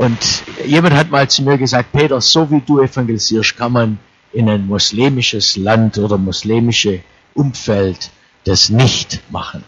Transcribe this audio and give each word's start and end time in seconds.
Und 0.00 0.44
jemand 0.64 0.94
hat 0.94 1.10
mal 1.10 1.28
zu 1.28 1.42
mir 1.42 1.58
gesagt, 1.58 1.90
Peter, 1.90 2.20
so 2.20 2.48
wie 2.52 2.60
du 2.60 2.80
evangelisierst, 2.80 3.56
kann 3.56 3.72
man 3.72 3.98
in 4.32 4.48
ein 4.48 4.64
muslimisches 4.64 5.56
Land 5.56 5.98
oder 5.98 6.16
muslimische 6.16 7.00
Umfeld 7.34 8.10
das 8.44 8.68
nicht 8.68 9.20
machen. 9.32 9.64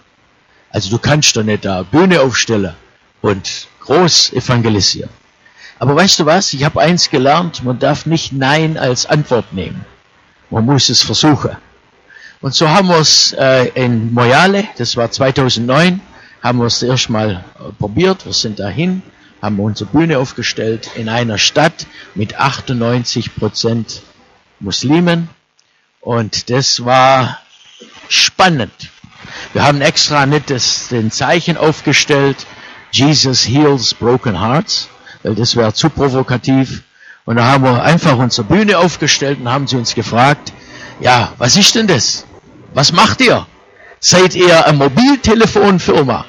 Also 0.71 0.89
du 0.89 0.99
kannst 0.99 1.37
doch 1.37 1.43
nicht 1.43 1.65
da 1.65 1.83
Bühne 1.83 2.21
aufstellen 2.21 2.75
und 3.23 3.67
groß 3.81 4.33
evangelisieren. 4.35 5.11
Aber 5.81 5.97
weißt 5.97 6.21
du 6.21 6.27
was? 6.27 6.53
Ich 6.53 6.63
habe 6.63 6.81
eins 6.81 7.11
gelernt, 7.11 7.65
man 7.65 7.81
darf 7.81 8.07
nicht 8.07 8.33
Nein 8.33 8.79
als 8.79 9.07
Antwort 9.07 9.53
nehmen. 9.53 9.85
Man 10.49 10.65
muss 10.65 10.91
es 10.91 11.03
versuchen. 11.03 11.57
Und 12.41 12.55
so 12.55 12.69
haben 12.69 12.87
wir 12.87 13.01
es 13.01 13.33
äh, 13.33 13.67
in 13.75 14.15
Moyale, 14.15 14.69
das 14.79 14.97
war 14.97 15.11
2009, 15.11 16.01
haben 16.41 16.59
wir 16.59 16.67
es 16.67 16.83
erstmal 16.85 17.31
äh, 17.59 17.73
probiert. 17.79 18.25
Wir 18.27 18.33
sind 18.33 18.61
dahin, 18.61 19.03
haben 19.43 19.59
unsere 19.61 19.91
Bühne 19.91 20.19
aufgestellt 20.19 20.91
in 20.97 21.09
einer 21.09 21.39
Stadt 21.39 21.87
mit 22.15 22.39
98 22.39 23.35
Prozent 23.37 24.03
Muslimen. 24.59 25.29
Und 26.01 26.51
das 26.51 26.85
war 26.85 27.39
spannend. 28.09 28.91
Wir 29.53 29.63
haben 29.63 29.81
extra 29.81 30.27
nicht 30.27 30.51
das, 30.51 30.89
den 30.89 31.11
Zeichen 31.11 31.57
aufgestellt, 31.57 32.47
Jesus 32.93 33.47
heals 33.47 33.95
broken 33.95 34.41
hearts, 34.41 34.89
weil 35.23 35.35
das 35.35 35.57
wäre 35.57 35.73
zu 35.73 35.91
provokativ. 35.91 36.83
Und 37.25 37.37
da 37.37 37.45
haben 37.45 37.65
wir 37.65 37.83
einfach 37.83 38.17
unsere 38.19 38.47
Bühne 38.47 38.79
aufgestellt 38.79 39.39
und 39.41 39.49
haben 39.49 39.67
sie 39.67 39.77
uns 39.77 39.95
gefragt, 39.95 40.53
ja, 41.01 41.33
was 41.39 41.57
ist 41.57 41.75
denn 41.75 41.87
das? 41.87 42.27
Was 42.75 42.93
macht 42.93 43.21
ihr? 43.21 43.47
Seid 44.01 44.35
ihr 44.35 44.67
eine 44.67 44.79
Mobiltelefonfirma? 44.79 46.25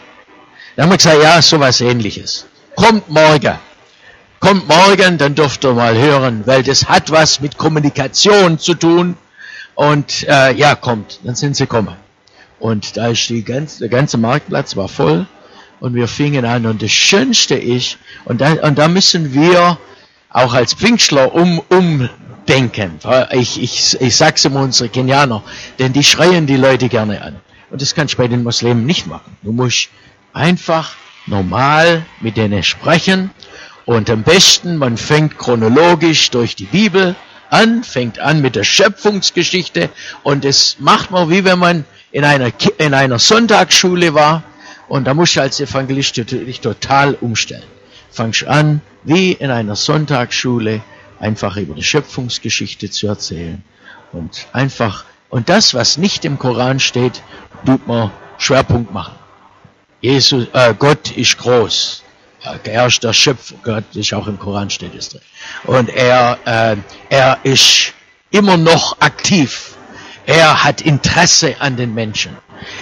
Dann 0.75 0.83
haben 0.83 0.91
wir 0.91 0.97
gesagt, 0.97 1.23
ja, 1.23 1.41
sowas 1.41 1.81
ähnliches. 1.81 2.45
Kommt 2.81 3.09
morgen. 3.09 3.59
Kommt 4.39 4.67
morgen, 4.67 5.19
dann 5.19 5.35
dürft 5.35 5.63
ihr 5.63 5.73
mal 5.73 5.95
hören, 5.95 6.41
weil 6.47 6.63
das 6.63 6.89
hat 6.89 7.11
was 7.11 7.39
mit 7.39 7.55
Kommunikation 7.55 8.57
zu 8.57 8.73
tun. 8.73 9.17
Und 9.75 10.27
äh, 10.27 10.55
ja, 10.55 10.73
kommt, 10.73 11.19
dann 11.23 11.35
sind 11.35 11.55
sie 11.55 11.65
gekommen. 11.65 11.95
Und 12.59 12.97
da 12.97 13.09
ist 13.09 13.29
die 13.29 13.43
ganze, 13.43 13.81
der 13.81 13.89
ganze 13.89 14.17
Marktplatz 14.17 14.75
war 14.75 14.87
voll 14.87 15.27
und 15.79 15.93
wir 15.93 16.07
fingen 16.07 16.43
an. 16.43 16.65
Und 16.65 16.81
das 16.81 16.89
Schönste 16.89 17.53
ist, 17.53 17.99
und 18.25 18.41
da, 18.41 18.53
und 18.53 18.79
da 18.79 18.87
müssen 18.87 19.31
wir 19.31 19.77
auch 20.31 20.55
als 20.55 20.73
Pfingstler 20.73 21.35
um, 21.35 21.61
umdenken. 21.69 22.97
Ich, 23.29 23.61
ich, 23.61 24.01
ich 24.01 24.15
sag's 24.15 24.43
immer 24.43 24.61
unsere 24.61 24.89
Kenianer, 24.89 25.43
denn 25.77 25.93
die 25.93 26.03
schreien 26.03 26.47
die 26.47 26.57
Leute 26.57 26.89
gerne 26.89 27.21
an. 27.21 27.41
Und 27.69 27.79
das 27.79 27.93
kannst 27.93 28.15
du 28.15 28.17
bei 28.17 28.27
den 28.27 28.41
Muslimen 28.41 28.87
nicht 28.87 29.05
machen. 29.05 29.37
Du 29.43 29.51
musst 29.51 29.89
einfach 30.33 30.95
normal 31.25 32.05
mit 32.19 32.37
denen 32.37 32.63
sprechen. 32.63 33.31
Und 33.85 34.09
am 34.09 34.23
besten, 34.23 34.77
man 34.77 34.97
fängt 34.97 35.37
chronologisch 35.37 36.29
durch 36.29 36.55
die 36.55 36.65
Bibel 36.65 37.15
an, 37.49 37.83
fängt 37.83 38.19
an 38.19 38.41
mit 38.41 38.55
der 38.55 38.63
Schöpfungsgeschichte 38.63 39.89
und 40.23 40.45
das 40.45 40.77
macht 40.79 41.11
man, 41.11 41.29
wie 41.29 41.43
wenn 41.43 41.59
man 41.59 41.85
in 42.11 42.23
einer, 42.23 42.51
in 42.77 42.93
einer 42.93 43.19
Sonntagsschule 43.19 44.13
war 44.13 44.43
und 44.87 45.05
da 45.05 45.13
musst 45.13 45.35
du 45.35 45.41
als 45.41 45.59
Evangelist 45.59 46.17
dich 46.17 46.61
total 46.61 47.15
umstellen. 47.15 47.63
Fangst 48.09 48.45
an, 48.45 48.81
wie 49.03 49.33
in 49.33 49.51
einer 49.51 49.75
Sonntagsschule, 49.75 50.81
einfach 51.19 51.55
über 51.57 51.75
die 51.75 51.83
Schöpfungsgeschichte 51.83 52.89
zu 52.89 53.07
erzählen 53.07 53.63
und 54.11 54.47
einfach, 54.53 55.05
und 55.29 55.49
das, 55.49 55.73
was 55.73 55.97
nicht 55.97 56.25
im 56.25 56.39
Koran 56.39 56.79
steht, 56.79 57.21
tut 57.65 57.87
man 57.87 58.11
Schwerpunkt 58.37 58.93
machen. 58.93 59.15
Jesus, 60.01 60.47
äh, 60.53 60.73
Gott 60.77 61.11
ist 61.11 61.37
groß. 61.37 62.03
Er 62.63 62.87
ist 62.87 63.03
der 63.03 63.13
Schöpfer. 63.13 63.55
Gott 63.63 63.83
ist 63.93 64.13
auch 64.13 64.27
im 64.27 64.39
Koran 64.39 64.69
steht 64.69 64.95
es 64.95 65.09
drin. 65.09 65.21
Und 65.65 65.89
er, 65.89 66.39
äh, 66.45 66.75
er 67.09 67.37
ist 67.43 67.93
immer 68.31 68.57
noch 68.57 68.99
aktiv. 68.99 69.75
Er 70.25 70.63
hat 70.63 70.81
Interesse 70.81 71.55
an 71.59 71.77
den 71.77 71.93
Menschen. 71.93 72.35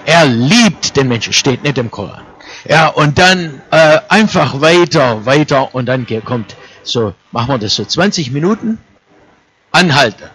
Er 0.05 0.25
liebt 0.25 0.95
den 0.95 1.09
Menschen. 1.09 1.33
Steht 1.33 1.63
nicht 1.63 1.77
im 1.77 1.91
Koran. 1.91 2.23
Ja, 2.67 2.87
und 2.87 3.17
dann 3.17 3.61
äh, 3.71 3.99
einfach 4.07 4.61
weiter, 4.61 5.25
weiter 5.25 5.73
und 5.75 5.85
dann 5.85 6.07
kommt 6.23 6.55
so, 6.83 7.13
machen 7.31 7.49
wir 7.49 7.57
das 7.57 7.75
so 7.75 7.85
20 7.85 8.31
Minuten, 8.31 8.79
anhalten. 9.71 10.29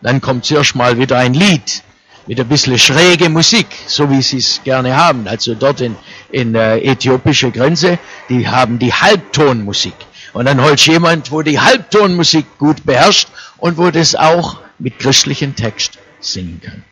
Dann 0.00 0.20
kommt 0.20 0.44
zuerst 0.44 0.74
mal 0.74 0.98
wieder 0.98 1.18
ein 1.18 1.34
Lied 1.34 1.82
mit 2.30 2.38
ein 2.38 2.46
bisschen 2.46 2.78
schräge 2.78 3.28
Musik, 3.28 3.66
so 3.88 4.08
wie 4.08 4.22
sie 4.22 4.36
es 4.36 4.60
gerne 4.62 4.96
haben. 4.96 5.26
Also 5.26 5.56
dort 5.56 5.80
in, 5.80 5.96
in 6.30 6.54
äh, 6.54 6.78
äthiopische 6.78 7.50
Grenze, 7.50 7.98
die 8.28 8.46
haben 8.46 8.78
die 8.78 8.92
Halbtonmusik. 8.94 9.96
Und 10.32 10.44
dann 10.44 10.62
holst 10.62 10.86
jemand, 10.86 11.32
wo 11.32 11.42
die 11.42 11.58
Halbtonmusik 11.58 12.46
gut 12.56 12.86
beherrscht 12.86 13.26
und 13.58 13.78
wo 13.78 13.90
das 13.90 14.14
auch 14.14 14.60
mit 14.78 15.00
christlichem 15.00 15.56
Text 15.56 15.98
singen 16.20 16.60
kann. 16.64 16.84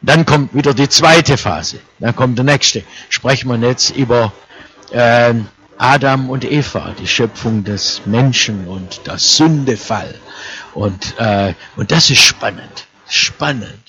Dann 0.00 0.24
kommt 0.24 0.54
wieder 0.54 0.72
die 0.72 0.88
zweite 0.88 1.36
Phase. 1.36 1.80
Dann 1.98 2.16
kommt 2.16 2.38
der 2.38 2.46
nächste. 2.46 2.82
Sprechen 3.10 3.50
wir 3.50 3.68
jetzt 3.68 3.94
über 3.94 4.32
äh, 4.90 5.34
Adam 5.76 6.30
und 6.30 6.50
Eva, 6.50 6.94
die 6.98 7.06
Schöpfung 7.06 7.62
des 7.62 8.00
Menschen 8.06 8.66
und 8.66 9.06
der 9.06 9.18
Sündefall. 9.18 10.14
Und, 10.72 11.14
äh, 11.18 11.52
und 11.76 11.92
das 11.92 12.08
ist 12.08 12.22
spannend. 12.22 12.86
Spannend. 13.06 13.86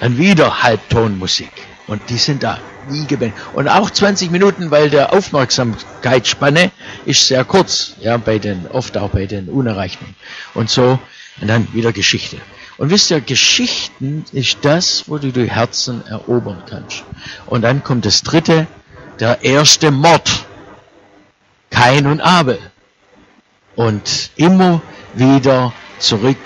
Dann 0.00 0.18
wieder 0.18 0.62
Halbtonmusik. 0.62 1.50
Und 1.86 2.02
die 2.10 2.18
sind 2.18 2.42
da 2.42 2.58
nie 2.90 3.06
gebändigt. 3.06 3.40
Und 3.54 3.68
auch 3.68 3.90
20 3.90 4.30
Minuten, 4.30 4.70
weil 4.70 4.90
der 4.90 5.12
Aufmerksamkeitsspanne 5.12 6.70
ist 7.06 7.26
sehr 7.26 7.44
kurz, 7.44 7.94
ja, 8.00 8.16
bei 8.16 8.38
den, 8.38 8.66
oft 8.68 8.96
auch 8.96 9.10
bei 9.10 9.26
den 9.26 9.48
Unerreichten. 9.48 10.14
Und 10.54 10.70
so, 10.70 10.98
und 11.40 11.48
dann 11.48 11.72
wieder 11.72 11.92
Geschichte. 11.92 12.38
Und 12.76 12.90
wisst 12.90 13.10
ihr, 13.10 13.20
Geschichten 13.20 14.24
ist 14.32 14.58
das, 14.62 15.04
wo 15.08 15.18
du 15.18 15.32
die 15.32 15.50
Herzen 15.50 16.06
erobern 16.06 16.62
kannst. 16.68 17.04
Und 17.46 17.62
dann 17.62 17.82
kommt 17.82 18.06
das 18.06 18.22
dritte, 18.22 18.66
der 19.18 19.42
erste 19.42 19.90
Mord. 19.90 20.46
Kain 21.70 22.06
und 22.06 22.20
Abel. 22.20 22.58
Und 23.74 24.30
immer 24.36 24.80
wieder 25.14 25.72
zurück 25.98 26.38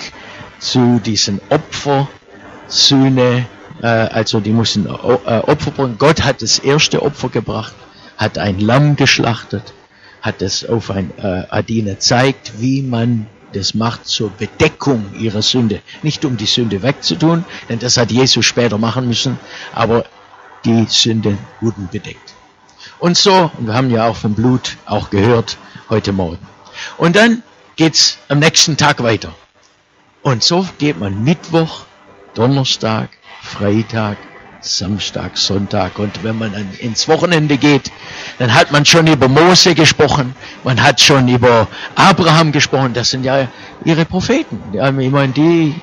zu 0.59 1.01
diesen 1.05 1.41
Opfer, 1.51 2.09
Sühne, 2.73 3.47
äh, 3.83 3.87
also 3.87 4.41
die 4.41 4.51
mussten 4.51 4.87
äh, 4.87 4.89
Opfer 4.89 5.71
bringen. 5.71 5.97
Gott 5.99 6.25
hat 6.25 6.41
das 6.41 6.59
erste 6.59 7.03
Opfer 7.03 7.29
gebracht, 7.29 7.75
hat 8.17 8.39
ein 8.39 8.61
Lamm 8.61 8.97
geschlachtet, 8.97 9.75
hat 10.23 10.41
es 10.41 10.67
auf 10.67 10.91
ein 10.91 11.13
äh, 11.19 11.45
Adine 11.51 11.99
zeigt, 11.99 12.61
wie 12.61 12.83
man 12.83 13.27
das 13.53 13.75
macht 13.75 14.07
zur 14.07 14.31
Bedeckung 14.31 15.05
ihrer 15.19 15.43
Sünde. 15.43 15.83
Nicht 16.03 16.25
um 16.25 16.39
die 16.39 16.47
Sünde 16.47 16.83
wegzutun, 16.83 17.45
denn 17.69 17.79
das 17.79 17.99
hat 17.99 18.11
Jesus 18.11 18.47
später 18.47 18.79
machen 18.79 19.07
müssen, 19.07 19.39
aber 19.75 20.07
die 20.65 20.87
Sünde 20.89 21.37
wurden 21.61 21.91
bedeckt. 21.93 22.33
Und 22.99 23.19
so, 23.19 23.51
und 23.59 23.67
wir 23.67 23.75
haben 23.75 23.91
ja 23.91 24.07
auch 24.07 24.17
vom 24.17 24.35
Blut 24.35 24.79
auch 24.87 25.11
gehört 25.11 25.59
heute 25.91 26.13
Morgen. 26.13 26.39
Und 26.97 27.17
dann 27.17 27.43
geht's 27.77 28.17
am 28.29 28.39
nächsten 28.39 28.79
Tag 28.79 29.03
weiter. 29.03 29.35
Und 30.23 30.43
so 30.43 30.67
geht 30.79 30.99
man 30.99 31.23
Mittwoch, 31.23 31.85
Donnerstag, 32.35 33.11
Freitag, 33.43 34.17
Samstag, 34.63 35.37
Sonntag. 35.37 35.99
Und 35.99 36.23
wenn 36.23 36.39
man 36.39 36.53
ins 36.79 37.09
Wochenende 37.09 37.59
geht, 37.59 37.91
dann 38.39 38.55
hat 38.55 38.73
man 38.73 38.85
schon 38.85 39.07
über 39.07 39.29
Mose 39.29 39.75
gesprochen, 39.75 40.35
man 40.65 40.83
hat 40.83 41.01
schon 41.01 41.29
über 41.29 41.69
Abraham 41.95 42.53
gesprochen. 42.53 42.95
Das 42.95 43.11
sind 43.11 43.25
ja 43.25 43.49
ihre 43.85 44.05
Propheten. 44.05 44.61
Ich 44.73 45.11
meine, 45.11 45.33
die, 45.33 45.75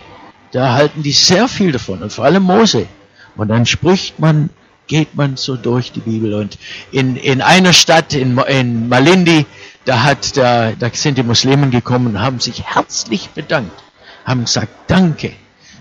da 0.51 0.73
halten 0.73 1.03
die 1.03 1.11
sehr 1.11 1.47
viel 1.47 1.71
davon 1.71 2.01
und 2.01 2.11
vor 2.11 2.25
allem 2.25 2.43
Mose. 2.43 2.87
Und 3.35 3.49
dann 3.49 3.65
spricht 3.65 4.19
man, 4.19 4.49
geht 4.87 5.15
man 5.15 5.37
so 5.37 5.55
durch 5.55 5.91
die 5.91 5.99
Bibel. 5.99 6.33
Und 6.33 6.57
in, 6.91 7.15
in 7.15 7.41
einer 7.41 7.73
Stadt, 7.73 8.13
in, 8.13 8.37
in 8.37 8.89
Malindi, 8.89 9.45
da 9.85 10.03
hat, 10.03 10.35
da, 10.37 10.71
da 10.71 10.89
sind 10.91 11.17
die 11.17 11.23
Muslimen 11.23 11.71
gekommen 11.71 12.07
und 12.07 12.21
haben 12.21 12.39
sich 12.39 12.63
herzlich 12.63 13.29
bedankt, 13.29 13.83
haben 14.25 14.45
gesagt, 14.45 14.69
danke. 14.87 15.33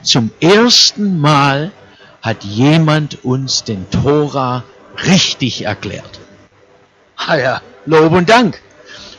Zum 0.02 0.30
ersten 0.40 1.20
Mal 1.20 1.72
hat 2.22 2.44
jemand 2.44 3.24
uns 3.24 3.64
den 3.64 3.90
Tora 3.90 4.64
richtig 5.06 5.64
erklärt. 5.64 6.20
Ah 7.16 7.36
ja, 7.36 7.62
Lob 7.86 8.12
und 8.12 8.28
Dank. 8.28 8.60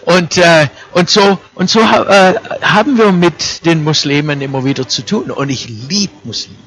Und, 0.05 0.37
äh, 0.37 0.67
und 0.93 1.09
so, 1.09 1.37
und 1.53 1.69
so 1.69 1.81
äh, 1.81 2.33
haben 2.61 2.97
wir 2.97 3.11
mit 3.11 3.65
den 3.65 3.83
Muslimen 3.83 4.41
immer 4.41 4.65
wieder 4.65 4.87
zu 4.87 5.03
tun. 5.03 5.29
Und 5.29 5.49
ich 5.49 5.69
liebe 5.69 6.13
Muslime. 6.23 6.57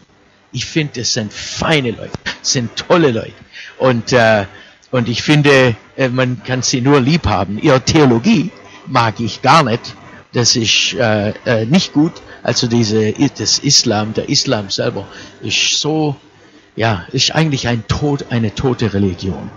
Ich 0.52 0.66
finde, 0.66 1.00
es 1.00 1.14
sind 1.14 1.32
feine 1.32 1.92
Leute, 1.92 2.10
sind 2.42 2.76
tolle 2.76 3.10
Leute. 3.10 3.32
Und, 3.78 4.12
äh, 4.12 4.44
und 4.90 5.08
ich 5.08 5.22
finde, 5.22 5.74
äh, 5.96 6.08
man 6.08 6.42
kann 6.44 6.62
sie 6.62 6.82
nur 6.82 7.00
lieb 7.00 7.26
haben. 7.26 7.58
Ihre 7.58 7.80
Theologie 7.80 8.50
mag 8.86 9.18
ich 9.18 9.42
gar 9.42 9.62
nicht. 9.62 9.94
Das 10.32 10.56
ist 10.56 10.94
äh, 10.94 11.30
äh, 11.44 11.66
nicht 11.66 11.92
gut. 11.92 12.12
Also 12.42 12.66
diese, 12.66 13.12
das 13.12 13.58
Islam, 13.58 14.14
der 14.14 14.28
Islam 14.28 14.70
selber 14.70 15.06
ist 15.42 15.80
so, 15.80 16.16
ja, 16.74 17.06
ist 17.12 17.34
eigentlich 17.34 17.68
ein 17.68 17.86
Tod, 17.86 18.26
eine 18.30 18.54
tote 18.54 18.94
Religion. 18.94 19.50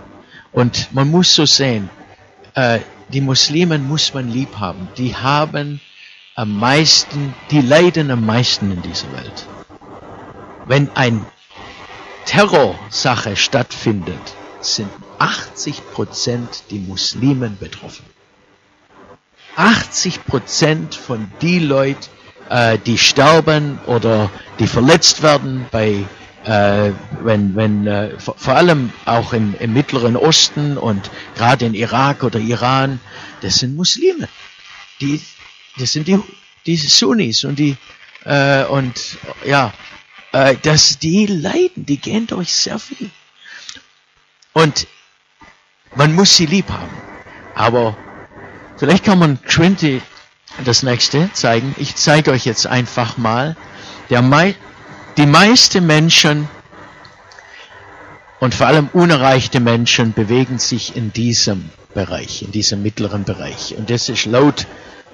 Und 0.52 0.88
man 0.92 1.10
muss 1.10 1.34
so 1.34 1.46
sehen, 1.46 1.88
äh, 2.54 2.80
die 3.08 3.20
Muslimen 3.20 3.86
muss 3.86 4.12
man 4.14 4.30
lieb 4.30 4.58
haben. 4.58 4.88
Die 4.98 5.14
haben 5.14 5.80
am 6.34 6.58
meisten, 6.58 7.34
die 7.50 7.60
leiden 7.60 8.10
am 8.10 8.26
meisten 8.26 8.70
in 8.70 8.82
dieser 8.82 9.10
Welt. 9.12 9.46
Wenn 10.66 10.90
ein 10.94 11.24
Terrorsache 12.26 13.36
stattfindet, 13.36 14.34
sind 14.60 14.90
80 15.18 15.90
Prozent 15.92 16.64
die 16.70 16.80
Muslimen 16.80 17.56
betroffen. 17.58 18.04
80 19.56 20.24
Prozent 20.26 20.94
von 20.94 21.30
die 21.40 21.58
Leute, 21.58 22.08
äh, 22.48 22.78
die 22.78 22.98
sterben 22.98 23.78
oder 23.86 24.30
die 24.58 24.66
verletzt 24.66 25.22
werden 25.22 25.66
bei 25.70 26.04
äh, 26.44 26.92
wenn, 27.22 27.56
wenn 27.56 27.86
äh, 27.88 28.20
vor, 28.20 28.36
vor 28.38 28.54
allem 28.54 28.92
auch 29.04 29.32
im, 29.32 29.56
im 29.58 29.72
Mittleren 29.72 30.16
Osten 30.16 30.78
und 30.78 31.10
gerade 31.34 31.66
in 31.66 31.74
Irak 31.74 32.22
oder 32.22 32.38
Iran, 32.38 33.00
das 33.40 33.56
sind 33.56 33.74
Muslime. 33.74 34.28
Die, 35.00 35.20
das 35.76 35.92
sind 35.92 36.06
die, 36.06 36.20
die 36.64 36.76
Sunnis 36.76 37.42
und 37.42 37.58
die 37.58 37.76
äh, 38.24 38.64
und 38.64 39.18
ja, 39.44 39.72
äh, 40.32 40.56
dass 40.62 40.98
die 40.98 41.26
leiden, 41.26 41.84
die 41.84 41.96
gehen 41.96 42.26
durch 42.26 42.52
sehr 42.54 42.78
viel. 42.78 43.10
Und 44.52 44.86
man 45.96 46.14
muss 46.14 46.36
sie 46.36 46.46
lieb 46.46 46.70
haben. 46.70 46.96
Aber 47.54 47.96
vielleicht 48.76 49.04
kann 49.04 49.18
man 49.18 49.42
Trinity 49.44 50.02
das 50.64 50.82
nächste 50.82 51.30
zeigen. 51.32 51.74
Ich 51.78 51.96
zeige 51.96 52.30
euch 52.32 52.44
jetzt 52.44 52.66
einfach 52.66 53.18
mal. 53.18 53.56
Der 54.10 54.22
Mai, 54.22 54.54
die 55.16 55.26
meisten 55.26 55.86
Menschen 55.86 56.48
und 58.40 58.54
vor 58.54 58.66
allem 58.66 58.88
unerreichte 58.92 59.60
Menschen 59.60 60.12
bewegen 60.12 60.58
sich 60.58 60.96
in 60.96 61.12
diesem 61.12 61.70
Bereich, 61.94 62.42
in 62.42 62.52
diesem 62.52 62.82
mittleren 62.82 63.24
Bereich. 63.24 63.74
Und 63.76 63.90
das 63.90 64.08
ist 64.08 64.26
laut 64.26 64.66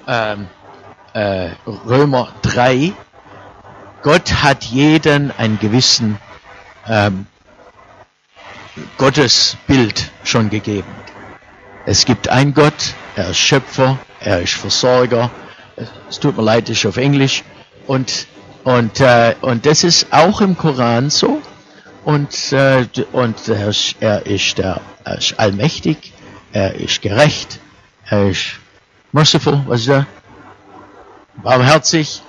ähm, 0.07 0.47
äh, 1.13 1.51
Römer 1.65 2.33
3, 2.41 2.93
Gott 4.01 4.43
hat 4.43 4.65
jeden 4.65 5.31
einen 5.31 5.59
gewissen 5.59 6.17
ähm, 6.87 7.25
Gottesbild 8.97 10.11
schon 10.25 10.49
gegeben. 10.49 10.89
Es 11.85 12.05
gibt 12.05 12.29
einen 12.29 12.53
Gott, 12.53 12.93
er 13.17 13.31
ist 13.31 13.37
Schöpfer, 13.37 13.99
er 14.21 14.41
ist 14.41 14.53
Versorger. 14.53 15.29
Es 16.09 16.17
tut 16.17 16.37
mir 16.37 16.43
leid, 16.43 16.69
ist 16.69 16.85
auf 16.85 16.95
Englisch. 16.95 17.43
Und, 17.87 18.27
und, 18.63 19.01
äh, 19.01 19.35
und 19.41 19.65
das 19.65 19.83
ist 19.83 20.07
auch 20.11 20.39
im 20.39 20.57
Koran 20.57 21.09
so. 21.09 21.41
Und, 22.05 22.53
äh, 22.53 22.85
und 23.11 23.49
er, 23.49 23.67
ist, 23.67 23.95
er, 23.99 24.25
ist 24.25 24.57
der, 24.57 24.79
er 25.03 25.17
ist 25.17 25.37
allmächtig, 25.37 26.13
er 26.53 26.73
ist 26.75 27.01
gerecht, 27.01 27.59
er 28.05 28.29
ist 28.29 28.59
merciful, 29.11 29.61
was 29.67 29.81
ist 29.81 29.89
er? 29.89 30.07
Barmherzig 31.43 32.21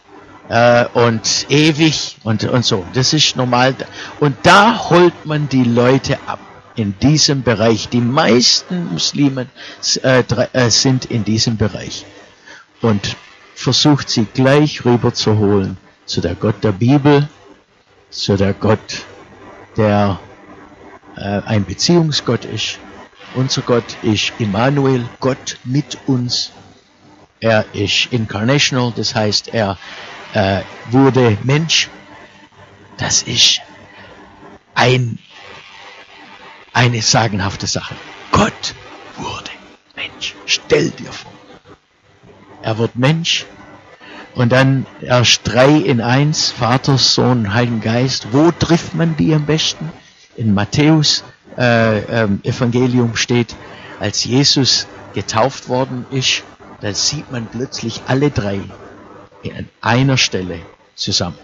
äh, 0.49 0.87
und 0.95 1.47
ewig 1.49 2.17
und, 2.25 2.43
und 2.45 2.65
so. 2.65 2.85
Das 2.93 3.13
ist 3.13 3.37
normal. 3.37 3.77
Und 4.19 4.37
da 4.43 4.91
holt 4.91 5.27
man 5.27 5.49
die 5.49 5.65
Leute 5.65 6.19
ab 6.27 6.41
in 6.77 6.99
diesem 6.99 7.43
Bereich. 7.43 7.89
Die 7.89 8.01
meisten 8.01 8.93
Muslimen 8.93 9.49
äh, 10.03 10.21
äh, 10.21 10.71
sind 10.71 11.07
in 11.07 11.25
diesem 11.25 11.57
Bereich. 11.57 12.05
Und 12.81 13.17
versucht 13.55 14.11
sie 14.11 14.27
gleich 14.35 14.85
rüber 14.85 15.15
zu 15.15 15.39
holen 15.39 15.77
zu 16.07 16.21
der 16.21 16.35
Gott 16.35 16.63
der 16.63 16.73
Bibel, 16.73 17.29
zu 18.11 18.37
der 18.37 18.53
Gott, 18.53 19.05
der 19.77 20.21
äh, 21.17 21.41
ein 21.47 21.65
Beziehungsgott 21.65 22.45
ist. 22.45 22.79
Unser 23.35 23.63
Gott 23.63 23.97
ist 24.03 24.33
Immanuel, 24.39 25.09
Gott 25.21 25.59
mit 25.65 25.99
uns. 26.07 26.53
Er 27.41 27.65
ist 27.73 28.09
incarnational, 28.13 28.93
das 28.95 29.15
heißt, 29.15 29.49
er 29.49 29.77
äh, 30.35 30.63
wurde 30.91 31.37
Mensch. 31.43 31.89
Das 32.97 33.23
ist 33.23 33.61
ein 34.75 35.19
eine 36.75 37.01
sagenhafte 37.01 37.67
Sache. 37.67 37.95
Gott 38.31 38.75
wurde 39.17 39.51
Mensch. 39.97 40.35
Stell 40.45 40.91
dir 40.91 41.11
vor. 41.13 41.33
Er 42.63 42.79
wird 42.79 42.97
Mensch 42.97 43.47
und 44.35 44.53
dann 44.53 44.87
erst 45.01 45.43
drei 45.45 45.71
in 45.71 46.01
eins, 46.01 46.51
Vater, 46.51 46.99
Sohn, 46.99 47.55
Heiligen 47.55 47.81
Geist. 47.81 48.29
Wo 48.33 48.51
trifft 48.51 48.95
man 48.95 49.17
die 49.17 49.35
am 49.35 49.47
besten? 49.47 49.91
In 50.37 50.53
Matthäus 50.53 51.25
äh, 51.57 52.01
ähm, 52.01 52.41
Evangelium 52.43 53.17
steht, 53.17 53.55
als 54.01 54.25
Jesus 54.25 54.89
getauft 55.15 55.69
worden 55.69 56.05
ist, 56.11 56.43
da 56.81 56.93
sieht 56.93 57.31
man 57.31 57.47
plötzlich 57.47 58.03
alle 58.09 58.31
drei 58.31 58.61
an 59.57 59.69
einer 59.81 60.17
Stelle 60.17 60.61
zusammen. 60.97 61.39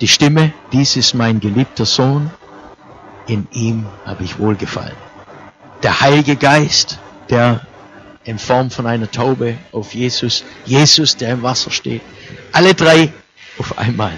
Die 0.00 0.08
Stimme, 0.08 0.52
dies 0.72 0.96
ist 0.96 1.14
mein 1.14 1.40
geliebter 1.40 1.84
Sohn, 1.84 2.30
in 3.26 3.46
ihm 3.52 3.86
habe 4.04 4.24
ich 4.24 4.38
wohlgefallen. 4.38 4.96
Der 5.82 6.00
Heilige 6.00 6.36
Geist, 6.36 6.98
der 7.28 7.66
in 8.24 8.38
Form 8.38 8.70
von 8.70 8.86
einer 8.86 9.10
Taube 9.10 9.56
auf 9.72 9.94
Jesus, 9.94 10.44
Jesus, 10.64 11.16
der 11.16 11.32
im 11.32 11.42
Wasser 11.42 11.70
steht, 11.70 12.02
alle 12.52 12.74
drei 12.74 13.12
auf 13.58 13.78
einmal. 13.78 14.12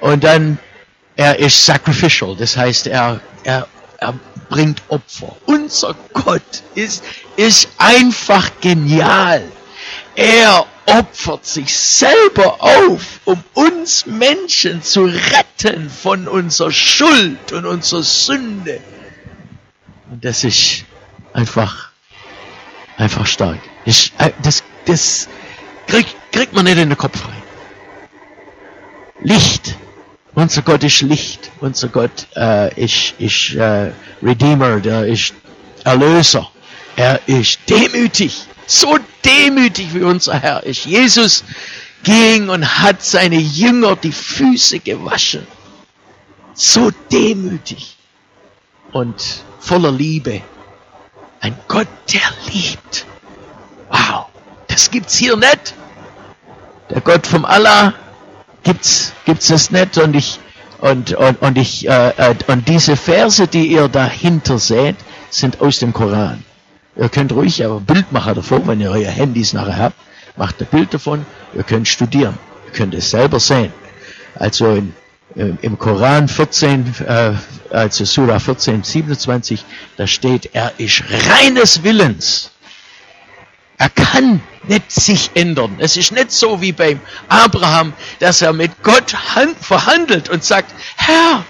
Und 0.00 0.24
dann, 0.24 0.58
er 1.16 1.38
ist 1.38 1.64
sacrificial, 1.64 2.34
das 2.36 2.56
heißt, 2.56 2.86
er, 2.86 3.20
er, 3.44 3.68
er 3.98 4.14
bringt 4.48 4.82
Opfer. 4.88 5.36
Unser 5.46 5.94
Gott 6.12 6.62
ist, 6.74 7.04
ist 7.36 7.68
einfach 7.78 8.50
genial. 8.60 9.42
Er 10.14 10.66
opfert 10.86 11.46
sich 11.46 11.76
selber 11.76 12.56
auf, 12.60 13.20
um 13.24 13.42
uns 13.54 14.06
Menschen 14.06 14.82
zu 14.82 15.04
retten 15.04 15.88
von 15.90 16.28
unserer 16.28 16.72
Schuld 16.72 17.52
und 17.52 17.66
unserer 17.66 18.02
Sünde. 18.02 18.80
Und 20.10 20.24
das 20.24 20.44
ist 20.44 20.84
einfach, 21.32 21.90
einfach 22.96 23.26
stark. 23.26 23.60
Das, 23.86 24.10
äh, 24.18 24.30
das, 24.42 24.62
das 24.86 25.28
kriegt, 25.86 26.14
kriegt 26.32 26.52
man 26.52 26.64
nicht 26.64 26.78
in 26.78 26.88
den 26.88 26.98
Kopf 26.98 27.24
rein. 27.26 27.42
Licht. 29.20 29.76
Unser 30.34 30.62
Gott 30.62 30.82
ist 30.82 31.02
Licht. 31.02 31.50
Unser 31.60 31.88
Gott 31.88 32.26
äh, 32.36 32.82
ist, 32.82 33.14
ist 33.18 33.54
äh, 33.54 33.92
Redeemer, 34.22 34.80
der 34.80 35.06
ist 35.06 35.34
Erlöser. 35.84 36.50
Er 36.96 37.20
ist 37.26 37.58
demütig 37.68 38.46
so 38.66 38.98
demütig 39.24 39.94
wie 39.94 40.02
unser 40.02 40.38
Herr 40.38 40.62
ist. 40.64 40.84
Jesus 40.84 41.44
ging 42.02 42.48
und 42.48 42.80
hat 42.80 43.02
seine 43.02 43.38
Jünger 43.38 43.96
die 43.96 44.12
Füße 44.12 44.80
gewaschen. 44.80 45.46
So 46.54 46.90
demütig 47.10 47.96
und 48.92 49.44
voller 49.58 49.92
Liebe. 49.92 50.42
Ein 51.40 51.56
Gott, 51.68 51.88
der 52.12 52.52
liebt. 52.52 53.06
Wow, 53.90 54.26
das 54.68 54.90
gibt's 54.90 55.16
hier 55.16 55.36
nicht. 55.36 55.74
Der 56.90 57.00
Gott 57.00 57.26
vom 57.26 57.44
Allah 57.44 57.94
gibt's 58.62 59.12
gibt's 59.24 59.48
das 59.48 59.70
nicht 59.70 59.98
und 59.98 60.14
ich 60.14 60.38
und 60.78 61.14
und 61.14 61.40
und 61.40 61.58
ich 61.58 61.88
äh, 61.88 62.10
äh 62.10 62.34
und 62.48 62.68
diese 62.68 62.96
Verse, 62.96 63.46
die 63.46 63.66
ihr 63.66 63.88
dahinter 63.88 64.58
seht, 64.58 64.96
sind 65.30 65.60
aus 65.60 65.78
dem 65.78 65.92
Koran. 65.92 66.44
Ihr 66.96 67.08
könnt 67.08 67.32
ruhig 67.32 67.64
aber 67.64 67.80
Bild 67.80 68.12
machen 68.12 68.34
davon, 68.34 68.66
wenn 68.66 68.80
ihr 68.80 68.90
euer 68.90 69.10
Handys 69.10 69.52
nachher 69.52 69.78
habt. 69.78 69.96
Macht 70.36 70.60
ein 70.60 70.66
Bild 70.66 70.92
davon. 70.92 71.24
Ihr 71.54 71.62
könnt 71.62 71.88
studieren. 71.88 72.38
Ihr 72.66 72.72
könnt 72.72 72.94
es 72.94 73.10
selber 73.10 73.40
sehen. 73.40 73.72
Also 74.34 74.74
in, 74.74 74.94
äh, 75.36 75.52
im 75.62 75.78
Koran 75.78 76.28
14, 76.28 76.94
äh, 77.06 77.32
also 77.70 78.04
Surah 78.04 78.38
14, 78.38 78.82
27, 78.82 79.64
da 79.96 80.06
steht, 80.06 80.50
er 80.54 80.72
ist 80.78 81.02
reines 81.28 81.82
Willens. 81.82 82.50
Er 83.78 83.90
kann 83.90 84.40
nicht 84.68 84.92
sich 84.92 85.30
ändern. 85.34 85.76
Es 85.78 85.96
ist 85.96 86.12
nicht 86.12 86.30
so 86.30 86.60
wie 86.60 86.72
beim 86.72 87.00
Abraham, 87.28 87.94
dass 88.20 88.40
er 88.42 88.52
mit 88.52 88.82
Gott 88.82 89.16
verhandelt 89.60 90.28
und 90.28 90.44
sagt, 90.44 90.72
Herr, 90.96 91.44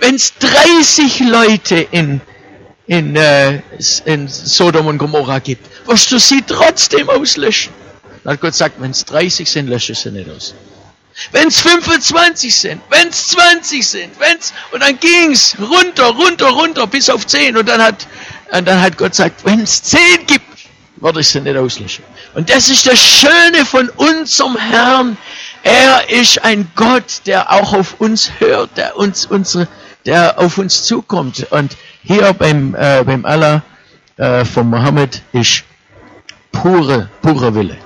wenn 0.00 0.14
es 0.14 0.34
30 0.38 1.20
Leute 1.20 1.76
in 1.76 2.20
in, 2.90 3.14
äh, 3.14 3.62
in 4.04 4.26
Sodom 4.26 4.88
und 4.88 4.98
Gomorra 4.98 5.38
gibt, 5.38 5.64
wirst 5.86 6.10
du 6.10 6.18
sie 6.18 6.42
trotzdem 6.42 7.08
auslöschen. 7.08 7.72
Dann 8.24 8.32
hat 8.32 8.40
Gott 8.40 8.50
gesagt, 8.50 8.74
wenn 8.80 8.90
es 8.90 9.04
30 9.04 9.48
sind, 9.48 9.68
lösche 9.68 9.94
sie 9.94 10.10
nicht 10.10 10.28
aus. 10.28 10.54
Wenn 11.30 11.46
es 11.46 11.60
25 11.60 12.52
sind, 12.52 12.82
wenn 12.90 13.06
es 13.08 13.28
20 13.28 13.86
sind, 13.86 14.18
wenn's, 14.18 14.52
und 14.72 14.82
dann 14.82 14.98
ging's 14.98 15.54
runter, 15.60 16.06
runter, 16.06 16.48
runter 16.48 16.86
bis 16.88 17.08
auf 17.08 17.24
10 17.28 17.56
und 17.56 17.68
dann 17.68 17.80
hat, 17.80 18.08
und 18.50 18.66
dann 18.66 18.82
hat 18.82 18.98
Gott 18.98 19.12
gesagt, 19.12 19.44
wenn 19.44 19.60
es 19.60 19.84
10 19.84 20.00
gibt, 20.26 20.44
werde 20.96 21.20
ich 21.20 21.28
sie 21.28 21.40
nicht 21.40 21.56
auslöschen. 21.56 22.04
Und 22.34 22.50
das 22.50 22.68
ist 22.68 22.88
das 22.88 22.98
Schöne 22.98 23.64
von 23.66 23.88
unserem 23.90 24.56
Herrn. 24.56 25.16
Er 25.62 26.10
ist 26.10 26.42
ein 26.42 26.68
Gott, 26.74 27.22
der 27.26 27.52
auch 27.52 27.72
auf 27.72 28.00
uns 28.00 28.32
hört, 28.40 28.76
der 28.76 28.96
uns 28.96 29.26
unsere, 29.26 29.68
der 30.06 30.38
auf 30.38 30.58
uns 30.58 30.84
zukommt. 30.84 31.46
Und 31.50 31.76
hier 32.02 32.32
beim, 32.32 32.74
äh, 32.74 33.02
beim 33.04 33.24
Allah 33.24 33.62
äh, 34.16 34.44
von 34.44 34.68
Mohammed 34.68 35.22
ist 35.32 35.64
pure, 36.52 37.08
pure 37.22 37.54
Wille. 37.54 37.76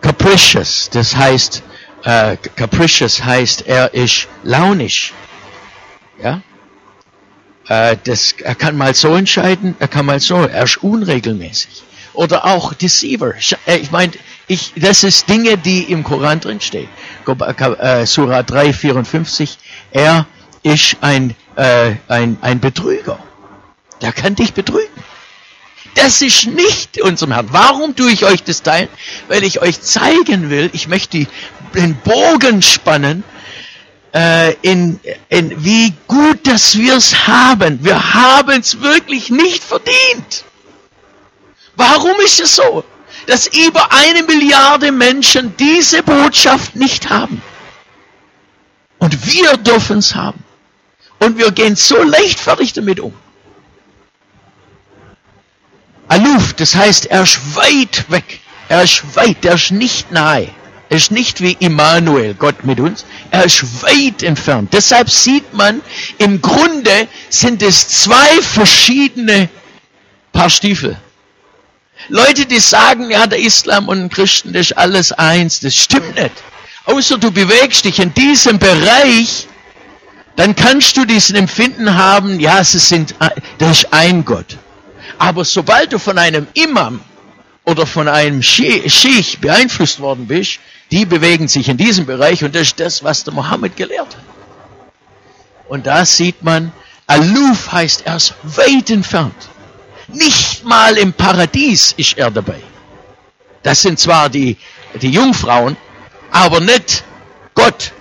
Capricious, 0.00 0.88
das 0.90 1.16
heißt, 1.16 1.62
äh, 2.04 2.36
capricious 2.54 3.24
heißt, 3.24 3.66
er 3.66 3.92
ist 3.94 4.28
launisch. 4.42 5.12
Ja? 6.22 6.42
Äh, 7.68 7.96
das, 8.04 8.32
er 8.32 8.54
kann 8.54 8.76
mal 8.76 8.94
so 8.94 9.14
entscheiden, 9.14 9.74
er 9.78 9.88
kann 9.88 10.06
mal 10.06 10.20
so, 10.20 10.44
er 10.44 10.64
ist 10.64 10.76
unregelmäßig. 10.82 11.82
Oder 12.12 12.46
auch 12.46 12.72
Deceiver. 12.72 13.34
Äh, 13.66 13.78
ich 13.78 13.90
meine, 13.90 14.12
ich, 14.46 14.72
das 14.76 15.02
ist 15.02 15.28
Dinge, 15.28 15.58
die 15.58 15.82
im 15.82 16.04
Koran 16.04 16.40
drin 16.40 16.60
stehen. 16.60 16.88
Äh, 17.26 18.06
Surah 18.06 18.42
3, 18.42 18.72
54. 18.72 19.58
Er 19.90 20.26
ist 20.62 20.96
ein, 21.00 21.34
äh, 21.56 21.94
ein, 22.08 22.38
ein 22.40 22.60
Betrüger. 22.60 23.18
Der 24.02 24.12
kann 24.12 24.34
dich 24.34 24.52
betrügen. 24.52 25.02
Das 25.94 26.20
ist 26.20 26.46
nicht 26.46 27.00
unserem 27.00 27.32
Herrn. 27.32 27.48
Warum 27.50 27.96
tue 27.96 28.10
ich 28.10 28.24
euch 28.26 28.42
das 28.42 28.62
teilen? 28.62 28.88
Weil 29.28 29.42
ich 29.44 29.62
euch 29.62 29.80
zeigen 29.80 30.50
will, 30.50 30.68
ich 30.74 30.88
möchte 30.88 31.26
den 31.74 31.96
Bogen 31.96 32.60
spannen, 32.60 33.24
äh, 34.14 34.54
in, 34.62 35.00
in 35.28 35.64
wie 35.64 35.94
gut, 36.06 36.46
dass 36.46 36.76
wir 36.76 36.96
es 36.96 37.26
haben. 37.26 37.84
Wir 37.84 38.14
haben 38.14 38.60
es 38.60 38.80
wirklich 38.80 39.30
nicht 39.30 39.64
verdient. 39.64 40.44
Warum 41.76 42.14
ist 42.24 42.40
es 42.40 42.56
so, 42.56 42.84
dass 43.26 43.46
über 43.46 43.92
eine 43.92 44.22
Milliarde 44.22 44.92
Menschen 44.92 45.54
diese 45.58 46.02
Botschaft 46.02 46.76
nicht 46.76 47.10
haben? 47.10 47.42
Und 48.98 49.26
wir 49.32 49.56
dürfen 49.58 49.98
es 49.98 50.14
haben. 50.14 50.42
Und 51.18 51.38
wir 51.38 51.50
gehen 51.50 51.76
so 51.76 52.02
leichtfertig 52.02 52.72
damit 52.72 53.00
um. 53.00 53.14
Aluf, 56.08 56.52
das 56.54 56.74
heißt, 56.74 57.06
er 57.06 57.22
ist 57.22 57.56
weit 57.56 58.10
weg. 58.10 58.40
Er 58.68 58.82
ist 58.82 59.16
weit, 59.16 59.44
er 59.44 59.54
ist 59.54 59.70
nicht 59.70 60.12
nahe. 60.12 60.50
Er 60.88 60.96
ist 60.96 61.10
nicht 61.10 61.40
wie 61.40 61.56
Immanuel, 61.58 62.34
Gott 62.34 62.64
mit 62.64 62.78
uns. 62.78 63.04
Er 63.30 63.44
ist 63.44 63.82
weit 63.82 64.22
entfernt. 64.22 64.72
Deshalb 64.72 65.10
sieht 65.10 65.52
man, 65.52 65.80
im 66.18 66.40
Grunde 66.40 67.08
sind 67.28 67.62
es 67.62 67.88
zwei 67.88 68.40
verschiedene 68.40 69.48
Paar 70.32 70.50
Stiefel. 70.50 70.96
Leute, 72.08 72.46
die 72.46 72.60
sagen, 72.60 73.10
ja, 73.10 73.26
der 73.26 73.40
Islam 73.40 73.88
und 73.88 74.12
Christen, 74.12 74.52
das 74.52 74.70
ist 74.70 74.78
alles 74.78 75.12
eins. 75.12 75.60
Das 75.60 75.74
stimmt 75.74 76.14
nicht. 76.14 76.32
Außer 76.84 77.18
du 77.18 77.32
bewegst 77.32 77.84
dich 77.84 77.98
in 77.98 78.14
diesem 78.14 78.60
Bereich, 78.60 79.48
dann 80.36 80.54
kannst 80.54 80.96
du 80.96 81.04
diesen 81.04 81.34
Empfinden 81.36 81.94
haben, 81.94 82.38
ja, 82.40 82.62
sie 82.62 82.78
sind, 82.78 83.14
das 83.58 83.78
ist 83.78 83.92
ein 83.92 84.24
Gott. 84.24 84.58
Aber 85.18 85.44
sobald 85.44 85.92
du 85.92 85.98
von 85.98 86.18
einem 86.18 86.46
Imam 86.54 87.00
oder 87.64 87.86
von 87.86 88.06
einem 88.06 88.42
Sheikh 88.42 89.38
beeinflusst 89.40 89.98
worden 90.00 90.26
bist, 90.26 90.60
die 90.90 91.04
bewegen 91.04 91.48
sich 91.48 91.68
in 91.68 91.76
diesem 91.76 92.06
Bereich 92.06 92.44
und 92.44 92.54
das 92.54 92.68
ist 92.68 92.80
das, 92.80 93.02
was 93.02 93.24
der 93.24 93.34
Mohammed 93.34 93.76
gelehrt 93.76 94.08
hat. 94.08 94.24
Und 95.68 95.86
da 95.86 96.04
sieht 96.04 96.44
man, 96.44 96.70
Aluf 97.06 97.72
heißt 97.72 98.06
er 98.06 98.16
ist 98.16 98.34
weit 98.42 98.90
entfernt. 98.90 99.48
Nicht 100.08 100.64
mal 100.64 100.96
im 100.96 101.12
Paradies 101.12 101.92
ist 101.96 102.16
er 102.18 102.30
dabei. 102.30 102.60
Das 103.62 103.82
sind 103.82 103.98
zwar 103.98 104.28
die, 104.28 104.56
die 105.00 105.10
Jungfrauen, 105.10 105.76
aber 106.30 106.60
nicht 106.60 107.02
Gott. 107.54 107.92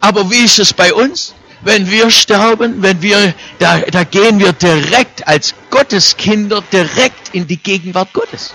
Aber 0.00 0.30
wie 0.30 0.44
ist 0.44 0.58
es 0.58 0.72
bei 0.72 0.92
uns? 0.92 1.34
wenn 1.62 1.90
wir 1.90 2.10
sterben, 2.10 2.82
wenn 2.82 3.02
wir, 3.02 3.34
da, 3.58 3.80
da 3.80 4.04
gehen 4.04 4.38
wir 4.38 4.52
direkt 4.52 5.26
als 5.26 5.54
Gotteskinder 5.70 6.62
direkt 6.72 7.34
in 7.34 7.46
die 7.46 7.56
Gegenwart 7.56 8.12
Gottes. 8.12 8.54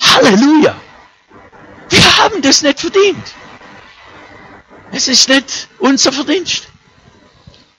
Halleluja! 0.00 0.76
Wir 1.88 2.16
haben 2.18 2.40
das 2.42 2.62
nicht 2.62 2.80
verdient. 2.80 3.34
Es 4.92 5.08
ist 5.08 5.28
nicht 5.28 5.68
unser 5.78 6.12
Verdienst. 6.12 6.68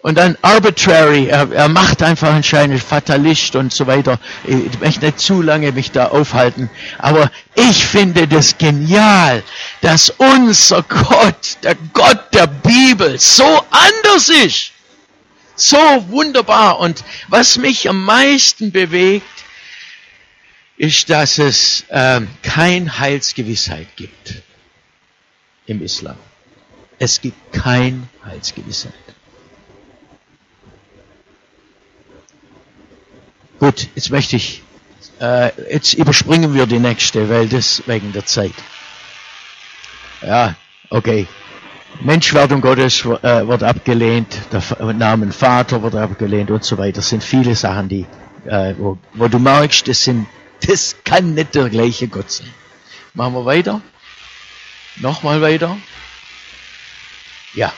Und 0.01 0.17
dann 0.17 0.35
arbitrary, 0.41 1.27
er, 1.27 1.51
er 1.51 1.69
macht 1.69 2.01
einfach 2.01 2.33
anscheinend 2.33 2.81
Fatalist 2.81 3.55
und 3.55 3.71
so 3.71 3.85
weiter. 3.85 4.19
Ich 4.45 4.79
möchte 4.79 5.05
nicht 5.05 5.19
zu 5.19 5.43
lange 5.43 5.71
mich 5.73 5.91
da 5.91 6.07
aufhalten. 6.07 6.71
Aber 6.97 7.29
ich 7.53 7.85
finde 7.85 8.27
das 8.27 8.57
genial, 8.57 9.43
dass 9.81 10.09
unser 10.09 10.81
Gott, 10.83 11.57
der 11.61 11.75
Gott 11.93 12.33
der 12.33 12.47
Bibel, 12.47 13.19
so 13.19 13.63
anders 13.69 14.29
ist. 14.29 14.71
So 15.55 15.77
wunderbar. 16.09 16.79
Und 16.79 17.03
was 17.27 17.57
mich 17.57 17.87
am 17.87 18.03
meisten 18.03 18.71
bewegt, 18.71 19.27
ist, 20.77 21.11
dass 21.11 21.37
es 21.37 21.85
äh, 21.89 22.21
kein 22.41 22.97
Heilsgewissheit 22.97 23.87
gibt 23.97 24.41
im 25.67 25.83
Islam. 25.83 26.17
Es 26.97 27.21
gibt 27.21 27.53
kein 27.53 28.09
Heilsgewissheit. 28.25 28.93
Gut, 33.61 33.89
jetzt 33.93 34.09
möchte 34.09 34.37
ich, 34.37 34.63
äh, 35.19 35.51
jetzt 35.71 35.93
überspringen 35.93 36.55
wir 36.55 36.65
die 36.65 36.79
nächste, 36.79 37.29
weil 37.29 37.47
das 37.47 37.83
wegen 37.85 38.11
der 38.11 38.25
Zeit. 38.25 38.55
Ja, 40.23 40.55
okay. 40.89 41.27
Menschwerdung 41.99 42.61
Gottes 42.61 43.05
äh, 43.05 43.47
wird 43.47 43.61
abgelehnt, 43.61 44.35
der 44.51 44.63
Namen 44.93 45.31
Vater 45.31 45.83
wird 45.83 45.93
abgelehnt 45.93 46.49
und 46.49 46.63
so 46.63 46.79
weiter. 46.79 47.01
Das 47.01 47.09
sind 47.09 47.23
viele 47.23 47.53
Sachen, 47.53 47.87
die, 47.87 48.07
äh, 48.45 48.73
wo, 48.79 48.97
wo 49.13 49.27
du 49.27 49.37
merkst, 49.37 49.87
das 49.87 50.05
sind, 50.05 50.25
das 50.67 50.95
kann 51.03 51.35
nicht 51.35 51.53
der 51.53 51.69
gleiche 51.69 52.07
Gott 52.07 52.31
sein. 52.31 52.51
Machen 53.13 53.35
wir 53.35 53.45
weiter. 53.45 53.79
Nochmal 54.95 55.39
weiter. 55.39 55.77
Ja. 57.53 57.71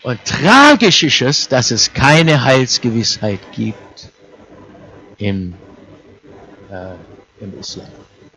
Und 0.00 0.24
tragisch 0.24 1.02
ist 1.02 1.20
es, 1.20 1.48
dass 1.48 1.70
es 1.70 1.92
keine 1.92 2.44
Heilsgewissheit 2.44 3.40
gibt 3.52 3.76
im, 5.18 5.54
äh, 6.70 6.94
im 7.42 7.58
Islam. 7.58 7.88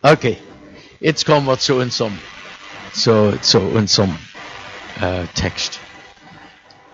Okay, 0.01 0.38
jetzt 1.00 1.25
kommen 1.25 1.45
wir 1.45 1.57
zu 1.57 1.75
unserem, 1.75 2.17
zu, 2.91 3.38
zu 3.41 3.59
unserem 3.59 4.17
äh, 5.00 5.25
Text. 5.35 5.79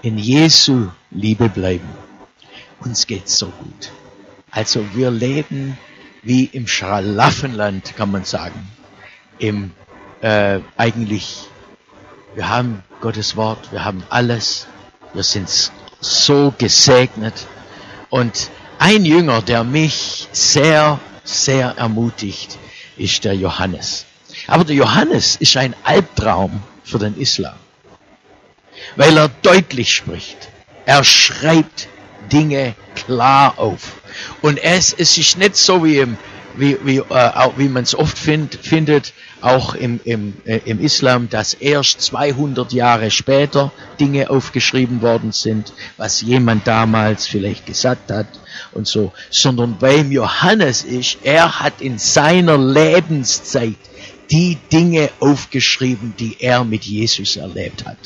In 0.01 0.17
Jesu 0.17 0.89
Liebe 1.09 1.49
bleiben. 1.49 1.87
Uns 2.81 3.07
geht's 3.07 3.37
so 3.37 3.47
gut. 3.47 3.91
Also 4.51 4.85
wir 4.93 5.09
leben 5.09 5.77
wie 6.21 6.45
im 6.45 6.67
Schlaraffenland, 6.67 7.95
kann 7.95 8.11
man 8.11 8.23
sagen. 8.23 8.69
Im 9.39 9.71
äh, 10.21 10.59
eigentlich, 10.75 11.47
wir 12.35 12.49
haben 12.49 12.83
Gottes 13.01 13.35
Wort, 13.35 13.71
wir 13.71 13.85
haben 13.85 14.03
alles, 14.09 14.67
wir 15.13 15.23
sind 15.23 15.71
so 15.99 16.53
gesegnet 16.57 17.47
und 18.09 18.49
ein 18.79 19.05
Jünger, 19.05 19.41
der 19.41 19.63
mich 19.63 20.27
sehr, 20.31 20.99
sehr 21.23 21.75
ermutigt, 21.77 22.57
ist 22.97 23.23
der 23.23 23.33
Johannes. 23.33 24.05
Aber 24.47 24.63
der 24.63 24.75
Johannes 24.75 25.35
ist 25.35 25.57
ein 25.57 25.75
Albtraum 25.83 26.61
für 26.83 26.99
den 26.99 27.17
Islam, 27.17 27.55
weil 28.95 29.17
er 29.17 29.29
deutlich 29.41 29.93
spricht. 29.93 30.49
Er 30.85 31.03
schreibt 31.03 31.89
Dinge 32.31 32.75
klar 32.95 33.57
auf. 33.57 33.93
Und 34.41 34.57
es, 34.57 34.93
es 34.93 35.17
ist 35.17 35.37
nicht 35.37 35.55
so 35.55 35.83
wie, 35.83 35.97
im, 35.97 36.17
wie, 36.55 36.77
wie, 36.83 36.97
äh, 36.97 37.49
wie 37.57 37.67
man 37.67 37.83
es 37.83 37.95
oft 37.95 38.17
find, 38.17 38.55
findet, 38.55 39.13
auch 39.41 39.75
im, 39.75 39.99
im, 40.03 40.33
äh, 40.45 40.59
im 40.65 40.79
Islam, 40.79 41.29
dass 41.29 41.53
erst 41.53 42.01
200 42.01 42.73
Jahre 42.73 43.11
später 43.11 43.71
Dinge 43.99 44.29
aufgeschrieben 44.29 45.01
worden 45.01 45.31
sind, 45.31 45.73
was 45.97 46.21
jemand 46.21 46.67
damals 46.67 47.27
vielleicht 47.27 47.65
gesagt 47.65 48.11
hat 48.11 48.27
und 48.71 48.87
so, 48.87 49.13
sondern 49.29 49.77
beim 49.77 50.11
Johannes 50.11 50.83
ist, 50.83 51.19
er 51.23 51.59
hat 51.59 51.81
in 51.81 51.97
seiner 51.97 52.57
Lebenszeit 52.57 53.75
die 54.31 54.57
Dinge 54.71 55.09
aufgeschrieben, 55.19 56.13
die 56.19 56.37
er 56.39 56.63
mit 56.63 56.83
Jesus 56.83 57.37
erlebt 57.37 57.85
hat. 57.85 57.97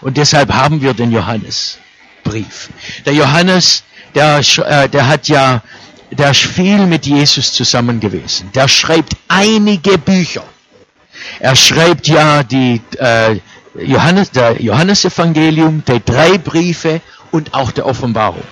Und 0.00 0.16
deshalb 0.16 0.52
haben 0.52 0.82
wir 0.82 0.94
den 0.94 1.12
Johannesbrief. 1.12 2.70
Der 3.04 3.14
Johannes, 3.14 3.84
der, 4.14 4.38
äh, 4.38 4.88
der 4.88 5.08
hat 5.08 5.28
ja, 5.28 5.62
der 6.10 6.30
ist 6.30 6.40
viel 6.40 6.86
mit 6.86 7.06
Jesus 7.06 7.52
zusammen 7.52 8.00
gewesen. 8.00 8.50
Der 8.54 8.68
schreibt 8.68 9.16
einige 9.28 9.96
Bücher. 9.98 10.44
Er 11.40 11.56
schreibt 11.56 12.08
ja 12.08 12.42
die 12.42 12.80
äh, 12.98 13.38
Johannes, 13.74 14.30
der 14.30 14.60
Johannesevangelium, 14.60 15.84
die 15.86 16.04
drei 16.04 16.38
Briefe 16.38 17.00
und 17.30 17.54
auch 17.54 17.72
der 17.72 17.86
Offenbarung. 17.86 18.42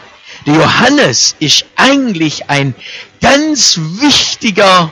Der 0.46 0.54
Johannes 0.54 1.36
ist 1.38 1.66
eigentlich 1.76 2.48
ein 2.48 2.74
ganz 3.20 3.78
wichtiger 4.00 4.90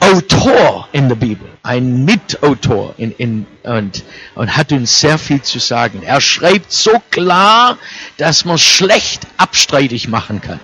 Autor 0.00 0.88
in 0.92 1.08
der 1.08 1.16
Bibel, 1.16 1.48
ein 1.62 2.04
Mitautor 2.04 2.94
in, 2.98 3.12
in, 3.12 3.46
und, 3.62 4.04
und 4.34 4.56
hat 4.56 4.72
uns 4.72 5.00
sehr 5.00 5.18
viel 5.18 5.42
zu 5.42 5.58
sagen. 5.58 6.02
Er 6.02 6.20
schreibt 6.20 6.72
so 6.72 7.02
klar, 7.10 7.78
dass 8.16 8.44
man 8.44 8.58
schlecht 8.58 9.26
abstreitig 9.36 10.08
machen 10.08 10.40
kann. 10.40 10.60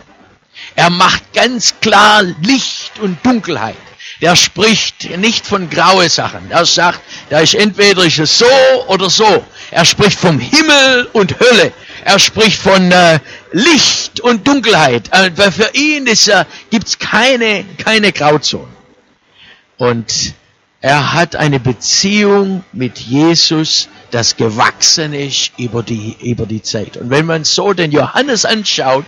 Er 0.76 0.90
macht 0.90 1.32
ganz 1.32 1.74
klar 1.80 2.22
Licht 2.22 2.98
und 3.00 3.24
Dunkelheit. 3.24 3.76
Der 4.24 4.36
spricht 4.36 5.18
nicht 5.18 5.46
von 5.46 5.68
graue 5.68 6.08
Sachen. 6.08 6.50
Er 6.50 6.64
sagt, 6.64 7.02
da 7.28 7.40
ist 7.40 7.54
entweder 7.54 8.06
ist 8.06 8.18
es 8.18 8.38
so 8.38 8.46
oder 8.86 9.10
so. 9.10 9.44
Er 9.70 9.84
spricht 9.84 10.18
vom 10.18 10.38
Himmel 10.38 11.10
und 11.12 11.38
Hölle. 11.38 11.74
Er 12.06 12.18
spricht 12.18 12.58
von 12.58 12.90
äh, 12.90 13.20
Licht 13.52 14.20
und 14.20 14.48
Dunkelheit. 14.48 15.10
Äh, 15.12 15.30
für 15.52 15.68
ihn 15.74 16.06
ist, 16.06 16.28
äh, 16.28 16.46
gibt's 16.70 16.98
keine, 16.98 17.66
keine 17.76 18.12
Grauzone. 18.12 18.72
Und 19.76 20.32
er 20.80 21.12
hat 21.12 21.36
eine 21.36 21.60
Beziehung 21.60 22.64
mit 22.72 22.98
Jesus, 23.00 23.90
das 24.10 24.38
gewachsen 24.38 25.12
ist 25.12 25.52
über 25.58 25.82
die, 25.82 26.16
über 26.22 26.46
die 26.46 26.62
Zeit. 26.62 26.96
Und 26.96 27.10
wenn 27.10 27.26
man 27.26 27.44
so 27.44 27.74
den 27.74 27.92
Johannes 27.92 28.46
anschaut, 28.46 29.04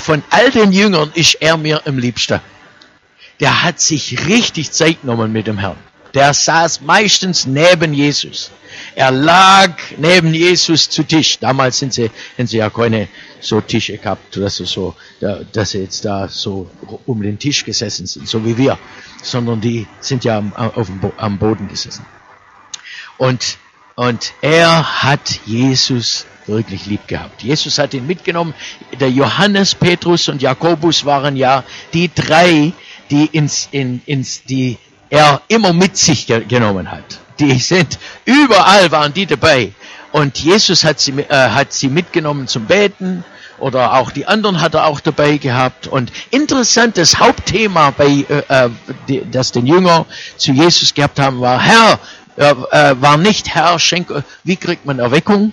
von 0.00 0.22
all 0.30 0.50
den 0.50 0.72
Jüngern 0.72 1.10
ist 1.14 1.34
er 1.34 1.58
mir 1.58 1.86
am 1.86 1.98
liebsten. 1.98 2.40
Der 3.40 3.62
hat 3.62 3.80
sich 3.80 4.26
richtig 4.26 4.72
Zeit 4.72 5.02
genommen 5.02 5.32
mit 5.32 5.46
dem 5.46 5.58
Herrn. 5.58 5.76
Der 6.14 6.32
saß 6.32 6.80
meistens 6.80 7.46
neben 7.46 7.92
Jesus. 7.92 8.50
Er 8.94 9.10
lag 9.10 9.70
neben 9.96 10.32
Jesus 10.34 10.88
zu 10.88 11.02
Tisch. 11.02 11.38
Damals 11.38 11.78
sind 11.78 11.92
sie, 11.92 12.10
haben 12.36 12.46
sie 12.46 12.58
ja 12.58 12.70
keine 12.70 13.08
so 13.40 13.60
Tische 13.60 13.98
gehabt, 13.98 14.36
dass 14.36 14.56
sie 14.56 14.66
so, 14.66 14.94
dass 15.52 15.70
sie 15.70 15.80
jetzt 15.80 16.04
da 16.04 16.28
so 16.28 16.70
um 17.06 17.22
den 17.22 17.38
Tisch 17.38 17.64
gesessen 17.64 18.06
sind, 18.06 18.28
so 18.28 18.44
wie 18.44 18.56
wir, 18.56 18.78
sondern 19.22 19.60
die 19.60 19.86
sind 20.00 20.24
ja 20.24 20.38
am, 20.38 20.52
am 21.16 21.38
Boden 21.38 21.68
gesessen. 21.68 22.04
Und, 23.18 23.58
und 23.94 24.32
er 24.40 25.02
hat 25.02 25.40
Jesus 25.44 26.26
wirklich 26.46 26.86
lieb 26.86 27.06
gehabt. 27.06 27.42
Jesus 27.42 27.78
hat 27.78 27.94
ihn 27.94 28.06
mitgenommen. 28.06 28.54
Der 28.98 29.10
Johannes, 29.10 29.74
Petrus 29.74 30.28
und 30.28 30.40
Jakobus 30.40 31.04
waren 31.04 31.36
ja 31.36 31.64
die 31.92 32.10
drei, 32.12 32.72
die 33.10 33.26
ins, 33.26 33.68
in, 33.70 34.00
ins, 34.06 34.44
die 34.44 34.78
er 35.10 35.42
immer 35.48 35.72
mit 35.72 35.96
sich 35.96 36.26
genommen 36.26 36.90
hat. 36.90 37.20
Die 37.38 37.58
sind, 37.58 37.98
überall 38.24 38.90
waren 38.90 39.12
die 39.12 39.26
dabei. 39.26 39.72
Und 40.12 40.38
Jesus 40.38 40.84
hat 40.84 41.00
sie, 41.00 41.12
äh, 41.12 41.50
hat 41.50 41.72
sie 41.72 41.88
mitgenommen 41.88 42.48
zum 42.48 42.66
Beten 42.66 43.24
oder 43.58 43.94
auch 43.94 44.10
die 44.10 44.26
anderen 44.26 44.60
hat 44.60 44.74
er 44.74 44.86
auch 44.86 45.00
dabei 45.00 45.36
gehabt. 45.36 45.86
Und 45.86 46.12
interessantes 46.30 47.18
Hauptthema, 47.18 47.90
bei, 47.90 48.24
äh, 48.28 48.42
äh 48.48 48.70
die, 49.08 49.22
das 49.30 49.52
den 49.52 49.66
Jünger 49.66 50.06
zu 50.36 50.52
Jesus 50.52 50.94
gehabt 50.94 51.20
haben, 51.20 51.40
war, 51.40 51.60
Herr, 51.60 51.98
äh, 52.36 52.54
äh, 52.70 53.00
war 53.00 53.16
nicht 53.16 53.54
Herr, 53.54 53.78
schenk, 53.78 54.12
wie 54.44 54.56
kriegt 54.56 54.86
man 54.86 54.98
Erweckung? 54.98 55.52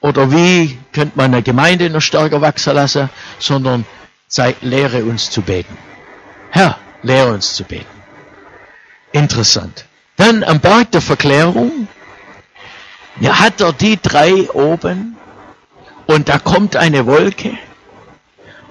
Oder 0.00 0.30
wie 0.30 0.78
könnte 0.92 1.16
man 1.16 1.32
eine 1.32 1.42
Gemeinde 1.42 1.88
noch 1.88 2.02
stärker 2.02 2.40
wachsen 2.40 2.74
lassen? 2.74 3.08
Sondern 3.38 3.86
sei, 4.28 4.54
lehre 4.60 5.04
uns 5.04 5.30
zu 5.30 5.40
beten. 5.40 5.78
Herr, 6.50 6.76
lehre 7.04 7.32
uns 7.32 7.54
zu 7.54 7.64
beten. 7.64 7.86
Interessant. 9.12 9.84
Dann 10.16 10.42
am 10.42 10.60
Berg 10.60 10.90
der 10.90 11.00
Verklärung 11.00 11.86
ja, 13.20 13.38
hat 13.38 13.60
er 13.60 13.72
die 13.72 13.98
drei 14.00 14.50
oben 14.50 15.16
und 16.06 16.28
da 16.28 16.38
kommt 16.38 16.74
eine 16.76 17.06
Wolke 17.06 17.52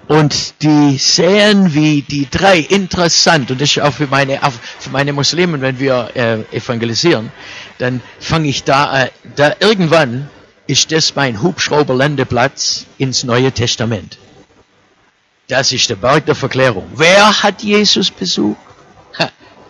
und 0.08 0.62
die 0.62 0.98
sehen 0.98 1.74
wie 1.74 2.02
die 2.02 2.30
drei 2.30 2.58
interessant 2.60 3.52
und 3.52 3.62
das 3.62 3.70
ist 3.72 3.82
auch 3.82 3.94
für 3.94 4.08
meine, 4.08 4.40
für 4.80 4.90
meine 4.90 5.14
Muslimen, 5.14 5.62
wenn 5.62 5.80
wir 5.80 6.10
äh, 6.16 6.40
evangelisieren, 6.56 7.32
dann 7.78 8.02
fange 8.20 8.50
ich 8.50 8.64
da, 8.64 9.04
äh, 9.06 9.10
da 9.36 9.54
irgendwann 9.60 10.30
ist 10.68 10.92
das 10.92 11.16
mein 11.16 11.42
Hubschrauberlandeplatz 11.42 12.86
ins 12.98 13.24
Neue 13.24 13.52
Testament. 13.52 14.18
Das 15.48 15.72
ist 15.72 15.90
der 15.90 15.96
Berg 15.96 16.26
der 16.26 16.36
Verklärung. 16.36 16.90
Wer 16.96 17.44
hat 17.44 17.62
Jesus 17.62 18.10
besucht? 18.10 18.58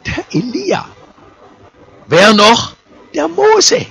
der 0.06 0.25
Elia. 0.32 0.86
Wer 2.08 2.34
noch? 2.34 2.76
Der 3.13 3.28
Mose. 3.28 3.86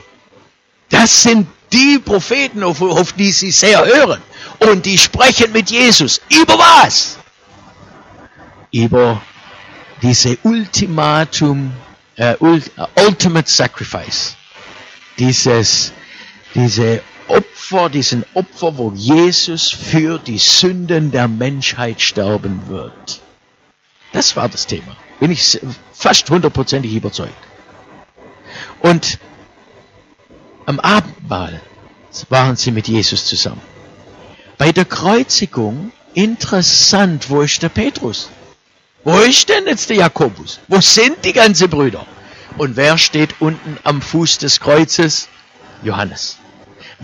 Das 0.90 1.22
sind 1.22 1.48
die 1.72 1.98
Propheten, 1.98 2.62
auf, 2.62 2.82
auf 2.82 3.12
die 3.14 3.30
sie 3.30 3.50
sehr 3.50 3.84
hören. 3.84 4.20
Und 4.58 4.84
die 4.84 4.98
sprechen 4.98 5.52
mit 5.52 5.70
Jesus. 5.70 6.20
Über 6.28 6.58
was? 6.58 7.18
Über 8.70 9.22
diese 10.02 10.36
Ultimatum, 10.42 11.72
äh, 12.16 12.34
Ultimate 12.96 13.50
Sacrifice. 13.50 14.36
Dieses, 15.18 15.92
diese 16.54 17.02
Opfer, 17.28 17.88
diesen 17.88 18.24
Opfer, 18.34 18.76
wo 18.76 18.92
Jesus 18.92 19.70
für 19.70 20.18
die 20.18 20.38
Sünden 20.38 21.10
der 21.10 21.28
Menschheit 21.28 22.00
sterben 22.00 22.68
wird. 22.68 23.20
Das 24.12 24.36
war 24.36 24.48
das 24.48 24.66
Thema. 24.66 24.96
Bin 25.20 25.30
ich 25.30 25.60
fast 25.92 26.28
hundertprozentig 26.28 26.94
überzeugt. 26.94 27.32
Und 28.80 29.18
am 30.66 30.80
Abendmahl 30.80 31.60
waren 32.28 32.56
sie 32.56 32.70
mit 32.70 32.88
Jesus 32.88 33.26
zusammen. 33.26 33.62
Bei 34.58 34.72
der 34.72 34.84
Kreuzigung, 34.84 35.92
interessant, 36.14 37.30
wo 37.30 37.40
ist 37.40 37.62
der 37.62 37.68
Petrus? 37.68 38.28
Wo 39.04 39.18
ist 39.18 39.48
denn 39.48 39.66
jetzt 39.66 39.90
der 39.90 39.96
Jakobus? 39.96 40.60
Wo 40.68 40.80
sind 40.80 41.24
die 41.24 41.32
ganzen 41.32 41.68
Brüder? 41.68 42.06
Und 42.58 42.76
wer 42.76 42.98
steht 42.98 43.40
unten 43.40 43.78
am 43.82 44.02
Fuß 44.02 44.38
des 44.38 44.60
Kreuzes? 44.60 45.28
Johannes. 45.82 46.38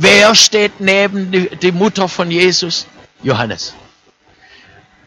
Wer 0.01 0.37
steht 0.37 0.81
neben 0.81 1.49
die 1.61 1.73
Mutter 1.73 2.09
von 2.09 2.31
Jesus? 2.31 2.87
Johannes. 3.25 3.75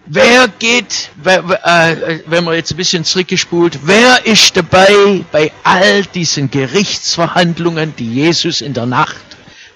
Wer 0.06 0.50
geht, 0.50 1.12
äh, 1.24 2.20
wenn 2.26 2.44
man 2.44 2.56
jetzt 2.56 2.72
ein 2.72 2.78
bisschen 2.78 3.06
zurückgespult, 3.06 3.80
wer 3.84 4.26
ist 4.26 4.58
dabei 4.58 5.24
bei 5.32 5.54
all 5.64 6.04
diesen 6.04 6.52
Gerichtsverhandlungen, 6.52 7.96
die 7.96 8.14
Jesus 8.16 8.60
in 8.60 8.74
der 8.74 8.86
Nacht 8.86 9.16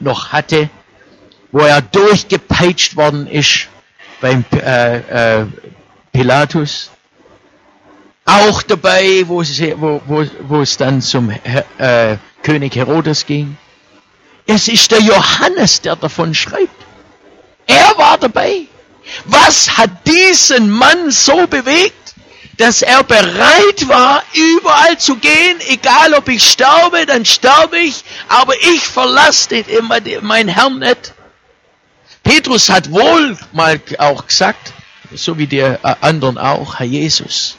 noch 0.02 0.34
hatte, 0.34 0.70
wo 1.54 1.60
er 1.60 1.82
durchgepeitscht 1.82 2.98
worden 2.98 3.28
ist 3.28 3.70
beim 4.20 4.44
äh, 4.52 4.98
äh, 5.40 5.46
Pilatus? 6.12 6.92
Auch 8.26 8.64
dabei, 8.64 9.24
wo, 9.28 9.44
sie, 9.44 9.74
wo, 9.78 10.02
wo, 10.08 10.26
wo 10.50 10.62
es 10.62 10.76
dann 10.76 11.02
zum 11.02 11.30
äh, 11.78 12.18
König 12.44 12.76
Herodes 12.76 13.26
ging? 13.26 13.56
Es 14.48 14.68
ist 14.68 14.92
der 14.92 15.02
Johannes, 15.02 15.82
der 15.82 15.96
davon 15.96 16.34
schreibt. 16.34 16.86
Er 17.68 17.98
war 17.98 18.18
dabei. 18.18 18.68
Was 19.26 19.78
hat 19.78 20.08
diesen 20.08 20.70
Mann 20.70 21.12
so 21.12 21.48
bewegt, 21.48 22.16
dass 22.58 22.82
er 22.82 23.04
bereit 23.04 23.88
war, 23.88 24.24
überall 24.34 24.98
zu 24.98 25.18
gehen, 25.18 25.60
egal 25.68 26.14
ob 26.14 26.30
ich 26.30 26.44
sterbe, 26.50 27.06
dann 27.06 27.26
sterbe 27.26 27.78
ich, 27.78 28.04
aber 28.30 28.54
ich 28.62 28.82
verlasse 28.82 29.56
immer 29.58 29.98
meinen 30.22 30.50
Herrn 30.50 30.80
nicht. 30.80 31.14
Petrus 32.24 32.70
hat 32.70 32.92
wohl 32.92 33.38
mal 33.52 33.80
auch 34.00 34.26
gesagt, 34.26 34.74
so 35.14 35.38
wie 35.38 35.48
die 35.48 35.60
äh, 35.60 35.78
anderen 36.02 36.38
auch, 36.38 36.80
Herr 36.80 36.86
Jesus, 36.86 37.58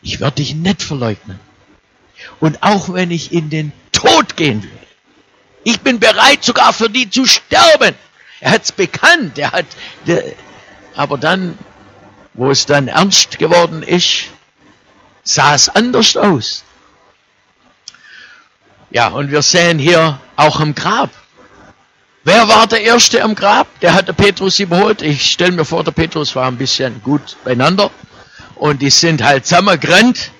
ich 0.00 0.20
werde 0.20 0.36
dich 0.36 0.54
nicht 0.54 0.82
verleugnen. 0.82 1.38
Und 2.40 2.62
auch 2.62 2.92
wenn 2.92 3.10
ich 3.10 3.32
in 3.32 3.50
den 3.50 3.72
Tod 3.92 4.36
gehen 4.36 4.62
würde, 4.62 4.86
ich 5.64 5.80
bin 5.80 5.98
bereit 6.00 6.44
sogar 6.44 6.72
für 6.72 6.90
die 6.90 7.08
zu 7.08 7.26
sterben. 7.26 7.94
Er 8.40 8.50
hat 8.50 8.64
es 8.64 8.72
bekannt. 8.72 9.38
Er 9.38 9.52
hat, 9.52 9.66
aber 10.94 11.18
dann, 11.18 11.58
wo 12.34 12.50
es 12.50 12.66
dann 12.66 12.88
ernst 12.88 13.38
geworden 13.38 13.82
ist, 13.82 14.24
sah 15.22 15.54
es 15.54 15.68
anders 15.68 16.16
aus. 16.16 16.64
Ja, 18.90 19.08
und 19.08 19.30
wir 19.30 19.42
sehen 19.42 19.78
hier 19.78 20.20
auch 20.36 20.60
am 20.60 20.74
Grab. 20.74 21.10
Wer 22.24 22.46
war 22.46 22.66
der 22.66 22.82
Erste 22.82 23.22
am 23.22 23.34
Grab? 23.34 23.66
Der 23.80 23.94
hat 23.94 24.06
der 24.06 24.12
Petrus 24.12 24.58
überholt. 24.58 25.02
Ich 25.02 25.32
stelle 25.32 25.52
mir 25.52 25.64
vor, 25.64 25.82
der 25.82 25.92
Petrus 25.92 26.36
war 26.36 26.46
ein 26.46 26.58
bisschen 26.58 27.02
gut 27.02 27.36
beieinander. 27.44 27.90
Und 28.54 28.82
die 28.82 28.90
sind 28.90 29.22
halt 29.22 29.46
zusammengerannt. 29.46 30.30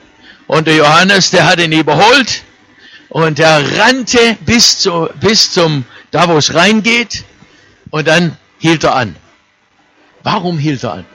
Und 0.47 0.67
der 0.67 0.77
Johannes, 0.77 1.31
der 1.31 1.47
hat 1.47 1.59
ihn 1.61 1.73
überholt. 1.73 2.43
Und 3.13 3.39
er 3.41 3.79
rannte 3.79 4.39
bis, 4.41 4.79
zu, 4.79 5.07
bis 5.21 5.53
zum, 5.53 5.85
da 6.13 6.31
wo 6.31 6.39
es 6.39 6.55
reingeht. 6.55 7.25
Und 7.91 8.09
dann 8.09 8.39
hielt 8.59 8.85
er 8.85 8.97
an. 8.97 9.17
Warum 10.23 10.57
hielt 10.57 10.83
er 10.83 10.95
an? 10.95 11.07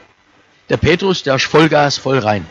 Der 0.70 0.78
Petrus, 0.78 1.24
der 1.24 1.38
ist 1.38 1.46
Vollgas, 1.46 1.98
voll 1.98 2.20
rein. 2.20 2.46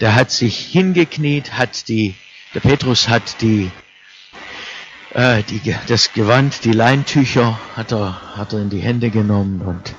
Der 0.00 0.14
hat 0.14 0.30
sich 0.30 0.56
hingekniet, 0.56 1.58
hat 1.58 1.88
die, 1.88 2.14
der 2.54 2.60
Petrus 2.60 3.10
hat 3.10 3.42
die, 3.42 3.70
äh, 5.12 5.42
die, 5.42 5.76
das 5.86 6.14
Gewand, 6.14 6.64
die 6.64 6.72
Leintücher 6.72 7.60
hat 7.76 7.92
er, 7.92 8.34
hat 8.34 8.54
er 8.54 8.60
in 8.60 8.70
die 8.70 8.80
Hände 8.80 9.10
genommen 9.10 9.60
und, 9.60 9.94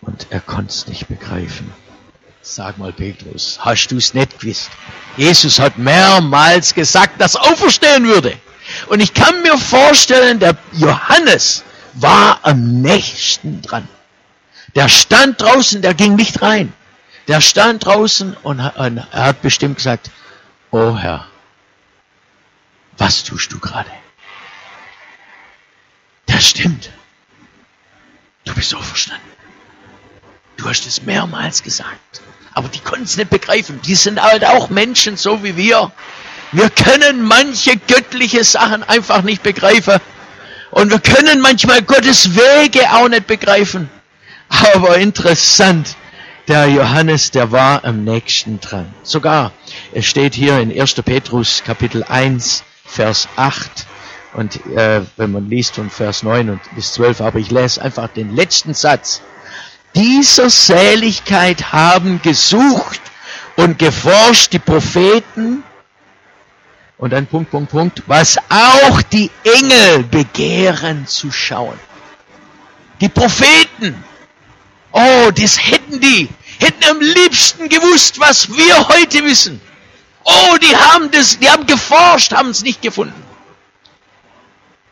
und 0.00 0.28
er 0.30 0.38
konnte 0.40 0.70
es 0.70 0.86
nicht 0.86 1.08
begreifen. 1.08 1.72
Sag 2.48 2.78
mal, 2.78 2.92
Petrus, 2.92 3.58
hast 3.60 3.88
du 3.88 3.96
es 3.96 4.14
nicht 4.14 4.38
gewusst? 4.38 4.70
Jesus 5.16 5.58
hat 5.58 5.78
mehrmals 5.78 6.72
gesagt, 6.74 7.20
dass 7.20 7.34
er 7.34 7.42
auferstehen 7.42 8.06
würde. 8.06 8.38
Und 8.86 9.00
ich 9.00 9.12
kann 9.12 9.42
mir 9.42 9.58
vorstellen, 9.58 10.38
der 10.38 10.56
Johannes 10.70 11.64
war 11.94 12.38
am 12.42 12.82
nächsten 12.82 13.62
dran. 13.62 13.88
Der 14.76 14.88
stand 14.88 15.40
draußen, 15.40 15.82
der 15.82 15.94
ging 15.94 16.14
nicht 16.14 16.40
rein. 16.40 16.72
Der 17.26 17.40
stand 17.40 17.84
draußen 17.84 18.36
und 18.44 18.60
er 18.60 19.08
hat 19.12 19.42
bestimmt 19.42 19.78
gesagt, 19.78 20.12
oh 20.70 20.96
Herr, 20.96 21.26
was 22.96 23.24
tust 23.24 23.52
du 23.52 23.58
gerade? 23.58 23.90
Das 26.26 26.48
stimmt. 26.48 26.90
Du 28.44 28.54
bist 28.54 28.72
auferstanden. 28.72 29.32
Du 30.56 30.68
hast 30.68 30.86
es 30.86 31.02
mehrmals 31.02 31.64
gesagt. 31.64 32.22
Aber 32.56 32.68
die 32.68 32.80
konnten 32.80 33.04
es 33.04 33.18
nicht 33.18 33.28
begreifen. 33.28 33.80
Die 33.84 33.94
sind 33.94 34.22
halt 34.22 34.42
auch 34.46 34.70
Menschen, 34.70 35.18
so 35.18 35.44
wie 35.44 35.58
wir. 35.58 35.92
Wir 36.52 36.70
können 36.70 37.22
manche 37.22 37.76
göttliche 37.76 38.44
Sachen 38.44 38.82
einfach 38.82 39.20
nicht 39.20 39.42
begreifen. 39.42 39.98
Und 40.70 40.90
wir 40.90 41.00
können 41.00 41.42
manchmal 41.42 41.82
Gottes 41.82 42.34
Wege 42.34 42.90
auch 42.94 43.10
nicht 43.10 43.26
begreifen. 43.26 43.90
Aber 44.48 44.96
interessant, 44.96 45.96
der 46.48 46.66
Johannes, 46.68 47.30
der 47.30 47.52
war 47.52 47.84
am 47.84 48.04
nächsten 48.04 48.58
dran. 48.58 48.90
Sogar, 49.02 49.52
es 49.92 50.06
steht 50.06 50.34
hier 50.34 50.58
in 50.58 50.72
1. 50.72 50.94
Petrus 51.02 51.62
Kapitel 51.62 52.04
1, 52.04 52.64
Vers 52.86 53.28
8 53.36 53.86
und 54.32 54.64
äh, 54.74 55.02
wenn 55.18 55.30
man 55.30 55.50
liest 55.50 55.74
von 55.74 55.90
Vers 55.90 56.22
9 56.22 56.48
und 56.48 56.60
bis 56.74 56.94
12, 56.94 57.20
aber 57.20 57.38
ich 57.38 57.50
lese 57.50 57.82
einfach 57.82 58.08
den 58.08 58.34
letzten 58.34 58.72
Satz. 58.72 59.20
Dieser 59.96 60.50
Seligkeit 60.50 61.72
haben 61.72 62.20
gesucht 62.20 63.00
und 63.56 63.78
geforscht 63.78 64.52
die 64.52 64.58
Propheten 64.58 65.64
und 66.98 67.14
dann 67.14 67.26
Punkt, 67.26 67.50
Punkt, 67.50 67.70
Punkt, 67.70 68.02
was 68.06 68.36
auch 68.50 69.00
die 69.00 69.30
Engel 69.42 70.04
begehren 70.04 71.06
zu 71.06 71.32
schauen. 71.32 71.78
Die 73.00 73.08
Propheten, 73.08 74.04
oh, 74.92 75.30
das 75.34 75.58
hätten 75.58 75.98
die, 75.98 76.28
hätten 76.58 76.84
am 76.90 77.00
liebsten 77.00 77.70
gewusst, 77.70 78.20
was 78.20 78.50
wir 78.54 78.88
heute 78.88 79.24
wissen. 79.24 79.62
Oh, 80.24 80.56
die 80.58 80.76
haben 80.76 81.10
das, 81.10 81.38
die 81.38 81.48
haben 81.48 81.64
geforscht, 81.66 82.32
haben 82.32 82.50
es 82.50 82.62
nicht 82.62 82.82
gefunden. 82.82 83.22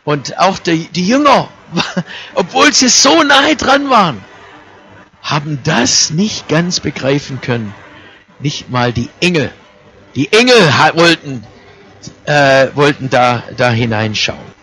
Und 0.04 0.38
auch 0.38 0.58
die, 0.58 0.86
die 0.88 1.06
Jünger, 1.06 1.50
obwohl 2.34 2.72
sie 2.72 2.88
so 2.88 3.22
nahe 3.22 3.56
dran 3.56 3.90
waren, 3.90 4.24
haben 5.24 5.58
das 5.64 6.10
nicht 6.10 6.48
ganz 6.48 6.80
begreifen 6.80 7.40
können. 7.40 7.74
Nicht 8.38 8.68
mal 8.70 8.92
die 8.92 9.08
Engel. 9.20 9.50
Die 10.14 10.30
Engel 10.32 10.54
wollten, 10.94 11.44
äh, 12.26 12.68
wollten 12.74 13.08
da, 13.08 13.42
da 13.56 13.70
hineinschauen. 13.70 14.54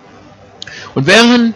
Und 0.94 1.08
während 1.08 1.56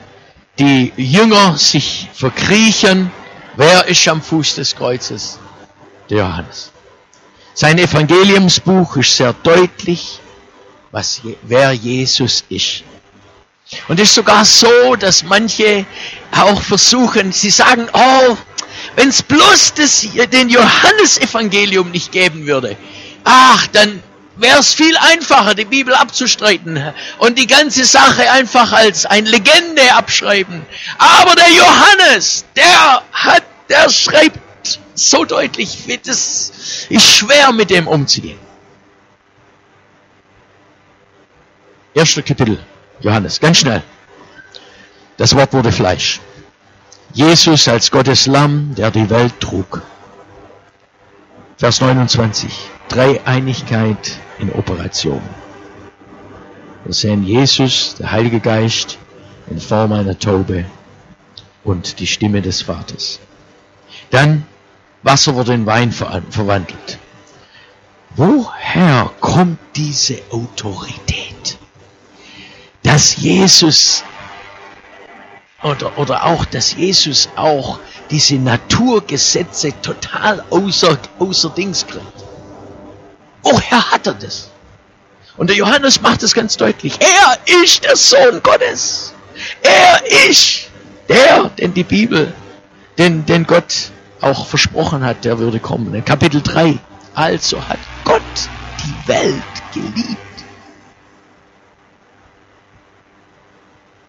die 0.57 0.91
Jünger 0.97 1.55
sich 1.57 2.09
verkriechen, 2.13 3.11
wer 3.55 3.85
ist 3.85 4.07
am 4.07 4.21
Fuß 4.21 4.55
des 4.55 4.75
Kreuzes? 4.75 5.39
Der 6.09 6.19
Johannes. 6.19 6.71
Sein 7.53 7.77
Evangeliumsbuch 7.77 8.97
ist 8.97 9.15
sehr 9.15 9.33
deutlich, 9.33 10.19
was, 10.91 11.21
wer 11.43 11.71
Jesus 11.73 12.43
ist. 12.49 12.83
Und 13.87 13.99
es 13.99 14.09
ist 14.09 14.15
sogar 14.15 14.45
so, 14.45 14.95
dass 14.95 15.23
manche 15.23 15.85
auch 16.31 16.61
versuchen, 16.61 17.31
sie 17.31 17.49
sagen, 17.49 17.87
oh, 17.93 18.37
wenn 18.95 19.09
es 19.09 19.23
bloß 19.23 19.73
das, 19.75 20.01
den 20.31 20.49
Johannesevangelium 20.49 21.91
nicht 21.91 22.11
geben 22.11 22.45
würde, 22.47 22.77
ach, 23.23 23.67
dann 23.67 24.01
wäre 24.37 24.59
es 24.59 24.73
viel 24.73 24.95
einfacher, 24.97 25.55
die 25.55 25.65
Bibel 25.65 25.93
abzustreiten 25.93 26.81
und 27.19 27.37
die 27.37 27.47
ganze 27.47 27.85
Sache 27.85 28.29
einfach 28.31 28.71
als 28.71 29.05
eine 29.05 29.29
Legende 29.29 29.93
abschreiben. 29.93 30.65
Aber 30.97 31.35
der 31.35 31.51
Johannes, 31.51 32.45
der 32.55 33.03
hat, 33.11 33.43
der 33.69 33.89
schreibt 33.89 34.39
so 34.93 35.25
deutlich, 35.25 35.99
das 36.05 36.51
ist 36.89 37.17
schwer 37.17 37.51
mit 37.51 37.69
dem 37.69 37.87
umzugehen. 37.87 38.39
Erster 41.93 42.21
Kapitel. 42.21 42.59
Johannes, 42.99 43.39
ganz 43.39 43.59
schnell. 43.59 43.81
Das 45.17 45.33
Wort 45.35 45.53
wurde 45.53 45.71
Fleisch. 45.71 46.19
Jesus 47.15 47.67
als 47.67 47.89
Gottes 47.89 48.27
Lamm, 48.27 48.75
der 48.75 48.91
die 48.91 49.09
Welt 49.09 49.39
trug. 49.39 49.81
Vers 51.57 51.81
29. 51.81 52.53
Dreieinigkeit 52.87 54.19
in 54.37 54.51
Operation. 54.51 55.21
Wir 56.83 56.93
sehen 56.93 57.23
Jesus, 57.23 57.95
der 57.97 58.11
Heilige 58.11 58.39
Geist, 58.39 58.99
in 59.49 59.59
Form 59.59 59.93
einer 59.93 60.19
Taube 60.19 60.65
und 61.63 61.99
die 61.99 62.07
Stimme 62.07 62.43
des 62.43 62.61
Vaters. 62.61 63.19
Dann 64.11 64.45
Wasser 65.01 65.33
wurde 65.33 65.53
in 65.53 65.65
Wein 65.65 65.91
verwandelt. 65.91 66.99
Woher 68.15 69.09
kommt 69.19 69.57
diese 69.75 70.21
Autorität? 70.29 71.25
dass 72.85 73.17
Jesus 73.17 74.03
oder, 75.65 75.97
oder 75.97 76.25
auch, 76.25 76.45
dass 76.45 76.75
Jesus 76.75 77.27
auch 77.35 77.79
diese 78.11 78.35
Naturgesetze 78.35 79.73
total 79.81 80.43
außer, 80.51 80.97
außer 81.17 81.49
Dings 81.49 81.87
kriegt. 81.87 82.23
Woher 83.41 83.91
hat 83.91 84.05
er 84.05 84.13
das? 84.13 84.51
Und 85.37 85.49
der 85.49 85.57
Johannes 85.57 86.01
macht 86.01 86.23
es 86.23 86.33
ganz 86.33 86.55
deutlich. 86.55 86.99
Er 86.99 87.63
ist 87.63 87.83
der 87.83 87.95
Sohn 87.95 88.41
Gottes. 88.43 89.13
Er 89.63 90.29
ist 90.29 90.69
der, 91.09 91.49
den 91.49 91.73
die 91.73 91.83
Bibel, 91.83 92.33
den, 92.97 93.25
den 93.25 93.45
Gott 93.45 93.91
auch 94.21 94.45
versprochen 94.45 95.03
hat, 95.03 95.25
der 95.25 95.39
würde 95.39 95.59
kommen. 95.59 95.93
In 95.93 96.05
Kapitel 96.05 96.41
3. 96.41 96.77
Also 97.15 97.61
hat 97.67 97.79
Gott 98.03 98.21
die 98.83 99.07
Welt 99.07 99.43
geliebt 99.73 100.24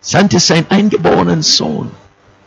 sandte 0.06 0.38
seinen 0.38 0.70
eingeborenen 0.70 1.42
Sohn. 1.42 1.90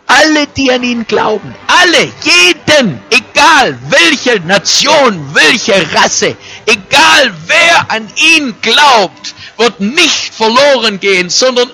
Alle, 0.08 0.48
die 0.48 0.72
an 0.72 0.82
ihn 0.82 1.06
glauben, 1.06 1.54
alle, 1.68 2.12
jeden, 2.24 3.00
egal 3.12 3.78
welche 3.90 4.40
Nation, 4.40 5.36
welche 5.36 5.76
Rasse, 5.94 6.36
egal 6.66 7.32
wer 7.46 7.92
an 7.92 8.10
ihn 8.16 8.56
glaubt, 8.62 9.36
wird 9.58 9.80
nicht 9.82 10.34
verloren 10.34 11.00
gehen, 11.00 11.30
sondern 11.30 11.70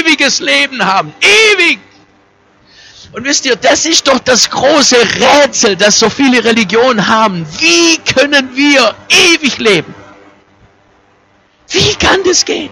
ewiges 0.00 0.40
Leben 0.40 0.84
haben. 0.84 1.14
Ewig! 1.20 1.78
Und 3.12 3.24
wisst 3.24 3.46
ihr, 3.46 3.56
das 3.56 3.86
ist 3.86 4.06
doch 4.06 4.18
das 4.18 4.50
große 4.50 4.96
Rätsel, 4.96 5.76
das 5.76 5.98
so 5.98 6.10
viele 6.10 6.44
Religionen 6.44 7.06
haben. 7.06 7.46
Wie 7.58 7.96
können 7.98 8.54
wir 8.54 8.94
ewig 9.08 9.56
leben? 9.58 9.94
Wie 11.68 11.94
kann 11.94 12.22
das 12.24 12.44
gehen? 12.44 12.70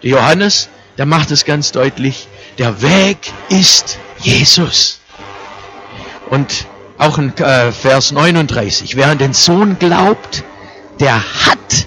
Johannes 0.00 0.68
der 0.98 1.06
macht 1.06 1.30
es 1.30 1.44
ganz 1.44 1.72
deutlich, 1.72 2.28
der 2.58 2.82
Weg 2.82 3.18
ist 3.48 3.98
Jesus. 4.18 5.00
Und 6.30 6.66
auch 6.98 7.18
in 7.18 7.36
äh, 7.38 7.72
Vers 7.72 8.12
39, 8.12 8.96
wer 8.96 9.08
an 9.08 9.18
den 9.18 9.32
Sohn 9.32 9.78
glaubt, 9.78 10.44
der 11.00 11.16
hat, 11.46 11.86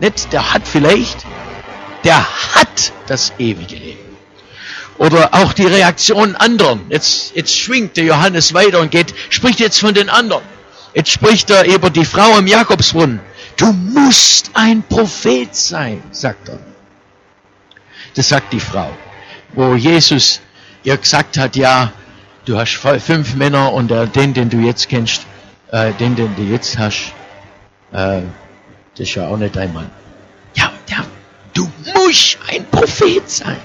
nicht 0.00 0.32
der 0.32 0.52
hat 0.52 0.62
vielleicht, 0.66 1.24
der 2.04 2.18
hat 2.54 2.92
das 3.06 3.32
ewige 3.38 3.76
Leben. 3.76 3.98
Oder 4.98 5.34
auch 5.34 5.52
die 5.52 5.66
Reaktion 5.66 6.36
anderen. 6.36 6.82
Jetzt, 6.88 7.34
jetzt 7.34 7.56
schwingt 7.56 7.96
der 7.96 8.04
Johannes 8.04 8.54
weiter 8.54 8.80
und 8.80 8.90
geht, 8.90 9.12
spricht 9.30 9.58
jetzt 9.58 9.80
von 9.80 9.94
den 9.94 10.08
anderen. 10.08 10.44
Jetzt 10.94 11.10
spricht 11.10 11.50
er 11.50 11.64
über 11.64 11.90
die 11.90 12.04
Frau 12.04 12.38
im 12.38 12.46
Jakobsbrunnen. 12.46 13.20
Du 13.56 13.72
musst 13.72 14.50
ein 14.54 14.82
Prophet 14.82 15.54
sein, 15.54 16.02
sagt 16.12 16.48
er. 16.48 16.73
Das 18.14 18.28
sagt 18.28 18.52
die 18.52 18.60
Frau. 18.60 18.90
Wo 19.52 19.74
Jesus 19.74 20.40
ihr 20.82 20.96
gesagt 20.96 21.38
hat, 21.38 21.56
ja, 21.56 21.92
du 22.44 22.58
hast 22.58 22.74
fünf 22.74 23.34
Männer 23.34 23.72
und 23.72 23.90
äh, 23.90 24.06
den, 24.06 24.34
den 24.34 24.50
du 24.50 24.58
jetzt 24.58 24.88
kennst, 24.88 25.26
äh, 25.70 25.92
den, 25.94 26.14
den 26.14 26.34
du 26.36 26.42
jetzt 26.42 26.78
hast, 26.78 27.12
äh, 27.92 28.22
das 28.96 29.08
ist 29.08 29.14
ja 29.14 29.26
auch 29.28 29.36
nicht 29.36 29.56
dein 29.56 29.72
Mann. 29.72 29.90
Ja, 30.54 30.70
der, 30.88 31.04
du 31.54 31.70
musst 31.94 32.38
ein 32.48 32.64
Prophet 32.70 33.28
sein. 33.28 33.60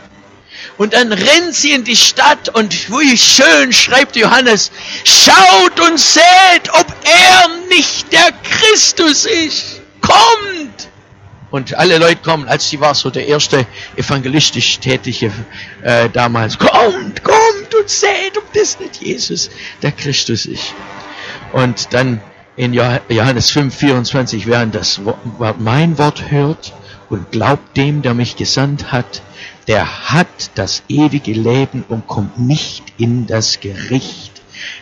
Und 0.78 0.94
dann 0.94 1.12
rennt 1.12 1.54
sie 1.54 1.72
in 1.72 1.84
die 1.84 1.96
Stadt 1.96 2.50
und 2.50 2.90
wie 2.90 3.18
schön 3.18 3.74
schreibt 3.74 4.16
Johannes, 4.16 4.72
schaut 5.04 5.80
und 5.80 6.00
seht, 6.00 6.74
ob 6.74 6.88
er 7.04 7.50
nicht 7.68 8.12
der 8.12 8.32
Christus 8.44 9.26
ist. 9.26 9.82
Kommt! 10.02 10.88
Und 11.52 11.74
alle 11.76 11.98
Leute 11.98 12.22
kommen, 12.22 12.48
als 12.48 12.70
sie 12.70 12.80
war 12.80 12.94
so 12.94 13.10
der 13.10 13.28
erste 13.28 13.66
evangelistisch 13.96 14.80
tätige 14.80 15.32
äh, 15.82 16.10
damals. 16.10 16.58
Kommt, 16.58 17.24
kommt 17.24 17.76
und 17.80 17.90
seht, 17.90 18.38
ob 18.38 18.54
das 18.54 18.80
nicht 18.80 19.02
Jesus 19.02 19.50
der 19.82 19.92
Christus 19.92 20.46
ist. 20.46 20.74
Und 21.52 21.94
dann 21.94 22.22
in 22.56 22.74
Johannes 22.74 23.52
5, 23.52 23.74
24, 23.74 24.46
während 24.46 24.76
das 24.76 25.00
mein 25.58 25.98
Wort 25.98 26.30
hört 26.30 26.74
und 27.10 27.32
glaubt 27.32 27.78
dem, 27.78 28.02
der 28.02 28.14
mich 28.14 28.36
gesandt 28.36 28.92
hat, 28.92 29.22
der 29.68 30.12
hat 30.12 30.52
das 30.56 30.84
ewige 30.90 31.32
Leben 31.32 31.86
und 31.88 32.06
kommt 32.08 32.40
nicht 32.40 32.84
in 32.98 33.28
das 33.28 33.60
Gericht. 33.60 34.39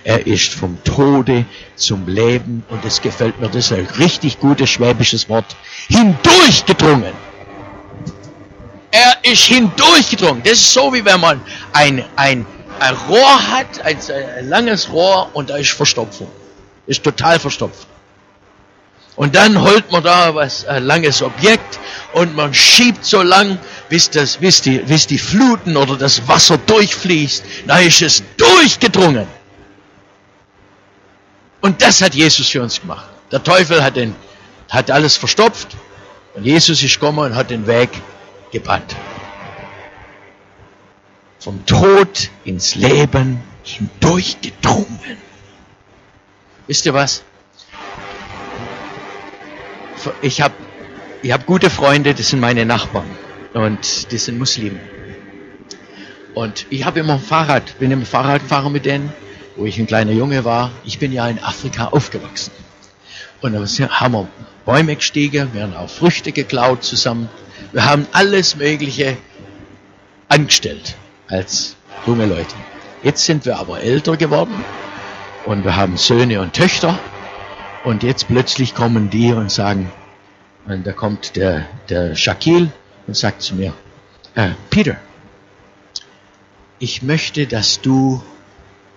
Er 0.08 0.26
ist 0.26 0.54
vom 0.54 0.82
Tode 0.86 1.44
zum 1.76 2.08
Leben 2.08 2.64
und 2.70 2.86
es 2.86 3.02
gefällt 3.02 3.42
mir, 3.42 3.50
das 3.50 3.66
ist 3.66 3.74
ein 3.74 3.86
richtig 4.00 4.40
gutes 4.40 4.70
schwäbisches 4.70 5.28
Wort, 5.28 5.58
hindurchgedrungen. 5.90 7.12
Er 8.90 9.18
ist 9.30 9.44
hindurchgedrungen. 9.44 10.42
Das 10.44 10.54
ist 10.54 10.74
so, 10.74 10.94
wie 10.94 11.04
wenn 11.04 11.20
man 11.20 11.42
ein, 11.74 12.06
ein, 12.16 12.46
ein 12.80 12.96
Rohr 13.10 13.52
hat, 13.52 13.82
ein, 13.82 13.98
ein 14.38 14.48
langes 14.48 14.90
Rohr 14.94 15.30
und 15.34 15.50
da 15.50 15.58
ist 15.58 15.72
Verstopfung. 15.72 16.32
Ist 16.86 17.04
total 17.04 17.38
verstopft. 17.38 17.86
Und 19.18 19.36
dann 19.36 19.62
holt 19.62 19.92
man 19.92 20.04
da 20.04 20.34
was, 20.34 20.66
ein 20.68 20.86
langes 20.86 21.22
Objekt 21.22 21.80
und 22.14 22.34
man 22.34 22.54
schiebt 22.54 23.04
so 23.04 23.22
lang, 23.24 23.60
bis, 23.90 24.10
das, 24.10 24.38
bis, 24.38 24.62
die, 24.62 24.78
bis 24.78 25.06
die 25.06 25.18
Fluten 25.18 25.76
oder 25.76 25.98
das 25.98 26.26
Wasser 26.30 26.58
durchfließt. 26.58 27.44
Da 27.68 27.80
ist 27.80 28.02
es 28.02 28.24
durchgedrungen. 28.38 29.28
Und 31.68 31.82
das 31.82 32.02
hat 32.02 32.16
Jesus 32.16 32.48
für 32.48 32.62
uns 32.64 32.80
gemacht. 32.80 33.10
Der 33.30 33.44
Teufel 33.44 33.84
hat, 33.84 33.98
den, 33.98 34.16
hat 34.70 34.90
alles 34.90 35.18
verstopft 35.18 35.76
und 36.34 36.46
Jesus 36.46 36.82
ist 36.82 36.94
gekommen 36.94 37.20
und 37.20 37.36
hat 37.36 37.50
den 37.50 37.68
Weg 37.68 37.90
gebannt. 38.54 38.96
Vom 41.40 41.66
Tod 41.66 42.30
ins 42.46 42.76
Leben 42.76 43.44
hindurchgedrungen. 43.64 45.18
Wisst 46.68 46.86
ihr 46.86 46.94
was? 46.94 47.24
Ich 50.22 50.40
habe 50.40 50.54
ich 51.22 51.34
hab 51.34 51.46
gute 51.46 51.70
Freunde, 51.70 52.14
das 52.14 52.30
sind 52.30 52.40
meine 52.40 52.66
Nachbarn 52.66 53.10
und 53.54 54.10
die 54.14 54.18
sind 54.18 54.40
Muslimen. 54.40 54.80
Und 56.34 56.66
ich 56.70 56.86
habe 56.86 57.02
immer 57.02 57.16
ein 57.16 57.20
Fahrrad, 57.20 57.78
bin 57.78 57.92
immer 57.92 58.06
Fahrradfahrer 58.06 58.70
mit 58.70 58.86
denen, 58.86 59.12
wo 59.58 59.66
ich 59.66 59.78
ein 59.80 59.88
kleiner 59.88 60.12
Junge 60.12 60.46
war. 60.46 60.72
Ich 60.86 61.00
bin 61.00 61.12
ja 61.12 61.28
in 61.28 61.40
Afrika 61.44 61.88
aufgewachsen. 61.88 62.52
Und 63.42 63.54
da 63.54 63.90
haben 63.90 64.14
wir 64.14 64.28
Bäume 64.66 64.96
gestiegen, 64.96 65.50
wir 65.54 65.64
haben 65.64 65.76
auch 65.76 65.90
Früchte 65.90 66.32
geklaut 66.32 66.84
zusammen. 66.84 67.30
Wir 67.72 67.86
haben 67.86 68.08
alles 68.14 68.56
Mögliche 68.56 69.18
angestellt 70.30 70.96
als 71.28 71.76
junge 72.06 72.26
Leute. 72.26 72.56
Jetzt 73.04 73.26
sind 73.26 73.46
wir 73.46 73.58
aber 73.58 73.82
älter 73.82 74.18
geworden 74.18 74.64
und 75.46 75.64
wir 75.64 75.76
haben 75.76 75.98
Söhne 75.98 76.42
und 76.42 76.54
Töchter 76.54 76.98
und 77.84 78.04
jetzt 78.04 78.28
plötzlich 78.28 78.76
kommen 78.76 79.10
die 79.10 79.32
und 79.34 79.52
sagen, 79.52 79.92
und 80.66 80.86
da 80.86 80.92
kommt 80.92 81.36
der, 81.36 81.66
der 81.90 82.16
Shaquille 82.16 82.72
und 83.06 83.16
sagt 83.16 83.42
zu 83.42 83.56
mir, 83.56 83.74
äh, 84.36 84.50
Peter, 84.70 84.98
ich 86.80 87.02
möchte, 87.02 87.48
dass 87.48 87.82
du 87.82 88.22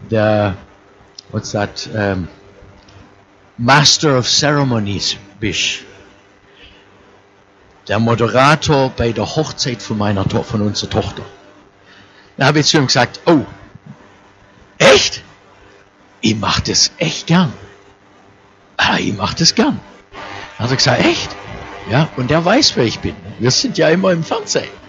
der, 0.08 0.56
what's 1.30 1.52
that, 1.52 1.88
um, 1.94 2.28
Master 3.58 4.16
of 4.16 4.26
Ceremonies 4.26 5.16
bist. 5.38 5.84
Der 7.88 7.98
Moderator 7.98 8.90
bei 8.90 9.12
der 9.12 9.26
Hochzeit 9.26 9.82
von 9.82 9.98
meiner 9.98 10.24
von 10.24 10.62
unserer 10.62 10.90
Tochter. 10.90 11.22
Da 12.36 12.46
habe 12.46 12.60
ich 12.60 12.66
zu 12.66 12.78
ihm 12.78 12.86
gesagt, 12.86 13.20
oh, 13.26 13.44
echt? 14.78 15.22
Ich 16.22 16.36
mache 16.36 16.62
das 16.62 16.92
echt 16.98 17.26
gern. 17.26 17.52
Ah, 18.76 18.96
ich 18.98 19.14
mache 19.14 19.36
das 19.36 19.54
gern. 19.54 19.78
Dann 20.56 20.64
hat 20.64 20.70
er 20.70 20.76
gesagt, 20.76 21.04
echt? 21.04 21.36
Ja, 21.90 22.08
und 22.16 22.30
der 22.30 22.44
weiß, 22.44 22.76
wer 22.76 22.84
ich 22.84 23.00
bin. 23.00 23.16
Wir 23.38 23.50
sind 23.50 23.76
ja 23.76 23.90
immer 23.90 24.12
im 24.12 24.24
Fernsehen. 24.24 24.79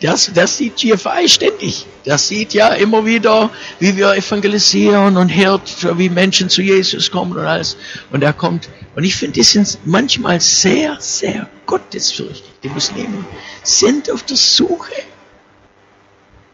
Das, 0.00 0.30
das 0.32 0.56
sieht 0.56 0.76
GFI 0.76 1.28
ständig. 1.28 1.84
Das 2.04 2.26
sieht 2.26 2.54
ja 2.54 2.68
immer 2.68 3.04
wieder, 3.04 3.50
wie 3.78 3.96
wir 3.96 4.14
evangelisieren 4.14 5.18
und 5.18 5.28
hört, 5.28 5.98
wie 5.98 6.08
Menschen 6.08 6.48
zu 6.48 6.62
Jesus 6.62 7.10
kommen 7.10 7.32
und 7.32 7.44
alles. 7.44 7.76
Und 8.10 8.22
er 8.22 8.32
kommt. 8.32 8.70
Und 8.96 9.04
ich 9.04 9.14
finde, 9.14 9.34
die 9.34 9.42
sind 9.42 9.78
manchmal 9.84 10.40
sehr, 10.40 10.96
sehr 11.00 11.48
gottesfürchtig. 11.66 12.50
Die 12.62 12.70
Muslimen 12.70 13.26
sind 13.62 14.10
auf 14.10 14.22
der 14.22 14.36
Suche. 14.36 14.94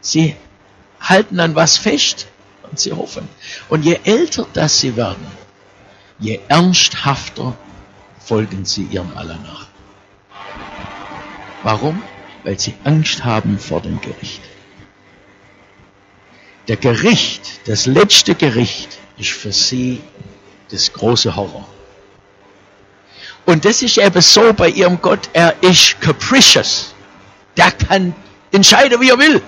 Sie 0.01 0.35
halten 0.99 1.39
an 1.39 1.55
was 1.55 1.77
fest 1.77 2.27
und 2.69 2.79
sie 2.79 2.91
hoffen. 2.91 3.29
Und 3.69 3.85
je 3.85 3.99
älter 4.03 4.45
das 4.53 4.79
sie 4.79 4.97
werden, 4.97 5.25
je 6.19 6.39
ernsthafter 6.49 7.57
folgen 8.19 8.65
sie 8.65 8.83
ihrem 8.91 9.15
Allah 9.15 9.37
nach. 9.37 9.67
Warum? 11.63 12.01
Weil 12.47 12.57
sie 12.57 12.75
Angst 12.85 13.25
haben 13.25 13.59
vor 13.59 13.81
dem 13.81 13.99
Gericht. 13.99 14.41
Der 16.69 16.77
Gericht, 16.77 17.67
das 17.67 17.87
letzte 17.87 18.35
Gericht, 18.35 18.99
ist 19.17 19.31
für 19.31 19.51
sie 19.51 20.01
das 20.71 20.93
große 20.93 21.35
Horror. 21.35 21.67
Und 23.45 23.65
das 23.65 23.81
ist 23.81 23.97
eben 23.97 24.21
so 24.21 24.53
bei 24.53 24.69
ihrem 24.69 25.01
Gott, 25.01 25.29
er 25.33 25.61
ist 25.61 25.99
capricious. 25.99 26.95
Der 27.57 27.69
kann 27.69 28.15
entscheiden, 28.53 29.01
wie 29.01 29.09
er 29.09 29.19
will. 29.19 29.41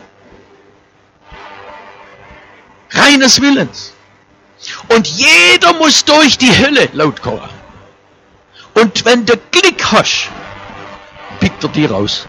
Reines 2.92 3.40
Willens. 3.40 3.94
Und 4.90 5.08
jeder 5.08 5.72
muss 5.72 6.04
durch 6.04 6.38
die 6.38 6.52
Hölle, 6.52 6.90
laut 6.92 7.22
Korah. 7.22 7.50
Und 8.74 9.06
wenn 9.06 9.26
du 9.26 9.38
Glück 9.52 9.90
hast, 9.90 10.30
pickt 11.40 11.64
er 11.64 11.70
die 11.70 11.86
raus. 11.86 12.28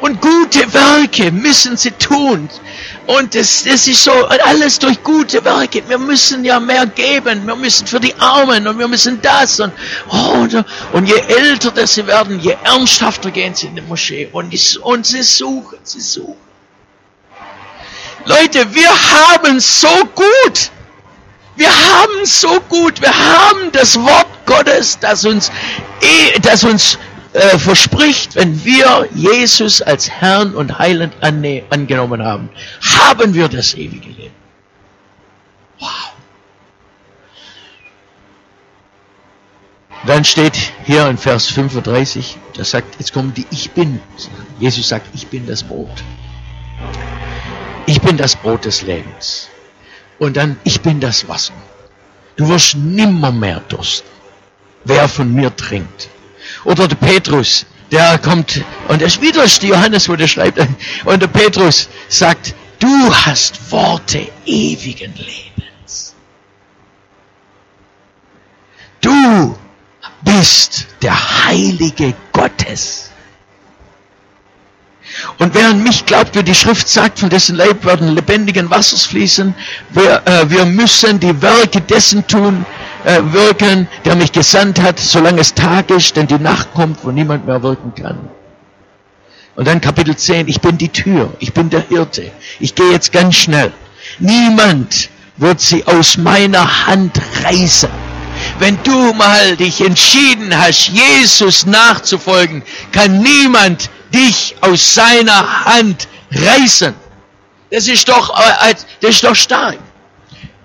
Und 0.00 0.20
gute 0.20 0.72
Werke 0.72 1.32
müssen 1.32 1.76
sie 1.76 1.90
tun. 1.90 2.48
Und 3.06 3.34
das, 3.34 3.64
das 3.64 3.88
ist 3.88 4.04
so, 4.04 4.12
alles 4.12 4.78
durch 4.78 5.02
gute 5.02 5.44
Werke. 5.44 5.82
Wir 5.88 5.98
müssen 5.98 6.44
ja 6.44 6.60
mehr 6.60 6.86
geben. 6.86 7.46
Wir 7.46 7.56
müssen 7.56 7.86
für 7.86 7.98
die 7.98 8.14
Armen 8.18 8.68
und 8.68 8.78
wir 8.78 8.86
müssen 8.86 9.20
das. 9.20 9.58
Und, 9.58 9.72
oh, 10.10 10.46
und 10.92 11.06
je 11.06 11.18
älter 11.18 11.72
das 11.72 11.94
sie 11.94 12.06
werden, 12.06 12.38
je 12.38 12.56
ernsthafter 12.62 13.30
gehen 13.30 13.54
sie 13.54 13.66
in 13.66 13.76
die 13.76 13.82
Moschee. 13.82 14.28
Und, 14.30 14.54
und 14.82 15.06
sie 15.06 15.22
suchen, 15.22 15.78
sie 15.82 16.00
suchen. 16.00 16.36
Leute, 18.24 18.74
wir 18.74 18.90
haben 18.90 19.58
so 19.58 19.88
gut. 20.14 20.70
Wir 21.56 21.70
haben 21.70 22.24
so 22.24 22.60
gut. 22.68 23.00
Wir 23.00 23.12
haben 23.12 23.72
das 23.72 23.98
Wort 23.98 24.28
Gottes, 24.46 24.98
das 25.00 25.24
uns, 25.24 25.50
eh, 26.02 26.38
das 26.40 26.62
uns 26.62 26.98
äh, 27.38 27.58
verspricht, 27.58 28.34
wenn 28.34 28.64
wir 28.64 29.08
Jesus 29.14 29.80
als 29.80 30.10
Herrn 30.10 30.54
und 30.54 30.78
Heiland 30.78 31.14
angenommen 31.22 32.22
haben, 32.22 32.48
haben 32.98 33.34
wir 33.34 33.48
das 33.48 33.74
ewige 33.74 34.08
Leben. 34.08 34.34
Wow. 35.78 36.12
Dann 40.06 40.24
steht 40.24 40.56
hier 40.84 41.08
in 41.08 41.18
Vers 41.18 41.46
35, 41.48 42.36
da 42.54 42.64
sagt, 42.64 42.98
jetzt 42.98 43.12
kommen 43.12 43.34
die 43.34 43.46
Ich 43.50 43.70
bin. 43.70 44.00
Jesus 44.58 44.88
sagt, 44.88 45.06
ich 45.14 45.26
bin 45.26 45.46
das 45.46 45.62
Brot. 45.62 46.02
Ich 47.86 48.00
bin 48.00 48.16
das 48.16 48.36
Brot 48.36 48.64
des 48.64 48.82
Lebens. 48.82 49.48
Und 50.18 50.36
dann, 50.36 50.58
ich 50.64 50.80
bin 50.80 51.00
das 51.00 51.28
Wasser. 51.28 51.54
Du 52.36 52.48
wirst 52.48 52.76
nimmer 52.76 53.32
mehr 53.32 53.60
dursten. 53.68 54.08
Wer 54.84 55.08
von 55.08 55.32
mir 55.32 55.54
trinkt. 55.54 56.08
Oder 56.64 56.88
der 56.88 56.96
Petrus, 56.96 57.66
der 57.90 58.18
kommt, 58.18 58.62
und 58.88 59.02
es 59.02 59.20
wieder 59.20 59.44
ist 59.44 59.62
Johannes, 59.62 60.08
wo 60.08 60.16
der 60.16 60.28
schreibt, 60.28 60.58
und 61.04 61.22
der 61.22 61.28
Petrus 61.28 61.88
sagt, 62.08 62.54
du 62.78 63.14
hast 63.14 63.70
Worte 63.70 64.30
ewigen 64.44 65.14
Lebens. 65.14 66.14
Du 69.00 69.56
bist 70.22 70.86
der 71.02 71.46
Heilige 71.46 72.14
Gottes. 72.32 73.07
Und 75.38 75.54
wer 75.54 75.68
an 75.68 75.82
mich 75.82 76.06
glaubt, 76.06 76.34
wie 76.36 76.42
die 76.42 76.54
Schrift 76.54 76.88
sagt, 76.88 77.18
von 77.20 77.30
dessen 77.30 77.56
Leib 77.56 77.84
werden 77.84 78.08
lebendigen 78.08 78.70
Wassers 78.70 79.04
fließen, 79.06 79.54
wir, 79.90 80.22
äh, 80.24 80.50
wir 80.50 80.64
müssen 80.64 81.20
die 81.20 81.40
Werke 81.42 81.80
dessen 81.80 82.26
tun, 82.26 82.64
äh, 83.04 83.20
wirken, 83.32 83.88
der 84.04 84.16
mich 84.16 84.32
gesandt 84.32 84.80
hat, 84.80 84.98
solange 84.98 85.40
es 85.40 85.54
Tag 85.54 85.90
ist, 85.90 86.16
denn 86.16 86.26
die 86.26 86.38
Nacht 86.38 86.72
kommt, 86.74 87.04
wo 87.04 87.10
niemand 87.10 87.46
mehr 87.46 87.62
wirken 87.62 87.94
kann. 87.94 88.28
Und 89.56 89.66
dann 89.66 89.80
Kapitel 89.80 90.16
10, 90.16 90.46
ich 90.46 90.60
bin 90.60 90.78
die 90.78 90.88
Tür, 90.88 91.32
ich 91.40 91.52
bin 91.52 91.68
der 91.70 91.80
Hirte, 91.80 92.30
ich 92.60 92.74
gehe 92.74 92.92
jetzt 92.92 93.12
ganz 93.12 93.34
schnell. 93.36 93.72
Niemand 94.20 95.10
wird 95.36 95.60
sie 95.60 95.86
aus 95.86 96.16
meiner 96.16 96.86
Hand 96.86 97.20
reißen. 97.44 97.90
Wenn 98.58 98.78
du 98.84 99.12
mal 99.14 99.56
dich 99.56 99.80
entschieden 99.80 100.56
hast, 100.56 100.88
Jesus 100.88 101.66
nachzufolgen, 101.66 102.62
kann 102.92 103.20
niemand 103.20 103.90
dich 104.12 104.56
aus 104.60 104.94
seiner 104.94 105.64
Hand 105.64 106.08
reißen. 106.30 106.94
Das 107.70 107.88
ist 107.88 108.08
doch, 108.08 108.30
äh, 108.38 108.74
das 109.00 109.10
ist 109.10 109.24
doch 109.24 109.34
stark. 109.34 109.78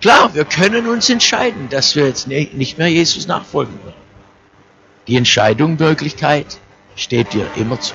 Klar, 0.02 0.34
wir 0.34 0.46
können 0.46 0.88
uns 0.88 1.10
entscheiden, 1.10 1.70
dass 1.70 1.96
wir 1.96 2.08
jetzt 2.08 2.28
nicht 2.28 2.78
mehr 2.78 2.90
Jesus 2.90 3.26
nachfolgen 3.28 3.78
wollen. 3.84 3.94
Die 5.08 5.16
Entscheidung, 5.16 5.80
Wirklichkeit, 5.80 6.58
steht 6.96 7.34
dir 7.34 7.50
immer 7.56 7.80
zu. 7.80 7.94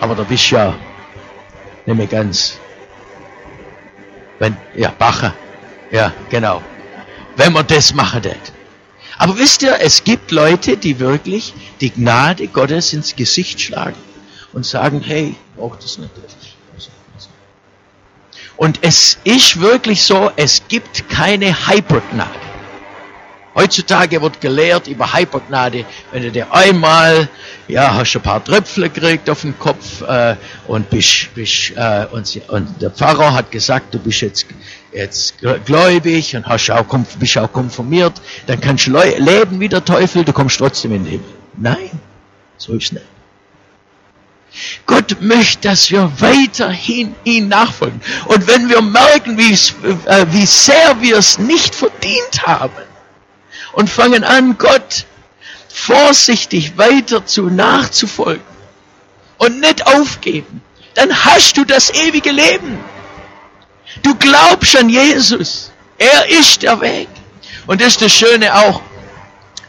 Aber 0.00 0.14
da 0.14 0.22
bist 0.24 0.50
ja 0.50 0.74
nicht 1.86 1.96
mehr 1.96 2.06
ganz. 2.06 2.58
Wenn, 4.38 4.56
ja, 4.74 4.90
Bacher. 4.90 5.34
Ja, 5.90 6.12
genau. 6.30 6.62
Wenn 7.36 7.52
man 7.52 7.66
das 7.66 7.94
machen 7.94 8.24
wird. 8.24 8.52
Aber 9.18 9.38
wisst 9.38 9.62
ihr, 9.62 9.78
es 9.80 10.04
gibt 10.04 10.30
Leute, 10.30 10.76
die 10.76 10.98
wirklich 10.98 11.54
die 11.80 11.90
Gnade 11.90 12.48
Gottes 12.48 12.92
ins 12.92 13.14
Gesicht 13.14 13.60
schlagen 13.60 13.96
und 14.52 14.66
sagen, 14.66 15.00
hey, 15.00 15.36
braucht 15.56 15.84
das 15.84 15.98
nicht. 15.98 16.10
Und 18.56 18.78
es 18.82 19.18
ist 19.24 19.60
wirklich 19.60 20.02
so, 20.04 20.30
es 20.36 20.62
gibt 20.68 21.08
keine 21.08 21.66
Hypergnade. 21.68 22.44
Heutzutage 23.54 24.20
wird 24.20 24.40
gelehrt 24.40 24.88
über 24.88 25.12
Hypergnade, 25.12 25.84
wenn 26.10 26.22
du 26.24 26.32
dir 26.32 26.52
einmal, 26.52 27.28
ja, 27.68 27.94
hast 27.94 28.16
ein 28.16 28.22
paar 28.22 28.42
Tröpfle 28.42 28.90
gekriegt 28.90 29.30
auf 29.30 29.42
den 29.42 29.56
Kopf 29.58 30.02
äh, 30.02 30.34
und 30.66 30.90
bist, 30.90 31.32
bist 31.34 31.72
äh, 31.76 32.06
und, 32.10 32.40
und, 32.48 32.82
der 32.82 32.90
Pfarrer 32.90 33.32
hat 33.32 33.52
gesagt, 33.52 33.94
du 33.94 34.00
bist 34.00 34.22
jetzt 34.22 34.46
jetzt 34.94 35.34
gläubig 35.64 36.36
und 36.36 36.46
hast 36.46 36.70
auch, 36.70 36.86
bist 37.18 37.36
auch 37.38 37.52
konformiert, 37.52 38.20
dann 38.46 38.60
kannst 38.60 38.86
du 38.86 38.92
leben 38.92 39.60
wie 39.60 39.68
der 39.68 39.84
Teufel, 39.84 40.24
du 40.24 40.32
kommst 40.32 40.58
trotzdem 40.58 40.92
in 40.92 41.04
den 41.04 41.10
Himmel. 41.12 41.34
Nein, 41.56 41.90
so 42.56 42.74
ist 42.74 42.84
es 42.84 42.92
nicht. 42.92 43.06
Gott 44.86 45.20
möchte, 45.20 45.68
dass 45.68 45.90
wir 45.90 46.12
weiterhin 46.20 47.14
ihn 47.24 47.48
nachfolgen. 47.48 48.00
Und 48.26 48.46
wenn 48.46 48.68
wir 48.68 48.82
merken, 48.82 49.36
wie, 49.36 49.52
äh, 49.52 50.26
wie 50.30 50.46
sehr 50.46 51.00
wir 51.00 51.18
es 51.18 51.38
nicht 51.38 51.74
verdient 51.74 52.46
haben 52.46 52.72
und 53.72 53.90
fangen 53.90 54.22
an, 54.22 54.56
Gott 54.56 55.06
vorsichtig 55.68 56.78
weiter 56.78 57.26
zu 57.26 57.50
nachzufolgen 57.50 58.44
und 59.38 59.58
nicht 59.58 59.86
aufgeben, 59.88 60.62
dann 60.94 61.24
hast 61.24 61.56
du 61.56 61.64
das 61.64 61.92
ewige 61.92 62.30
Leben. 62.30 62.78
Du 64.02 64.14
glaubst 64.14 64.76
an 64.76 64.88
Jesus. 64.88 65.72
Er 65.98 66.28
ist 66.28 66.62
der 66.62 66.80
Weg. 66.80 67.08
Und 67.66 67.80
das 67.80 67.88
ist 67.88 68.02
das 68.02 68.12
Schöne 68.12 68.54
auch 68.54 68.82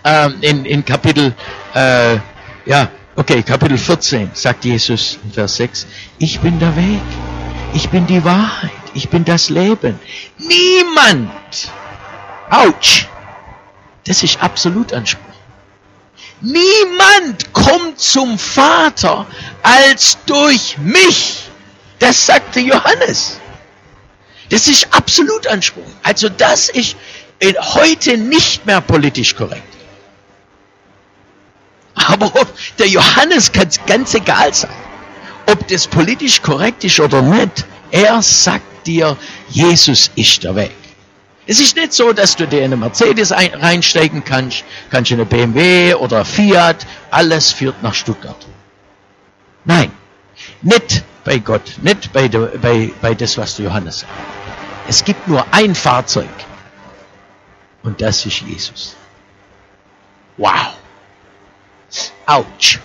ähm, 0.03 0.35
in, 0.41 0.65
in 0.65 0.83
Kapitel 0.83 1.33
äh, 1.73 2.17
ja, 2.65 2.89
Okay, 3.17 3.43
Kapitel 3.43 3.77
14 3.77 4.31
sagt 4.33 4.65
Jesus 4.65 5.17
in 5.23 5.31
Vers 5.31 5.55
6, 5.55 5.87
ich 6.17 6.41
bin 6.41 6.59
der 6.59 6.75
Weg, 6.75 7.01
ich 7.73 7.89
bin 7.89 8.05
die 8.07 8.21
Wahrheit, 8.25 8.71
ich 8.93 9.07
bin 9.07 9.23
das 9.23 9.49
Leben. 9.49 9.97
Niemand, 10.37 11.71
ouch, 12.49 13.05
das 14.05 14.21
ist 14.21 14.43
absolut 14.43 14.91
Anspruch. 14.91 15.23
Niemand 16.41 17.53
kommt 17.53 18.01
zum 18.01 18.37
Vater 18.37 19.25
als 19.63 20.17
durch 20.25 20.77
mich. 20.77 21.49
Das 21.99 22.25
sagte 22.25 22.59
Johannes. 22.59 23.39
Das 24.49 24.67
ist 24.67 24.87
absolut 24.93 25.47
Anspruch. 25.47 25.83
Also 26.03 26.29
das 26.29 26.69
ist 26.69 26.95
heute 27.41 28.17
nicht 28.17 28.65
mehr 28.65 28.81
politisch 28.81 29.35
korrekt. 29.35 29.63
Aber 31.95 32.31
der 32.77 32.87
Johannes 32.87 33.51
kann 33.51 33.67
es 33.67 33.83
ganz 33.85 34.13
egal 34.13 34.53
sein, 34.53 34.69
ob 35.47 35.67
das 35.67 35.87
politisch 35.87 36.41
korrekt 36.41 36.83
ist 36.83 36.99
oder 36.99 37.21
nicht. 37.21 37.65
Er 37.91 38.21
sagt 38.21 38.85
dir, 38.85 39.17
Jesus 39.49 40.11
ist 40.15 40.43
der 40.43 40.55
Weg. 40.55 40.75
Es 41.47 41.59
ist 41.59 41.75
nicht 41.75 41.93
so, 41.93 42.11
dass 42.11 42.35
du 42.35 42.47
dir 42.47 42.59
in 42.59 42.65
eine 42.65 42.77
Mercedes 42.77 43.31
reinsteigen 43.31 44.23
kannst, 44.25 44.63
kannst 44.89 45.11
in 45.11 45.19
eine 45.19 45.25
BMW 45.25 45.93
oder 45.93 46.25
Fiat, 46.25 46.85
alles 47.11 47.51
führt 47.51 47.81
nach 47.83 47.93
Stuttgart. 47.93 48.47
Nein, 49.63 49.91
nicht 50.61 51.03
bei 51.25 51.39
Gott, 51.39 51.79
nicht 51.81 52.13
bei, 52.13 52.29
der, 52.29 52.45
bei, 52.61 52.93
bei 53.01 53.13
das, 53.13 53.37
was 53.37 53.57
der 53.57 53.65
Johannes 53.65 54.01
sagt. 54.01 54.13
Es 54.87 55.03
gibt 55.03 55.27
nur 55.27 55.45
ein 55.51 55.75
Fahrzeug 55.75 56.29
und 57.83 57.99
das 57.99 58.25
ist 58.25 58.41
Jesus. 58.41 58.95
Wow. 60.37 60.75
Autsch. 62.25 62.79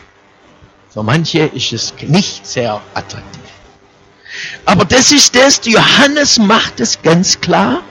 Für 0.89 1.03
manche 1.03 1.41
ist 1.41 1.73
es 1.73 1.95
nicht 2.03 2.47
sehr 2.47 2.81
attraktiv. 2.95 3.43
Aber 4.65 4.85
das 4.85 5.13
ist 5.13 5.35
das, 5.35 5.61
Johannes 5.65 6.39
macht 6.39 6.81
es 6.81 7.01
ganz 7.03 7.41
klar. 7.41 7.83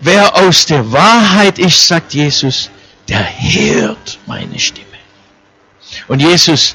Wer 0.00 0.34
aus 0.34 0.66
der 0.66 0.90
Wahrheit 0.92 1.58
ist, 1.58 1.86
sagt 1.86 2.14
Jesus, 2.14 2.70
der 3.08 3.22
hört 3.22 4.18
meine 4.26 4.58
Stimme. 4.58 4.86
Und 6.08 6.20
Jesus, 6.20 6.74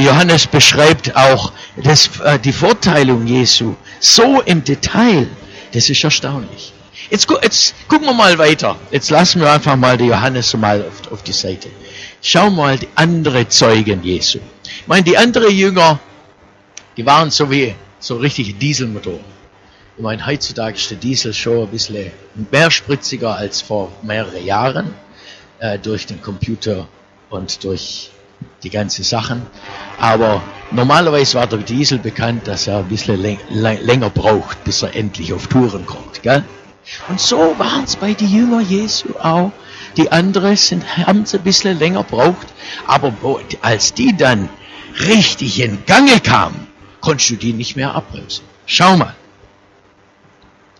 Johannes 0.00 0.46
beschreibt 0.48 1.14
auch 1.14 1.52
das, 1.76 2.10
äh, 2.24 2.38
die 2.40 2.52
Vorteilung 2.52 3.26
Jesu 3.26 3.76
so 4.00 4.40
im 4.40 4.64
Detail. 4.64 5.28
Das 5.72 5.88
ist 5.88 6.02
erstaunlich. 6.02 6.72
Jetzt, 7.08 7.28
jetzt 7.42 7.74
gucken 7.88 8.06
wir 8.06 8.14
mal 8.14 8.36
weiter. 8.38 8.76
Jetzt 8.90 9.10
lassen 9.10 9.40
wir 9.40 9.50
einfach 9.50 9.76
mal 9.76 9.96
die 9.96 10.06
Johannes 10.06 10.54
mal 10.56 10.84
auf, 10.84 11.12
auf 11.12 11.22
die 11.22 11.32
Seite. 11.32 11.68
Schau 12.20 12.50
mal 12.50 12.78
die 12.78 12.88
andere 12.96 13.48
Zeugen 13.48 14.02
Jesu. 14.02 14.38
Ich 14.64 14.86
meine, 14.86 15.04
die 15.04 15.16
anderen 15.16 15.54
Jünger, 15.54 16.00
die 16.96 17.06
waren 17.06 17.30
so 17.30 17.50
wie 17.50 17.74
so 18.00 18.16
richtige 18.16 18.52
Dieselmotoren. 18.52 19.24
Ich 19.96 20.02
meine, 20.02 20.24
heutzutage 20.26 20.76
ist 20.76 20.90
der 20.90 20.98
Diesel 20.98 21.32
schon 21.34 21.62
ein 21.62 21.68
bisschen 21.68 22.10
mehr 22.50 22.70
spritziger 22.70 23.36
als 23.36 23.60
vor 23.60 23.92
mehreren 24.02 24.44
Jahren 24.44 24.94
äh, 25.58 25.78
durch 25.78 26.06
den 26.06 26.20
Computer 26.22 26.88
und 27.28 27.62
durch 27.62 28.10
die 28.62 28.70
ganzen 28.70 29.04
Sachen. 29.04 29.42
Aber 29.98 30.42
normalerweise 30.70 31.38
war 31.38 31.46
der 31.46 31.60
Diesel 31.60 31.98
bekannt, 31.98 32.46
dass 32.46 32.66
er 32.66 32.78
ein 32.78 32.88
bisschen 32.88 33.20
länger 33.50 34.10
braucht, 34.10 34.64
bis 34.64 34.82
er 34.82 34.94
endlich 34.94 35.32
auf 35.32 35.46
Touren 35.46 35.86
kommt. 35.86 36.22
Gell? 36.22 36.44
Und 37.08 37.20
so 37.20 37.54
waren 37.58 37.84
es 37.84 37.96
bei 37.96 38.14
den 38.14 38.28
Jüngern 38.28 38.66
Jesu 38.68 39.10
auch. 39.20 39.52
Die 39.96 40.10
anderen 40.10 40.56
haben 41.06 41.22
es 41.22 41.34
ein 41.34 41.42
bisschen 41.42 41.78
länger 41.78 42.02
braucht. 42.02 42.48
Aber 42.86 43.12
als 43.62 43.94
die 43.94 44.16
dann 44.16 44.48
richtig 45.00 45.60
in 45.60 45.84
Gange 45.86 46.20
kamen, 46.20 46.66
konntest 47.00 47.30
du 47.30 47.36
die 47.36 47.52
nicht 47.52 47.76
mehr 47.76 47.94
abbremsen. 47.94 48.44
Schau 48.66 48.96
mal. 48.96 49.14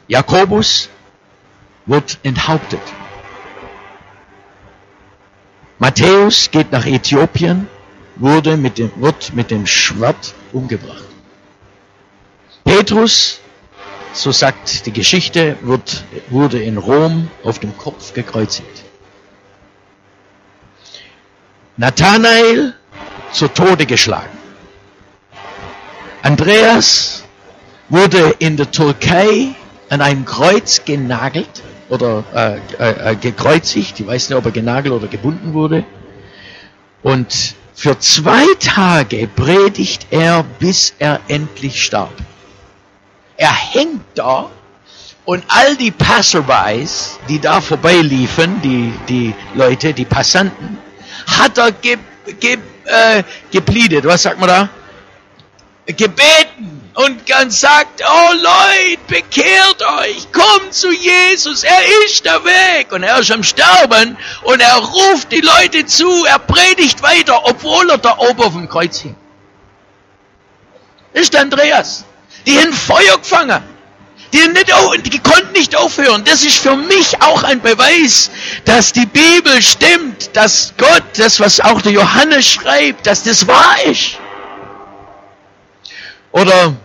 Jakobus 0.08 0.88
wird 1.86 2.18
enthauptet. 2.22 2.80
Matthäus 5.80 6.50
geht 6.50 6.72
nach 6.72 6.84
Äthiopien, 6.84 7.66
wurde 8.16 8.58
mit 8.58 8.76
dem, 8.76 8.92
wird 8.96 9.32
mit 9.32 9.50
dem 9.50 9.66
Schwert 9.66 10.34
umgebracht. 10.52 11.06
Petrus, 12.64 13.40
so 14.12 14.30
sagt 14.30 14.84
die 14.84 14.92
Geschichte, 14.92 15.56
wird, 15.62 16.04
wurde 16.28 16.62
in 16.62 16.76
Rom 16.76 17.30
auf 17.44 17.60
dem 17.60 17.74
Kopf 17.78 18.12
gekreuzigt. 18.12 18.84
Nathanael 21.78 22.74
zu 23.32 23.48
Tode 23.48 23.86
geschlagen. 23.86 24.36
Andreas 26.20 27.24
wurde 27.88 28.34
in 28.38 28.58
der 28.58 28.70
Türkei 28.70 29.54
an 29.88 30.02
einem 30.02 30.26
Kreuz 30.26 30.84
genagelt 30.84 31.62
oder 31.90 32.24
äh, 32.34 32.56
äh, 32.78 33.12
äh, 33.12 33.16
gekreuzigt. 33.16 34.00
Ich 34.00 34.06
weiß 34.06 34.30
nicht, 34.30 34.38
ob 34.38 34.46
er 34.46 34.52
genagelt 34.52 34.94
oder 34.94 35.08
gebunden 35.08 35.52
wurde. 35.52 35.84
Und 37.02 37.54
für 37.74 37.98
zwei 37.98 38.44
Tage 38.58 39.26
predigt 39.26 40.06
er, 40.10 40.44
bis 40.58 40.94
er 40.98 41.20
endlich 41.28 41.82
starb. 41.82 42.12
Er 43.36 43.54
hängt 43.54 44.02
da 44.14 44.50
und 45.24 45.44
all 45.48 45.76
die 45.76 45.90
Passerbys, 45.90 47.18
die 47.28 47.40
da 47.40 47.60
vorbeiliefen, 47.60 48.60
die, 48.62 48.92
die 49.08 49.34
Leute, 49.54 49.92
die 49.92 50.04
Passanten, 50.04 50.78
hat 51.26 51.58
er 51.58 51.72
ge, 51.72 51.96
ge, 52.38 52.58
äh, 52.84 53.22
gepliedet. 53.50 54.04
Was 54.04 54.22
sagt 54.22 54.38
man 54.38 54.48
da? 54.48 54.68
Gebeten 55.86 56.79
und 56.94 57.26
ganz 57.26 57.60
sagt, 57.60 58.02
oh 58.04 58.32
Leute, 58.34 59.00
bekehrt 59.06 59.82
euch, 60.00 60.26
kommt 60.32 60.74
zu 60.74 60.90
Jesus, 60.92 61.62
er 61.62 62.04
ist 62.04 62.24
der 62.24 62.44
Weg. 62.44 62.92
Und 62.92 63.02
er 63.02 63.18
ist 63.18 63.30
am 63.30 63.42
Sterben 63.42 64.16
und 64.42 64.60
er 64.60 64.76
ruft 64.76 65.30
die 65.30 65.40
Leute 65.40 65.86
zu, 65.86 66.24
er 66.24 66.38
predigt 66.38 67.02
weiter, 67.02 67.44
obwohl 67.44 67.90
er 67.90 67.98
da 67.98 68.18
oben 68.18 68.42
auf 68.42 68.52
dem 68.52 68.68
Kreuz 68.68 68.98
hing. 68.98 69.16
Das 71.12 71.22
ist 71.24 71.36
Andreas. 71.36 72.04
Die 72.46 72.58
haben 72.58 72.72
Feuer 72.72 73.18
gefangen. 73.18 73.62
Die, 74.32 74.46
nicht, 74.48 74.72
die 75.06 75.18
konnten 75.18 75.52
nicht 75.52 75.74
aufhören. 75.74 76.22
Das 76.24 76.44
ist 76.44 76.58
für 76.58 76.76
mich 76.76 77.20
auch 77.20 77.42
ein 77.42 77.60
Beweis, 77.60 78.30
dass 78.64 78.92
die 78.92 79.06
Bibel 79.06 79.60
stimmt, 79.60 80.36
dass 80.36 80.72
Gott, 80.78 81.02
das 81.16 81.40
was 81.40 81.58
auch 81.58 81.82
der 81.82 81.92
Johannes 81.92 82.46
schreibt, 82.46 83.06
dass 83.06 83.24
das 83.24 83.48
wahr 83.48 83.76
ist. 83.86 84.19
Oder 86.32 86.76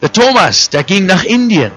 der 0.00 0.12
Thomas, 0.12 0.70
der 0.70 0.84
ging 0.84 1.06
nach 1.06 1.24
Indien. 1.24 1.72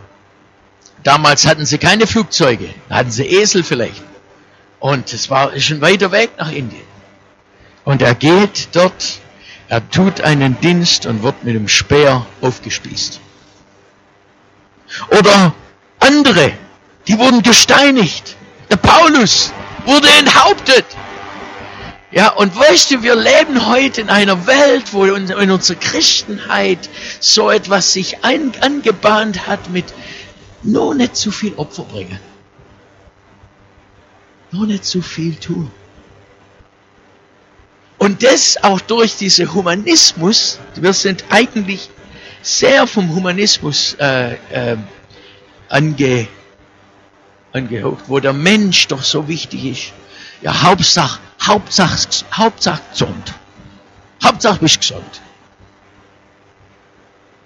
damals 1.03 1.45
hatten 1.45 1.65
sie 1.65 1.77
keine 1.77 2.05
Flugzeuge, 2.07 2.73
hatten 2.89 3.11
sie 3.11 3.25
Esel 3.25 3.63
vielleicht. 3.63 4.03
Und 4.79 5.13
es 5.13 5.29
war 5.29 5.51
ein 5.51 5.81
weiter 5.81 6.11
Weg 6.11 6.31
nach 6.37 6.51
Indien. 6.51 6.87
Und 7.85 8.01
er 8.01 8.15
geht 8.15 8.69
dort, 8.73 9.19
er 9.69 9.89
tut 9.89 10.21
einen 10.21 10.59
Dienst 10.59 11.05
und 11.05 11.23
wird 11.23 11.43
mit 11.43 11.55
dem 11.55 11.67
Speer 11.67 12.25
aufgespießt. 12.41 13.19
Oder 15.09 15.53
andere, 15.99 16.53
die 17.07 17.17
wurden 17.17 17.41
gesteinigt. 17.41 18.35
Der 18.69 18.77
Paulus 18.77 19.53
wurde 19.85 20.09
enthauptet. 20.19 20.85
Ja, 22.17 22.29
und 22.29 22.55
weißt 22.57 22.89
du, 22.89 23.03
wir 23.03 23.15
leben 23.15 23.67
heute 23.67 24.01
in 24.01 24.09
einer 24.09 24.47
Welt, 24.47 24.91
wo 24.91 25.05
in, 25.05 25.31
unserer 25.51 25.77
Christenheit 25.77 26.89
so 27.19 27.51
etwas 27.51 27.93
sich 27.93 28.23
ein, 28.25 28.53
angebahnt 28.59 29.45
hat 29.45 29.69
mit 29.69 29.85
nur 30.63 30.95
nicht 30.95 31.15
zu 31.15 31.29
viel 31.29 31.53
Opfer 31.57 31.83
bringen. 31.83 32.19
Nur 34.51 34.65
nicht 34.65 34.83
zu 34.83 35.03
viel 35.03 35.35
tun. 35.35 35.69
Und 37.99 38.23
das 38.23 38.63
auch 38.63 38.81
durch 38.81 39.17
diesen 39.17 39.53
Humanismus, 39.53 40.57
wir 40.73 40.93
sind 40.93 41.23
eigentlich 41.29 41.87
sehr 42.41 42.87
vom 42.87 43.13
Humanismus 43.13 43.95
äh, 43.99 44.37
äh, 44.49 44.77
ange, 45.69 46.27
angehaucht, 47.53 48.05
wo 48.07 48.19
der 48.19 48.33
Mensch 48.33 48.87
doch 48.87 49.03
so 49.03 49.27
wichtig 49.27 49.65
ist. 49.65 49.93
Ja, 50.41 50.61
Hauptsache, 50.61 51.19
Hauptsache, 51.41 52.07
Hauptsache 52.33 52.81
gesund. 52.91 53.33
Hauptsache 54.23 54.59
bist 54.59 54.79
gesund. 54.79 55.21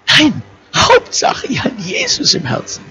Nein, 0.08 0.42
Hauptsache 0.74 1.46
ich 1.46 1.62
habe 1.62 1.74
Jesus 1.78 2.34
im 2.34 2.44
Herzen. 2.44 2.84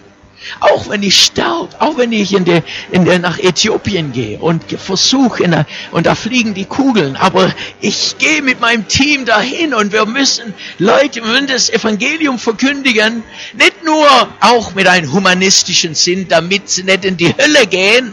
Auch 0.60 0.90
wenn 0.90 1.04
ich 1.04 1.22
sterbe, 1.22 1.70
auch 1.80 1.98
wenn 1.98 2.12
ich 2.12 2.34
in 2.34 2.46
der, 2.46 2.64
in 2.92 3.06
der 3.06 3.20
nach 3.20 3.38
Äthiopien 3.38 4.12
gehe 4.12 4.40
und 4.40 4.64
versuche, 4.72 5.66
und 5.92 6.06
da 6.08 6.16
fliegen 6.16 6.56
die 6.56 6.66
Kugeln, 6.66 7.16
aber 7.16 7.54
ich 7.80 8.18
gehe 8.18 8.42
mit 8.42 8.60
meinem 8.60 8.88
Team 8.88 9.26
dahin 9.26 9.76
und 9.76 9.92
wir 9.92 10.08
müssen 10.08 10.56
Leute, 10.80 11.24
wir 11.24 11.32
müssen 11.32 11.48
das 11.48 11.70
Evangelium 11.70 12.40
verkündigen, 12.40 13.24
nicht 13.54 13.84
nur 13.84 14.08
auch 14.40 14.74
mit 14.74 14.88
einem 14.88 15.12
humanistischen 15.12 15.94
Sinn, 15.94 16.28
damit 16.28 16.70
sie 16.70 16.84
nicht 16.84 17.06
in 17.06 17.18
die 17.18 17.36
Hölle 17.38 17.68
gehen, 17.68 18.12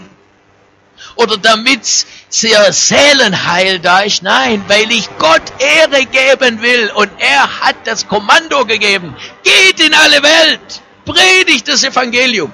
oder 1.18 1.36
damit 1.36 1.84
sie 1.84 2.54
Seelenheil 2.70 3.78
da 3.78 4.00
ist. 4.00 4.22
Nein, 4.22 4.64
weil 4.68 4.90
ich 4.90 5.08
Gott 5.18 5.42
Ehre 5.58 6.06
geben 6.06 6.62
will 6.62 6.90
und 6.94 7.10
er 7.18 7.60
hat 7.60 7.76
das 7.84 8.08
Kommando 8.08 8.64
gegeben. 8.64 9.14
Geht 9.42 9.80
in 9.80 9.94
alle 9.94 10.22
Welt 10.22 10.82
predigt 11.08 11.68
das 11.68 11.84
Evangelium. 11.84 12.52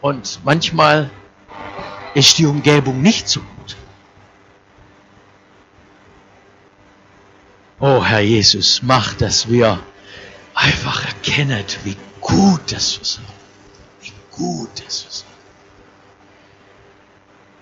Und 0.00 0.40
manchmal 0.44 1.10
ist 2.14 2.38
die 2.38 2.46
Umgebung 2.46 3.02
nicht 3.02 3.28
so 3.28 3.40
gut. 3.40 3.76
Oh 7.78 8.02
Herr 8.04 8.20
Jesus, 8.20 8.80
mach, 8.82 9.14
dass 9.14 9.50
wir 9.50 9.78
einfach 10.54 11.04
erkennen, 11.04 11.64
wie 11.84 11.96
gut 12.20 12.72
das 12.72 12.94
sind. 12.94 13.26
Wie 14.00 14.12
gut 14.30 14.70
das 14.84 15.00
sind. 15.10 15.25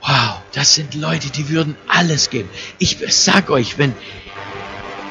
Wow, 0.07 0.43
das 0.53 0.75
sind 0.75 0.95
Leute, 0.95 1.31
die 1.31 1.49
würden 1.49 1.77
alles 1.89 2.29
geben. 2.29 2.51
Ich 2.79 2.99
sag 3.09 3.49
euch, 3.49 3.79
wenn 3.79 3.95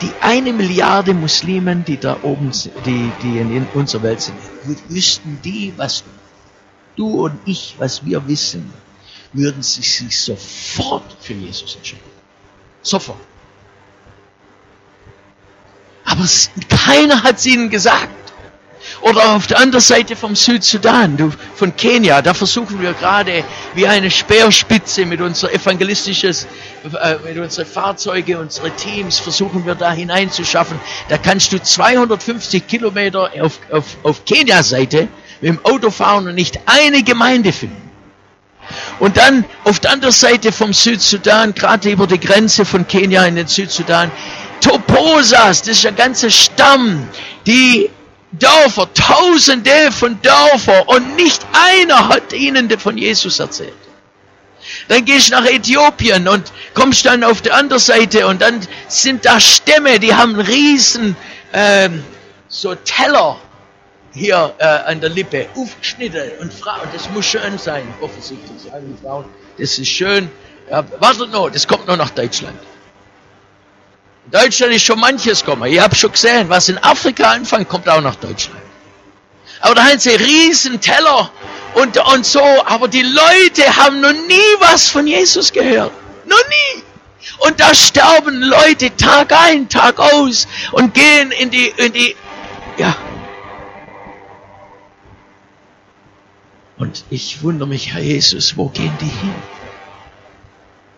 die 0.01 0.11
eine 0.21 0.53
Milliarde 0.53 1.15
Muslimen, 1.15 1.83
die 1.83 1.97
da 1.97 2.17
oben, 2.21 2.51
die, 2.85 3.11
die 3.23 3.39
in 3.39 3.67
unserer 3.73 4.03
Welt 4.03 4.21
sind, 4.21 4.37
wüssten 4.89 5.39
die, 5.43 5.73
was 5.77 6.03
du 6.95 7.25
und 7.25 7.39
ich, 7.45 7.75
was 7.79 8.05
wir 8.05 8.27
wissen, 8.27 8.71
würden 9.31 9.63
sie 9.63 9.81
sich 9.81 10.19
sofort 10.19 11.15
für 11.19 11.33
Jesus 11.33 11.75
entscheiden. 11.75 12.03
Sofort. 12.83 13.19
Aber 16.05 16.27
keiner 16.69 17.23
hat 17.23 17.37
es 17.37 17.45
ihnen 17.47 17.71
gesagt. 17.71 18.22
Oder 19.03 19.35
auf 19.35 19.47
der 19.47 19.59
anderen 19.59 19.81
Seite 19.81 20.15
vom 20.15 20.33
Südsudan, 20.33 21.33
von 21.55 21.75
Kenia, 21.75 22.21
da 22.21 22.33
versuchen 22.33 22.81
wir 22.81 22.93
gerade 22.93 23.43
wie 23.75 23.85
eine 23.85 24.09
Speerspitze 24.09 25.05
mit 25.05 25.19
unser 25.19 25.51
evangelistisches, 25.53 26.47
äh, 27.01 27.15
mit 27.25 27.37
unseren 27.37 27.65
Fahrzeuge, 27.65 28.39
unsere 28.39 28.71
Teams, 28.71 29.19
versuchen 29.19 29.65
wir 29.65 29.75
da 29.75 29.91
hineinzuschaffen. 29.91 30.79
Da 31.09 31.17
kannst 31.17 31.51
du 31.51 31.61
250 31.61 32.65
Kilometer 32.65 33.29
auf, 33.41 33.59
auf, 33.69 33.85
auf 34.03 34.23
Kenia-Seite 34.23 35.09
mit 35.41 35.49
dem 35.49 35.65
Auto 35.65 35.89
fahren 35.91 36.29
und 36.29 36.35
nicht 36.35 36.61
eine 36.65 37.03
Gemeinde 37.03 37.51
finden. 37.51 37.91
Und 38.99 39.17
dann 39.17 39.43
auf 39.65 39.81
der 39.81 39.91
anderen 39.91 40.13
Seite 40.13 40.53
vom 40.53 40.71
Südsudan, 40.71 41.53
gerade 41.53 41.91
über 41.91 42.07
die 42.07 42.21
Grenze 42.21 42.63
von 42.63 42.87
Kenia 42.87 43.25
in 43.25 43.35
den 43.35 43.47
Südsudan, 43.47 44.11
Toposas, 44.61 45.63
das 45.63 45.79
ist 45.79 45.85
ein 45.85 45.97
ganzer 45.97 46.29
Stamm, 46.29 47.09
die 47.45 47.89
Dörfer, 48.39 48.91
tausende 48.93 49.91
von 49.91 50.19
Dörfern 50.21 50.83
und 50.87 51.15
nicht 51.15 51.45
einer 51.53 52.09
hat 52.09 52.33
ihnen 52.33 52.69
von 52.79 52.97
Jesus 52.97 53.39
erzählt. 53.39 53.73
Dann 54.87 55.05
gehst 55.05 55.29
du 55.29 55.33
nach 55.33 55.45
Äthiopien 55.45 56.27
und 56.27 56.51
kommst 56.73 57.05
dann 57.05 57.23
auf 57.23 57.41
der 57.41 57.55
anderen 57.55 57.81
Seite 57.81 58.27
und 58.27 58.41
dann 58.41 58.65
sind 58.87 59.25
da 59.25 59.39
Stämme, 59.39 59.99
die 59.99 60.13
haben 60.13 60.39
riesen 60.39 61.15
ähm, 61.53 62.03
so 62.47 62.75
Teller 62.75 63.37
hier 64.13 64.53
äh, 64.59 64.63
an 64.63 65.01
der 65.01 65.09
Lippe, 65.09 65.47
aufgeschnitten 65.55 66.31
und 66.39 66.53
Frauen, 66.53 66.87
das 66.93 67.09
muss 67.09 67.25
schön 67.25 67.57
sein, 67.57 67.83
offensichtlich, 67.99 68.63
die 68.63 69.61
das 69.61 69.77
ist 69.77 69.87
schön. 69.87 70.29
Ja, 70.69 70.83
wartet 70.99 71.31
noch, 71.31 71.49
das 71.49 71.67
kommt 71.67 71.87
noch 71.87 71.97
nach 71.97 72.11
Deutschland. 72.11 72.57
In 74.25 74.31
Deutschland 74.31 74.73
ist 74.73 74.83
schon 74.83 74.99
manches 74.99 75.43
gekommen. 75.43 75.71
Ich 75.71 75.79
habe 75.79 75.95
schon 75.95 76.11
gesehen, 76.11 76.49
was 76.49 76.69
in 76.69 76.77
Afrika 76.77 77.31
anfängt, 77.31 77.69
kommt 77.69 77.89
auch 77.89 78.01
nach 78.01 78.15
Deutschland. 78.15 78.61
Aber 79.59 79.75
da 79.75 79.83
haben 79.85 79.99
sie 79.99 80.11
riesen 80.11 80.81
Teller 80.81 81.31
und, 81.75 81.97
und 81.97 82.25
so. 82.25 82.43
Aber 82.65 82.87
die 82.87 83.01
Leute 83.01 83.75
haben 83.77 84.01
noch 84.01 84.11
nie 84.11 84.55
was 84.59 84.89
von 84.89 85.07
Jesus 85.07 85.51
gehört. 85.51 85.91
Noch 86.25 86.37
nie. 86.37 86.83
Und 87.39 87.59
da 87.59 87.73
sterben 87.73 88.41
Leute 88.41 88.95
Tag 88.95 89.31
ein, 89.31 89.69
Tag 89.69 89.99
aus 89.99 90.47
und 90.71 90.93
gehen 90.93 91.31
in 91.31 91.49
die, 91.49 91.67
in 91.77 91.93
die, 91.93 92.15
ja. 92.77 92.95
Und 96.77 97.05
ich 97.09 97.41
wundere 97.43 97.67
mich, 97.67 97.93
Herr 97.93 98.01
Jesus, 98.01 98.57
wo 98.57 98.67
gehen 98.67 98.93
die 98.99 99.05
hin? 99.05 99.35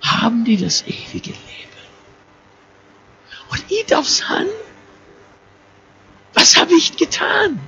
Haben 0.01 0.45
die 0.45 0.57
das 0.57 0.83
ewige 0.87 1.31
Leben? 1.31 1.44
Und 3.49 3.63
ich 3.69 3.85
darf 3.85 4.07
sagen, 4.07 4.49
was 6.33 6.55
habe 6.57 6.73
ich 6.75 6.97
getan? 6.97 7.59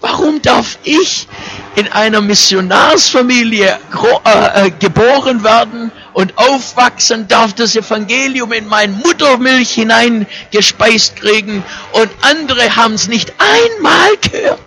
Warum 0.00 0.42
darf 0.42 0.78
ich 0.84 1.26
in 1.74 1.88
einer 1.88 2.20
Missionarsfamilie 2.20 3.78
äh, 4.24 4.66
äh, 4.66 4.70
geboren 4.70 5.42
werden 5.42 5.90
und 6.12 6.36
aufwachsen, 6.36 7.28
darf 7.28 7.54
das 7.54 7.76
Evangelium 7.76 8.52
in 8.52 8.66
mein 8.66 8.92
Muttermilch 8.98 9.72
hineingespeist 9.72 11.16
kriegen 11.16 11.64
und 11.92 12.10
andere 12.22 12.76
haben 12.76 12.94
es 12.94 13.08
nicht 13.08 13.32
einmal 13.38 14.16
gehört? 14.18 14.60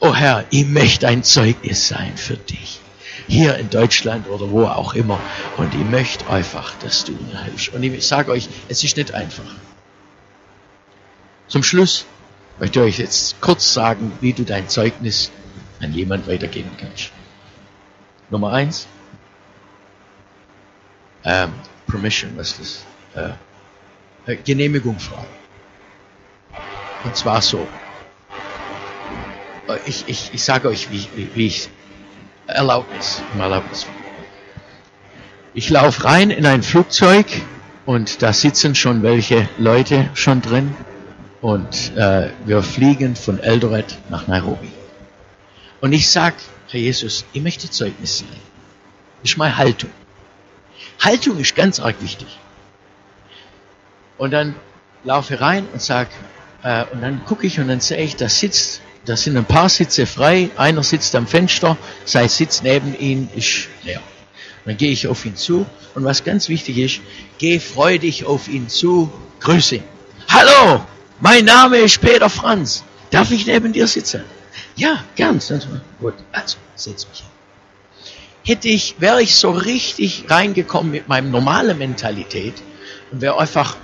Oh 0.00 0.14
Herr, 0.14 0.44
ich 0.50 0.66
möchte 0.66 1.08
ein 1.08 1.24
Zeugnis 1.24 1.88
sein 1.88 2.16
für 2.16 2.36
dich 2.36 2.80
hier 3.28 3.56
in 3.56 3.70
Deutschland 3.70 4.28
oder 4.28 4.50
wo 4.50 4.64
auch 4.64 4.94
immer. 4.94 5.18
Und 5.56 5.74
ich 5.74 5.84
möchte 5.84 6.28
einfach, 6.28 6.74
dass 6.78 7.04
du 7.04 7.12
mir 7.12 7.44
hilfst. 7.44 7.74
Und 7.74 7.82
ich 7.82 8.06
sage 8.06 8.30
euch, 8.30 8.48
es 8.68 8.84
ist 8.84 8.96
nicht 8.96 9.14
einfach. 9.14 9.44
Zum 11.48 11.62
Schluss 11.62 12.06
möchte 12.58 12.80
ich 12.80 12.84
euch 12.84 12.98
jetzt 12.98 13.40
kurz 13.40 13.72
sagen, 13.72 14.12
wie 14.20 14.32
du 14.32 14.44
dein 14.44 14.68
Zeugnis 14.68 15.30
an 15.80 15.92
jemand 15.92 16.26
weitergeben 16.26 16.70
kannst. 16.78 17.10
Nummer 18.30 18.52
eins, 18.52 18.86
ähm, 21.24 21.52
Permission, 21.86 22.32
was 22.36 22.58
ist 22.58 22.86
das? 23.14 23.36
Äh, 24.26 24.32
äh, 24.32 24.36
Genehmigung 24.36 24.98
fragen. 24.98 25.26
Und 27.04 27.16
zwar 27.16 27.42
so. 27.42 27.68
Äh, 29.68 29.78
ich, 29.86 30.04
ich, 30.08 30.30
ich 30.32 30.42
sage 30.42 30.68
euch, 30.68 30.90
wie, 30.90 31.06
wie, 31.14 31.28
wie 31.34 31.46
ich 31.46 31.68
Erlaubnis, 32.46 33.22
um 33.34 33.40
Erlaubnis. 33.40 33.86
Ich 35.54 35.70
laufe 35.70 36.04
rein 36.04 36.30
in 36.30 36.46
ein 36.46 36.62
Flugzeug 36.62 37.26
und 37.86 38.22
da 38.22 38.32
sitzen 38.32 38.74
schon 38.74 39.02
welche 39.02 39.48
Leute 39.58 40.08
schon 40.14 40.42
drin 40.42 40.74
und 41.40 41.96
äh, 41.96 42.30
wir 42.44 42.62
fliegen 42.62 43.16
von 43.16 43.38
Eldoret 43.38 43.98
nach 44.10 44.26
Nairobi. 44.26 44.70
Und 45.80 45.92
ich 45.92 46.10
sag, 46.10 46.34
Herr 46.68 46.80
Jesus, 46.80 47.24
ich 47.32 47.42
möchte 47.42 47.70
Zeugnis 47.70 48.18
sein. 48.18 48.28
Das 49.22 49.32
ist 49.32 49.38
meine 49.38 49.56
Haltung. 49.56 49.90
Haltung 51.00 51.38
ist 51.38 51.54
ganz 51.54 51.80
arg 51.80 52.00
wichtig. 52.00 52.38
Und 54.18 54.30
dann 54.30 54.54
laufe 55.04 55.40
rein 55.40 55.66
und 55.72 55.82
sag, 55.82 56.08
äh, 56.62 56.84
und 56.92 57.00
dann 57.02 57.24
gucke 57.24 57.46
ich 57.46 57.58
und 57.60 57.68
dann 57.68 57.80
sehe 57.80 57.98
ich, 57.98 58.16
da 58.16 58.28
sitzt 58.28 58.82
da 59.06 59.16
sind 59.16 59.36
ein 59.36 59.44
paar 59.44 59.68
Sitze 59.68 60.04
frei, 60.04 60.50
einer 60.56 60.82
sitzt 60.82 61.14
am 61.14 61.26
Fenster, 61.26 61.76
sein 62.04 62.28
Sitz 62.28 62.62
neben 62.62 62.98
ihm 62.98 63.28
ist 63.34 63.68
leer. 63.84 64.02
Dann 64.64 64.76
gehe 64.76 64.90
ich 64.90 65.06
auf 65.06 65.24
ihn 65.24 65.36
zu 65.36 65.64
und 65.94 66.04
was 66.04 66.24
ganz 66.24 66.48
wichtig 66.48 66.78
ist, 66.78 67.00
geh 67.38 67.60
freudig 67.60 68.24
auf 68.24 68.48
ihn 68.48 68.68
zu, 68.68 69.12
grüße 69.40 69.76
ihn. 69.76 69.84
Hallo, 70.28 70.84
mein 71.20 71.44
Name 71.44 71.78
ist 71.78 72.00
Peter 72.00 72.28
Franz. 72.28 72.82
Darf 73.10 73.30
ich 73.30 73.46
neben 73.46 73.72
dir 73.72 73.86
sitzen? 73.86 74.24
Ja, 74.74 75.04
gern. 75.14 75.40
Gut, 76.00 76.14
also 76.32 76.56
setz 76.74 77.06
mich 77.08 77.18
hin. 77.18 77.26
Hätte 78.42 78.68
ich, 78.68 78.96
wäre 78.98 79.22
ich 79.22 79.36
so 79.36 79.50
richtig 79.50 80.24
reingekommen 80.28 80.90
mit 80.90 81.08
meinem 81.08 81.30
normalen 81.30 81.78
Mentalität 81.78 82.54
und 83.12 83.20
wäre 83.20 83.38
einfach 83.38 83.76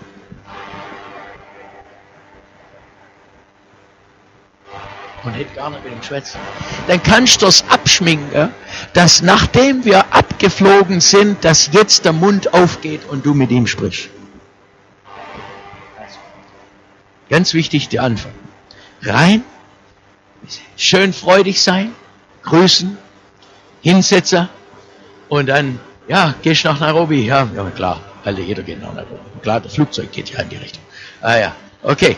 und 5.24 5.32
hätte 5.34 5.54
gar 5.54 5.70
nicht 5.70 5.84
mit 5.84 5.92
ihm 5.92 6.02
schwätzen. 6.02 6.40
Dann 6.88 7.02
kannst 7.02 7.42
du 7.42 7.46
das 7.46 7.64
abschminken, 7.68 8.52
dass 8.92 9.22
nachdem 9.22 9.84
wir 9.84 10.12
abgeflogen 10.12 11.00
sind, 11.00 11.44
dass 11.44 11.70
jetzt 11.72 12.04
der 12.04 12.12
Mund 12.12 12.54
aufgeht 12.54 13.02
und 13.08 13.24
du 13.24 13.34
mit 13.34 13.50
ihm 13.50 13.66
sprichst. 13.66 14.08
Ganz 17.28 17.54
wichtig, 17.54 17.88
die 17.88 18.00
Anfang. 18.00 18.32
Rein, 19.02 19.42
schön 20.76 21.12
freudig 21.12 21.62
sein, 21.62 21.92
grüßen, 22.42 22.98
hinsetzen 23.80 24.48
und 25.28 25.46
dann, 25.46 25.80
ja, 26.08 26.34
gehst 26.42 26.64
nach 26.64 26.78
Nairobi. 26.78 27.24
Ja, 27.24 27.48
ja 27.54 27.70
klar, 27.70 28.00
alle, 28.24 28.42
jeder 28.42 28.62
geht 28.62 28.82
nach 28.82 28.92
Nairobi. 28.92 29.20
Klar, 29.40 29.60
das 29.60 29.74
Flugzeug 29.74 30.12
geht 30.12 30.30
ja 30.30 30.40
in 30.40 30.50
die 30.50 30.56
Richtung. 30.56 30.82
Ah 31.20 31.36
ja, 31.36 31.56
okay. 31.82 32.16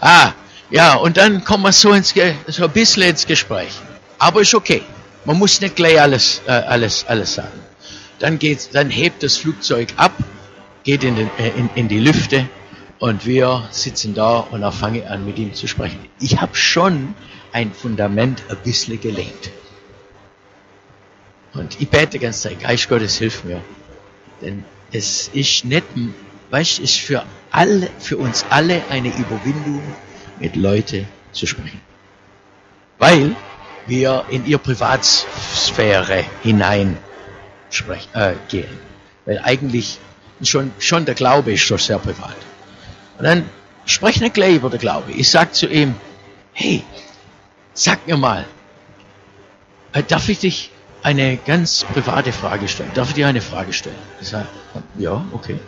Ah, 0.00 0.32
ja, 0.70 0.94
und 0.94 1.16
dann 1.16 1.44
kommen 1.44 1.64
wir 1.64 1.72
so, 1.72 1.92
ins, 1.92 2.14
so 2.48 2.64
ein 2.64 2.70
bisschen 2.70 3.02
ins 3.04 3.26
Gespräch. 3.26 3.70
Aber 4.18 4.40
ist 4.40 4.54
okay. 4.54 4.82
Man 5.24 5.38
muss 5.38 5.60
nicht 5.60 5.76
gleich 5.76 6.00
alles, 6.00 6.42
äh, 6.46 6.52
alles, 6.52 7.04
alles 7.06 7.34
sagen. 7.34 7.60
Dann, 8.18 8.38
geht's, 8.38 8.70
dann 8.70 8.90
hebt 8.90 9.22
das 9.22 9.36
Flugzeug 9.36 9.88
ab, 9.96 10.12
geht 10.84 11.04
in, 11.04 11.16
den, 11.16 11.30
äh, 11.38 11.48
in, 11.50 11.68
in 11.74 11.88
die 11.88 11.98
Lüfte 11.98 12.48
und 12.98 13.26
wir 13.26 13.68
sitzen 13.70 14.14
da 14.14 14.38
und 14.38 14.62
dann 14.62 14.72
fange 14.72 15.00
ich 15.00 15.06
an, 15.08 15.26
mit 15.26 15.38
ihm 15.38 15.52
zu 15.52 15.66
sprechen. 15.66 15.98
Ich 16.20 16.40
habe 16.40 16.54
schon 16.54 17.14
ein 17.52 17.72
Fundament 17.72 18.42
ein 18.48 18.56
bisschen 18.64 19.00
gelegt. 19.00 19.50
Und 21.52 21.80
ich 21.80 21.88
bete 21.88 22.18
ganz 22.18 22.42
Zeit, 22.42 22.60
Geist 22.60 22.88
Gottes, 22.88 23.18
hilf 23.18 23.44
mir. 23.44 23.62
Denn 24.42 24.64
es 24.92 25.28
ist 25.28 25.64
nicht, 25.64 25.84
weißt, 26.50 26.78
ist 26.78 26.98
für 26.98 27.24
alle, 27.50 27.88
für 27.98 28.16
uns 28.18 28.44
alle 28.50 28.82
eine 28.90 29.08
Überwindung, 29.08 29.82
mit 30.38 30.56
Leuten 30.56 31.06
zu 31.32 31.46
sprechen. 31.46 31.80
Weil 32.98 33.36
wir 33.86 34.24
in 34.30 34.46
ihr 34.46 34.58
Privatsphäre 34.58 36.24
hinein 36.42 36.96
sprechen, 37.70 38.08
äh, 38.14 38.34
gehen. 38.48 38.78
Weil 39.24 39.38
eigentlich 39.38 39.98
schon, 40.42 40.72
schon 40.78 41.04
der 41.04 41.14
Glaube 41.14 41.52
ist 41.52 41.60
schon 41.60 41.78
sehr 41.78 41.98
privat. 41.98 42.36
Und 43.18 43.24
dann 43.24 43.48
spreche 43.84 44.20
nicht 44.22 44.34
gleich 44.34 44.56
über 44.56 44.70
den 44.70 44.80
Glaube. 44.80 45.12
Ich 45.12 45.30
sage 45.30 45.52
zu 45.52 45.68
ihm, 45.68 45.94
hey, 46.52 46.82
sag 47.74 48.06
mir 48.06 48.16
mal, 48.16 48.46
äh, 49.92 50.02
darf 50.02 50.28
ich 50.28 50.40
dich 50.40 50.70
eine 51.02 51.36
ganz 51.36 51.84
private 51.84 52.32
Frage 52.32 52.68
stellen? 52.68 52.90
Darf 52.94 53.10
ich 53.10 53.14
dir 53.14 53.28
eine 53.28 53.40
Frage 53.40 53.72
stellen? 53.72 53.96
Ich 54.20 54.28
sage, 54.28 54.48
ja, 54.98 55.24
okay. 55.32 55.58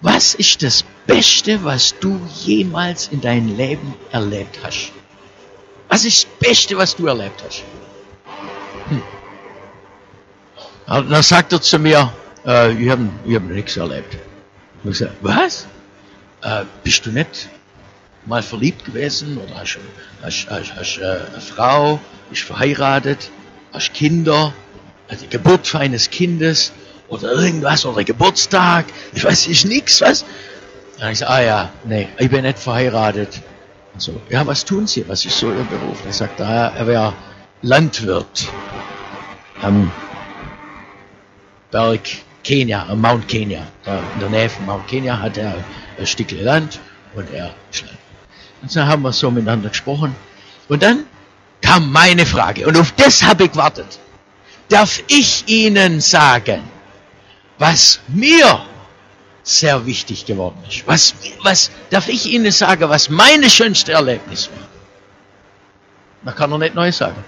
Was 0.00 0.34
ist 0.34 0.62
das 0.62 0.84
Beste, 1.06 1.64
was 1.64 1.94
du 1.98 2.20
jemals 2.44 3.08
in 3.08 3.20
deinem 3.20 3.56
Leben 3.56 3.94
erlebt 4.12 4.58
hast? 4.62 4.92
Was 5.88 6.04
ist 6.04 6.24
das 6.24 6.48
Beste, 6.48 6.76
was 6.76 6.96
du 6.96 7.06
erlebt 7.06 7.42
hast? 7.44 7.64
Hm. 8.88 9.02
Dann 10.86 11.22
sagt 11.22 11.52
er 11.52 11.60
zu 11.60 11.78
mir, 11.78 12.12
äh, 12.46 12.72
ich 12.72 12.88
habe 12.90 13.08
hab 13.28 13.42
nichts 13.42 13.76
erlebt. 13.76 14.16
Und 14.84 14.92
ich 14.92 14.98
sage, 14.98 15.12
was? 15.20 15.66
Äh, 16.42 16.64
bist 16.82 17.06
du 17.06 17.10
nicht 17.10 17.48
mal 18.26 18.42
verliebt 18.42 18.84
gewesen? 18.84 19.38
Oder 19.38 19.56
hast, 19.56 19.78
hast 20.22 20.98
äh, 20.98 21.02
eine 21.02 21.40
Frau, 21.40 22.00
bist 22.30 22.42
verheiratet, 22.42 23.30
hast 23.72 23.92
Kinder, 23.94 24.52
die 25.20 25.28
Geburt 25.28 25.74
eines 25.74 26.10
Kindes, 26.10 26.72
oder 27.12 27.32
irgendwas 27.32 27.84
oder 27.84 28.04
Geburtstag, 28.04 28.86
ich 29.12 29.22
weiß 29.22 29.46
ist 29.46 29.66
nichts, 29.66 30.00
was? 30.00 30.24
Dann 31.02 31.10
ich 31.10 31.18
so, 31.18 31.26
ah 31.26 31.40
ja, 31.40 31.70
nee, 31.82 32.06
ich 32.16 32.30
bin 32.30 32.42
nicht 32.42 32.60
verheiratet. 32.60 33.42
Und 33.92 34.00
so, 34.00 34.20
ja, 34.28 34.46
was 34.46 34.64
tun 34.64 34.86
Sie? 34.86 35.04
Was 35.08 35.24
ist 35.24 35.36
so 35.36 35.50
Ihr 35.50 35.64
Beruf? 35.64 35.98
Er 36.06 36.12
sagt, 36.12 36.40
ah, 36.40 36.68
er 36.68 36.86
wäre 36.86 37.12
Landwirt 37.62 38.46
am 39.62 39.90
Berg 41.72 42.02
Kenia, 42.44 42.86
am 42.88 43.00
Mount 43.00 43.26
Kenya. 43.26 43.66
Da 43.82 43.98
in 44.14 44.20
der 44.20 44.28
Nähe 44.28 44.48
von 44.48 44.64
Mount 44.64 44.86
Kenya 44.86 45.18
hat 45.18 45.38
er 45.38 45.64
ein 45.98 46.06
Stück 46.06 46.30
Land 46.40 46.78
und 47.16 47.28
er 47.32 47.46
Land. 47.46 47.98
Und 48.62 48.70
so 48.70 48.86
haben 48.86 49.02
wir 49.02 49.12
so 49.12 49.28
miteinander 49.28 49.70
gesprochen. 49.70 50.14
Und 50.68 50.84
dann 50.84 51.06
kam 51.62 51.90
meine 51.90 52.26
Frage 52.26 52.64
und 52.64 52.78
auf 52.78 52.92
das 52.92 53.24
habe 53.24 53.46
ich 53.46 53.50
gewartet. 53.50 53.98
Darf 54.68 55.02
ich 55.08 55.48
Ihnen 55.48 56.00
sagen, 56.00 56.62
was 57.58 57.98
mir 58.06 58.66
sehr 59.42 59.86
wichtig 59.86 60.26
geworden 60.26 60.62
ist. 60.68 60.86
Was, 60.86 61.14
was 61.42 61.70
darf 61.90 62.08
ich 62.08 62.26
Ihnen 62.26 62.52
sagen, 62.52 62.88
was 62.88 63.08
meine 63.08 63.50
schönste 63.50 63.92
Erlebnis 63.92 64.48
war? 64.48 64.68
Da 66.24 66.32
kann 66.32 66.52
er 66.52 66.58
nicht 66.58 66.74
neu 66.74 66.92
sagen. 66.92 67.24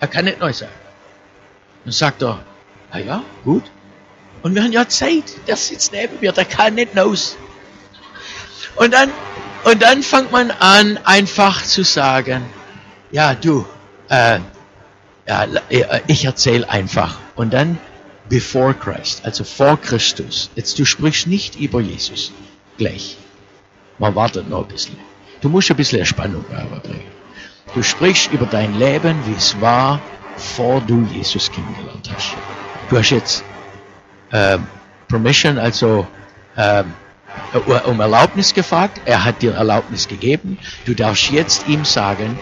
Er 0.00 0.08
kann 0.08 0.26
nicht 0.26 0.38
neu 0.38 0.52
sagen. 0.52 0.72
Dann 1.84 1.92
sagt 1.92 2.22
er, 2.22 2.44
na 2.92 2.98
ja, 2.98 3.22
gut. 3.44 3.64
Und 4.42 4.54
wir 4.54 4.62
haben 4.62 4.72
ja 4.72 4.86
Zeit. 4.88 5.24
Der 5.46 5.56
sitzt 5.56 5.92
neben 5.92 6.20
mir, 6.20 6.32
der 6.32 6.44
kann 6.44 6.74
nicht 6.74 6.96
raus. 6.96 7.36
Und 8.76 8.92
dann, 8.92 9.10
und 9.64 9.80
dann 9.82 10.02
fängt 10.02 10.32
man 10.32 10.50
an, 10.50 10.98
einfach 11.04 11.62
zu 11.62 11.84
sagen, 11.84 12.44
ja, 13.10 13.34
du, 13.34 13.64
äh, 14.10 14.40
ja, 15.26 15.46
ich 16.06 16.24
erzähle 16.26 16.68
einfach. 16.68 17.18
Und 17.36 17.54
dann 17.54 17.78
before 18.28 18.74
Christ, 18.74 19.24
also 19.24 19.44
vor 19.44 19.76
Christus. 19.80 20.50
Jetzt, 20.54 20.78
du 20.78 20.84
sprichst 20.84 21.26
nicht 21.26 21.56
über 21.56 21.80
Jesus. 21.80 22.32
Gleich. 22.78 23.16
Man 23.98 24.14
wartet 24.14 24.48
noch 24.48 24.62
ein 24.62 24.68
bisschen. 24.68 24.96
Du 25.40 25.48
musst 25.48 25.70
ein 25.70 25.76
bisschen 25.76 26.00
Erspannung 26.00 26.44
bringen. 26.44 27.12
Du 27.74 27.82
sprichst 27.82 28.32
über 28.32 28.46
dein 28.46 28.78
Leben, 28.78 29.16
wie 29.26 29.34
es 29.34 29.60
war, 29.60 30.00
vor 30.36 30.80
du 30.80 31.06
Jesus 31.12 31.50
kennengelernt 31.50 32.10
hast. 32.14 32.34
Du 32.88 32.98
hast 32.98 33.10
jetzt 33.10 33.44
äh, 34.30 34.58
Permission, 35.08 35.58
also 35.58 36.06
äh, 36.56 36.84
um 37.86 38.00
Erlaubnis 38.00 38.54
gefragt. 38.54 39.00
Er 39.04 39.24
hat 39.24 39.42
dir 39.42 39.54
Erlaubnis 39.54 40.08
gegeben. 40.08 40.58
Du 40.86 40.94
darfst 40.94 41.30
jetzt 41.30 41.68
ihm 41.68 41.84
sagen, 41.84 42.38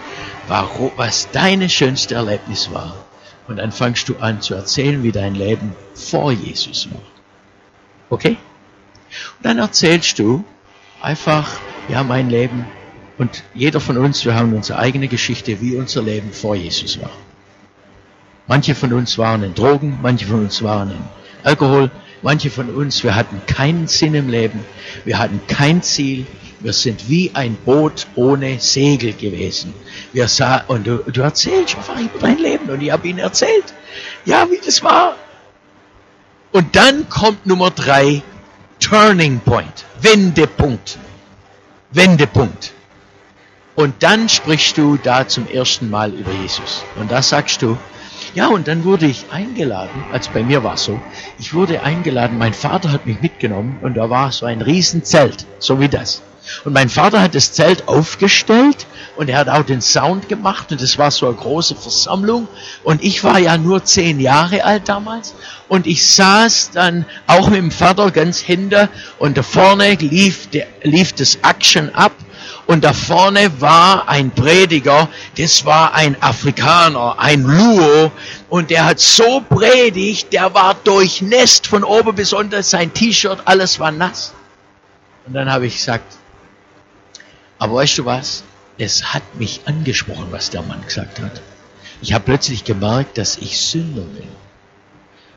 warum, 0.49 0.93
was 0.97 1.31
deine 1.31 1.69
schönste 1.69 2.15
Erlebnis 2.15 2.73
war. 2.73 3.02
Und 3.53 3.59
dann 3.59 3.71
fangst 3.71 4.09
du 4.09 4.17
an 4.17 4.41
zu 4.41 4.55
erzählen, 4.55 5.03
wie 5.03 5.13
dein 5.13 5.35
Leben 5.35 5.77
vor 5.93 6.33
Jesus 6.33 6.91
war. 6.91 7.03
Okay? 8.09 8.39
Und 9.37 9.45
dann 9.45 9.59
erzählst 9.59 10.19
du 10.19 10.43
einfach, 11.03 11.61
ja, 11.91 12.03
mein 12.03 12.31
Leben. 12.31 12.65
Und 13.19 13.45
jeder 13.53 13.79
von 13.79 13.99
uns, 13.99 14.25
wir 14.25 14.35
haben 14.35 14.55
unsere 14.55 14.79
eigene 14.79 15.07
Geschichte, 15.07 15.61
wie 15.61 15.77
unser 15.77 16.01
Leben 16.01 16.33
vor 16.33 16.57
Jesus 16.57 16.99
war. 16.99 17.11
Manche 18.47 18.75
von 18.75 18.95
uns 18.95 19.19
waren 19.19 19.43
in 19.43 19.53
Drogen, 19.53 19.99
manche 20.01 20.25
von 20.25 20.41
uns 20.41 20.63
waren 20.63 20.93
in 20.93 21.05
Alkohol, 21.45 21.91
manche 22.23 22.49
von 22.49 22.71
uns, 22.71 23.05
wir 23.05 23.15
hatten 23.15 23.43
keinen 23.47 23.87
Sinn 23.87 24.15
im 24.15 24.31
Leben, 24.31 24.61
wir 25.05 25.19
hatten 25.19 25.43
kein 25.47 25.83
Ziel, 25.83 26.25
wir 26.63 26.73
sind 26.73 27.09
wie 27.09 27.31
ein 27.35 27.57
Boot 27.57 28.07
ohne 28.15 28.61
Segel 28.61 29.13
gewesen. 29.13 29.75
Wir 30.13 30.29
sah, 30.29 30.65
und 30.69 30.87
du, 30.87 30.99
du 30.99 31.21
erzählst 31.21 31.77
einfach 31.77 31.99
über 31.99 32.19
dein 32.21 32.39
Leben. 32.39 32.71
Und 32.71 32.83
ich 32.83 32.91
habe 32.91 33.09
ihnen 33.09 33.19
erzählt, 33.19 33.75
ja, 34.25 34.49
wie 34.51 34.61
das 34.65 34.83
war. 34.83 35.17
Und 36.53 36.77
dann 36.77 37.09
kommt 37.09 37.47
Nummer 37.47 37.71
drei, 37.71 38.23
Turning 38.79 39.41
Point, 39.41 39.85
Wendepunkt. 40.01 40.99
Wendepunkt. 41.91 42.73
Und 43.75 43.95
dann 44.03 44.29
sprichst 44.29 44.77
du 44.77 44.97
da 44.97 45.27
zum 45.27 45.49
ersten 45.49 45.91
Mal 45.91 46.13
über 46.13 46.31
Jesus. 46.33 46.85
Und 46.97 47.11
da 47.11 47.23
sagst 47.23 47.63
du, 47.63 47.79
ja, 48.35 48.49
und 48.49 48.69
dann 48.69 48.85
wurde 48.85 49.07
ich 49.07 49.27
eingeladen, 49.31 50.05
also 50.13 50.31
bei 50.33 50.43
mir 50.43 50.63
war 50.63 50.75
es 50.75 50.85
so, 50.85 51.01
ich 51.39 51.53
wurde 51.53 51.83
eingeladen, 51.83 52.39
mein 52.39 52.55
Vater 52.55 52.93
hat 52.93 53.05
mich 53.05 53.21
mitgenommen 53.21 53.79
und 53.83 53.95
da 53.95 54.09
war 54.11 54.33
so 54.33 54.47
ein 54.47 54.63
Riesenzelt, 54.63 55.47
so 55.59 55.81
wie 55.81 55.89
das. 55.89 56.23
Und 56.65 56.73
mein 56.73 56.89
Vater 56.89 57.21
hat 57.21 57.35
das 57.35 57.53
Zelt 57.53 57.89
aufgestellt 57.89 58.87
und 59.17 59.29
er 59.29 59.39
hat 59.39 59.49
auch 59.49 59.65
den 59.65 59.81
Sound 59.81 60.29
gemacht 60.29 60.73
und 60.73 60.81
es 60.81 60.99
war 60.99 61.11
so 61.11 61.27
eine 61.27 61.37
große 61.37 61.75
Versammlung 61.75 62.49
und 62.83 63.03
ich 63.03 63.23
war 63.23 63.39
ja 63.39 63.57
nur 63.57 63.85
zehn 63.85 64.19
Jahre 64.21 64.65
alt 64.65 64.89
damals 64.89 65.35
und 65.69 65.87
ich 65.87 66.07
saß 66.07 66.71
dann 66.73 67.07
auch 67.27 67.49
mit 67.49 67.59
dem 67.59 67.71
Vater 67.71 68.11
ganz 68.11 68.39
hinter 68.39 68.89
und 69.19 69.37
da 69.37 69.43
vorne 69.43 69.95
lief, 69.95 70.51
der, 70.51 70.67
lief 70.83 71.13
das 71.13 71.37
Action 71.37 71.95
ab 71.95 72.13
Und 72.67 72.85
da 72.85 72.93
vorne 72.93 73.61
war 73.61 74.09
ein 74.09 74.31
Prediger, 74.31 75.09
das 75.37 75.65
war 75.65 75.95
ein 75.95 76.17
Afrikaner, 76.23 77.17
ein 77.19 77.43
Luo, 77.43 78.13
und 78.49 78.71
der 78.71 78.85
hat 78.85 79.01
so 79.01 79.41
predigt, 79.41 80.33
der 80.33 80.55
war 80.55 80.75
durchnässt 80.75 81.67
von 81.67 81.83
oben 81.85 82.15
bis 82.15 82.33
unter, 82.33 82.63
sein 82.63 82.95
T-Shirt, 82.95 83.41
alles 83.45 83.81
war 83.81 83.91
nass. 83.91 84.33
Und 85.27 85.35
dann 85.35 85.51
habe 85.51 85.67
ich 85.67 85.77
gesagt, 85.77 86.05
aber 87.63 87.75
weißt 87.75 87.99
du 87.99 88.05
was? 88.05 88.43
Es 88.77 89.15
hat 89.15 89.23
mich 89.37 89.61
angesprochen, 89.67 90.27
was 90.33 90.51
der 90.51 90.63
Mann 90.63 90.83
gesagt 90.85 91.21
hat. 91.21 91.41
Ich 92.01 92.13
habe 92.13 92.25
plötzlich 92.25 92.65
gemerkt, 92.65 93.19
dass 93.19 93.39
ich 93.39 93.61
Sünder 93.61 94.03
bin, 94.03 94.27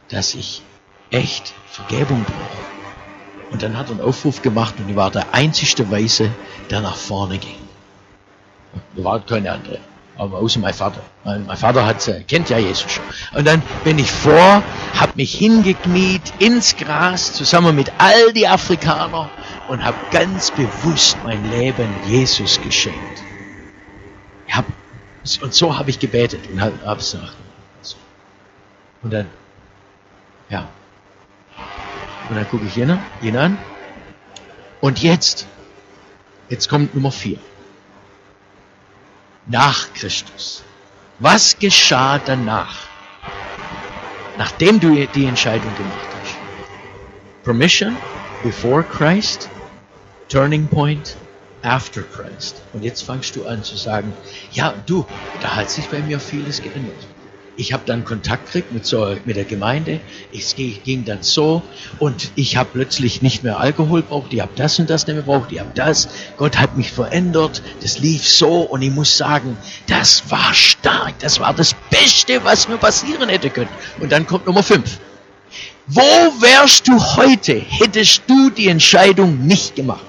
dass 0.10 0.34
ich 0.34 0.64
echt 1.12 1.54
Vergebung 1.70 2.24
brauche. 2.24 3.52
Und 3.52 3.62
dann 3.62 3.78
hat 3.78 3.90
er 3.90 3.92
einen 3.92 4.02
Aufruf 4.02 4.42
gemacht 4.42 4.74
und 4.80 4.90
ich 4.90 4.96
war 4.96 5.12
der 5.12 5.36
einzigste 5.36 5.92
Weise, 5.92 6.32
der 6.72 6.82
nach 6.82 6.96
vorne 6.96 7.38
ging. 7.38 7.60
Da 8.96 9.04
war 9.04 9.20
keine 9.20 9.52
andere. 9.52 9.78
Aber 10.18 10.40
außer 10.40 10.60
mein 10.60 10.74
Vater. 10.74 11.02
Mein 11.26 11.46
Vater 11.58 11.86
hat, 11.86 12.08
äh, 12.08 12.24
kennt 12.24 12.50
ja 12.50 12.58
Jesus 12.58 12.92
schon. 12.92 13.04
Und 13.38 13.46
dann 13.46 13.62
bin 13.84 14.00
ich 14.00 14.10
vor, 14.10 14.64
habe 14.96 15.12
mich 15.14 15.36
hingekniet 15.36 16.34
ins 16.40 16.76
Gras 16.76 17.34
zusammen 17.34 17.76
mit 17.76 17.92
all 18.00 18.34
die 18.34 18.48
Afrikaner 18.48 19.30
und 19.68 19.84
habe 19.84 19.97
ganz 20.11 20.51
bewusst 20.51 21.18
mein 21.24 21.49
Leben 21.51 21.89
Jesus 22.05 22.61
geschenkt. 22.61 23.24
Hab, 24.49 24.66
und 25.41 25.53
so 25.53 25.78
habe 25.78 25.89
ich 25.89 25.99
gebetet 25.99 26.47
und 26.51 26.61
habe 26.61 26.80
hab 26.86 26.99
gesagt. 26.99 27.36
Und 29.01 29.11
dann, 29.13 29.28
ja, 30.49 30.68
und 32.30 32.36
dann 32.36 32.47
gucke 32.49 32.66
ich 32.66 32.78
ihn, 32.78 32.97
ihn 33.22 33.38
an. 33.38 33.57
Und 34.82 35.01
jetzt, 35.01 35.47
jetzt 36.49 36.70
kommt 36.70 36.95
Nummer 36.95 37.11
vier. 37.11 37.39
Nach 39.47 39.93
Christus. 39.93 40.63
Was 41.20 41.57
geschah 41.59 42.20
danach? 42.20 42.88
Nachdem 44.38 44.80
du 44.80 45.05
die 45.07 45.26
Entscheidung 45.26 45.76
gemacht 45.78 46.07
hast. 46.22 46.36
Permission 47.43 47.95
before 48.43 48.84
Christ, 48.84 49.49
turning 50.30 50.68
point 50.68 51.16
after 51.62 52.04
Christ. 52.04 52.62
Und 52.74 52.84
jetzt 52.84 53.02
fangst 53.02 53.36
du 53.36 53.46
an 53.46 53.64
zu 53.64 53.76
sagen, 53.76 54.14
ja, 54.52 54.74
du, 54.86 55.06
da 55.42 55.56
hat 55.56 55.70
sich 55.70 55.86
bei 55.88 56.00
mir 56.00 56.20
vieles 56.20 56.62
geändert. 56.62 57.08
Ich 57.58 57.72
habe 57.72 57.84
dann 57.86 58.04
Kontakt 58.04 58.48
gekriegt 58.48 58.74
mit, 58.74 58.86
so, 58.86 59.16
mit 59.24 59.38
der 59.38 59.46
Gemeinde. 59.46 60.02
Es 60.34 60.56
ging 60.56 61.06
dann 61.06 61.24
so 61.24 61.62
und 62.00 62.32
ich 62.36 62.58
habe 62.58 62.70
plötzlich 62.74 63.22
nicht 63.22 63.44
mehr 63.44 63.60
Alkohol 63.60 64.02
braucht. 64.02 64.34
Ich 64.34 64.42
habe 64.42 64.52
das 64.56 64.78
und 64.78 64.90
das 64.90 65.08
nicht 65.08 65.16
mehr 65.16 65.24
braucht. 65.24 65.54
Ich 65.54 65.60
habe 65.60 65.72
das. 65.74 66.10
Gott 66.36 66.58
hat 66.58 66.76
mich 66.76 66.92
verändert. 66.92 67.62
Das 67.82 68.00
lief 68.00 68.28
so 68.28 68.62
und 68.62 68.82
ich 68.82 68.92
muss 68.92 69.16
sagen, 69.16 69.58
das 69.88 70.30
war 70.30 70.54
stark. 70.54 71.18
Das 71.20 71.40
war 71.40 71.54
das 71.54 71.76
Beste, 71.90 72.44
was 72.44 72.68
mir 72.68 72.78
passieren 72.78 73.30
hätte 73.30 73.50
können. 73.50 73.70
Und 74.02 74.12
dann 74.12 74.28
kommt 74.28 74.46
Nummer 74.46 74.62
5. 74.64 75.00
Wo 75.88 76.02
wärst 76.02 76.88
du 76.88 77.00
heute, 77.00 77.54
hättest 77.54 78.24
du 78.28 78.50
die 78.50 78.68
Entscheidung 78.68 79.46
nicht 79.46 79.76
gemacht? 79.76 80.06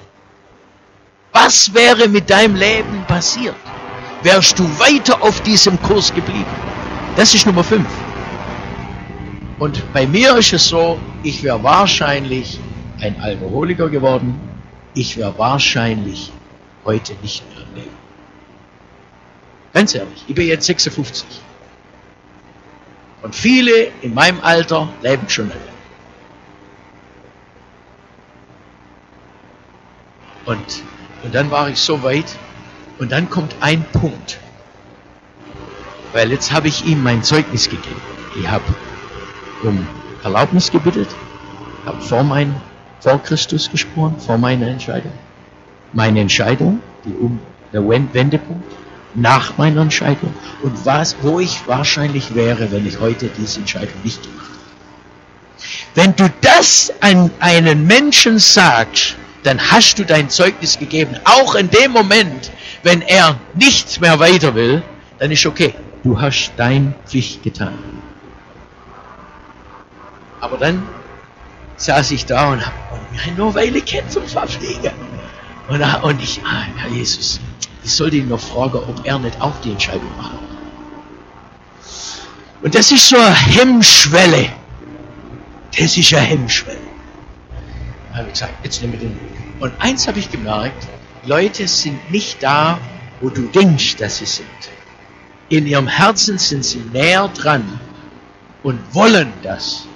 Was 1.39 1.71
wäre 1.71 2.07
mit 2.07 2.31
deinem 2.31 2.55
Leben 2.55 3.05
passiert? 3.07 3.55
Wärst 4.23 4.57
du 4.57 4.63
weiter 4.79 5.21
auf 5.21 5.39
diesem 5.41 5.79
Kurs 5.83 6.11
geblieben? 6.11 6.51
Das 7.15 7.35
ist 7.35 7.45
Nummer 7.45 7.63
5. 7.63 7.87
Und 9.59 9.93
bei 9.93 10.07
mir 10.07 10.35
ist 10.35 10.53
es 10.53 10.67
so, 10.67 10.99
ich 11.21 11.43
wäre 11.43 11.61
wahrscheinlich 11.61 12.59
ein 13.01 13.21
Alkoholiker 13.21 13.87
geworden. 13.87 14.39
Ich 14.95 15.15
wäre 15.15 15.37
wahrscheinlich 15.37 16.31
heute 16.85 17.13
nicht 17.21 17.47
mehr 17.49 17.63
am 17.67 17.75
Leben. 17.75 17.97
Ganz 19.73 19.93
ehrlich, 19.93 20.25
ich 20.27 20.33
bin 20.33 20.47
jetzt 20.47 20.65
56. 20.65 21.23
Und 23.21 23.35
viele 23.35 23.89
in 24.01 24.15
meinem 24.15 24.39
Alter 24.41 24.89
leben 25.03 25.29
schon 25.29 25.49
lange. 25.49 25.61
Und, 30.45 30.81
und 31.23 31.33
dann 31.33 31.51
war 31.51 31.69
ich 31.69 31.79
so 31.79 32.03
weit. 32.03 32.37
Und 32.99 33.11
dann 33.11 33.29
kommt 33.29 33.55
ein 33.59 33.83
Punkt. 33.91 34.39
Weil 36.13 36.31
jetzt 36.31 36.51
habe 36.51 36.67
ich 36.67 36.85
ihm 36.85 37.03
mein 37.03 37.21
Zeugnis 37.21 37.69
gegeben. 37.69 38.01
Ich 38.39 38.49
habe 38.49 38.63
um 39.63 39.87
Erlaubnis 40.23 40.71
gebittet, 40.71 41.07
habe 41.85 42.01
vor, 42.01 42.23
mein, 42.23 42.55
vor 42.99 43.21
Christus 43.21 43.69
gesprochen, 43.69 44.15
vor 44.19 44.37
meiner 44.37 44.67
Entscheidung. 44.67 45.11
Meine 45.93 46.21
Entscheidung, 46.21 46.81
die 47.05 47.13
um, 47.13 47.39
der 47.71 47.87
Wendepunkt, 47.87 48.63
nach 49.13 49.57
meiner 49.57 49.81
Entscheidung 49.81 50.33
und 50.61 50.85
was, 50.85 51.15
wo 51.21 51.39
ich 51.39 51.67
wahrscheinlich 51.67 52.35
wäre, 52.35 52.71
wenn 52.71 52.85
ich 52.85 52.99
heute 52.99 53.29
diese 53.37 53.59
Entscheidung 53.59 53.95
nicht 54.03 54.21
gemacht 54.21 54.49
hätte. 54.49 54.57
Wenn 55.95 56.15
du 56.15 56.31
das 56.41 56.93
an 57.01 57.31
einen 57.39 57.87
Menschen 57.87 58.37
sagst, 58.37 59.15
dann 59.47 59.71
hast 59.71 59.95
du 59.95 60.05
dein 60.05 60.29
Zeugnis 60.29 60.77
gegeben, 60.77 61.15
auch 61.23 61.55
in 61.55 61.69
dem 61.69 61.91
Moment, 61.91 62.51
wenn 62.83 63.01
er 63.01 63.39
nicht 63.55 63.99
mehr 64.01 64.19
weiter 64.19 64.53
will, 64.53 64.83
dann 65.17 65.31
ist 65.31 65.45
okay 65.45 65.73
du 66.07 66.19
hast 66.19 66.53
dein 66.57 66.95
Pflicht 67.05 67.43
getan. 67.43 67.77
Aber 70.39 70.57
dann 70.57 70.83
saß 71.75 72.11
ich 72.11 72.25
da 72.25 72.51
und 72.51 72.65
habe 72.65 72.75
mir 73.11 73.33
nur 73.35 73.53
Weile 73.55 73.81
kennt 73.81 74.11
zum 74.11 74.25
Verpflegen. 74.25 74.91
Und, 75.67 75.81
und 75.81 76.23
ich, 76.23 76.39
ah, 76.45 76.63
Herr 76.77 76.89
Jesus, 76.89 77.39
ich 77.83 77.91
sollte 77.91 78.17
ihn 78.17 78.29
noch 78.29 78.39
fragen, 78.39 78.77
ob 78.77 79.05
er 79.05 79.19
nicht 79.19 79.39
auch 79.41 79.59
die 79.61 79.71
Entscheidung 79.71 80.09
macht. 80.17 80.37
Und 82.61 82.73
das 82.73 82.91
ist 82.91 83.09
so 83.09 83.17
eine 83.17 83.35
Hemmschwelle. 83.35 84.49
Das 85.77 85.97
ist 85.97 86.13
eine 86.13 86.25
Hemmschwelle. 86.25 86.79
Da 88.11 88.19
habe 88.19 88.27
ich 88.27 88.33
gesagt, 88.33 88.53
jetzt 88.63 88.81
nehme 88.81 88.95
ich 88.95 89.01
den. 89.01 89.19
Und 89.59 89.73
eins 89.79 90.07
habe 90.07 90.19
ich 90.19 90.31
gemerkt, 90.31 90.87
Leute 91.25 91.67
sind 91.67 92.11
nicht 92.11 92.43
da, 92.43 92.79
wo 93.21 93.29
du 93.29 93.47
denkst, 93.47 93.97
dass 93.97 94.17
sie 94.17 94.25
sind 94.25 94.47
in 95.49 95.65
ihrem 95.65 95.87
Herzen 95.87 96.37
sind 96.37 96.65
sie 96.65 96.79
näher 96.79 97.27
dran 97.29 97.79
und 98.63 98.79
wollen 98.93 99.31
das. 99.43 99.87